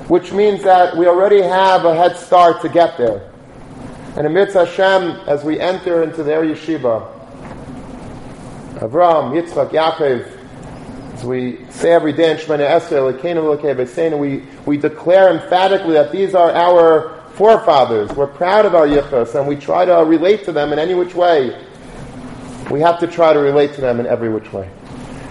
Which 0.09 0.33
means 0.33 0.63
that 0.63 0.97
we 0.97 1.07
already 1.07 1.43
have 1.43 1.85
a 1.85 1.95
head 1.95 2.17
start 2.17 2.63
to 2.63 2.69
get 2.69 2.97
there. 2.97 3.31
And 4.17 4.27
amidst 4.27 4.55
Hashem, 4.55 5.21
as 5.29 5.45
we 5.45 5.61
enter 5.61 6.03
into 6.03 6.23
their 6.23 6.43
yeshiva, 6.43 7.18
Avram, 8.79 9.33
Yitzchak, 9.33 9.71
Yaakov, 9.71 10.39
as 11.15 11.25
we 11.25 11.59
say 11.71 11.91
every 11.93 12.13
day 12.13 12.31
in 12.31 12.37
Shemoneh 12.37 12.81
Esrei, 12.81 14.19
we, 14.19 14.45
we 14.67 14.77
declare 14.77 15.31
emphatically 15.31 15.95
that 15.95 16.13
these 16.13 16.33
are 16.33 16.53
our 16.53 17.21
forefathers. 17.33 18.11
We're 18.13 18.29
proud 18.29 18.67
of 18.67 18.77
our 18.77 18.87
yichus, 18.87 19.35
and 19.35 19.49
we 19.49 19.57
try 19.57 19.85
to 19.85 19.95
relate 19.95 20.45
to 20.45 20.53
them 20.53 20.73
in 20.73 20.79
any 20.79 20.95
which 20.95 21.15
way. 21.15 21.61
We 22.71 22.81
have 22.81 23.01
to 23.01 23.09
try 23.09 23.33
to 23.33 23.41
relate 23.41 23.75
to 23.75 23.81
them 23.81 23.99
in 23.99 24.07
every 24.07 24.29
which 24.29 24.53
way. 24.53 24.71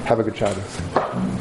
Have 0.06 0.20
a 0.20 0.24
good 0.24 0.36
Shabbos. 0.36 1.37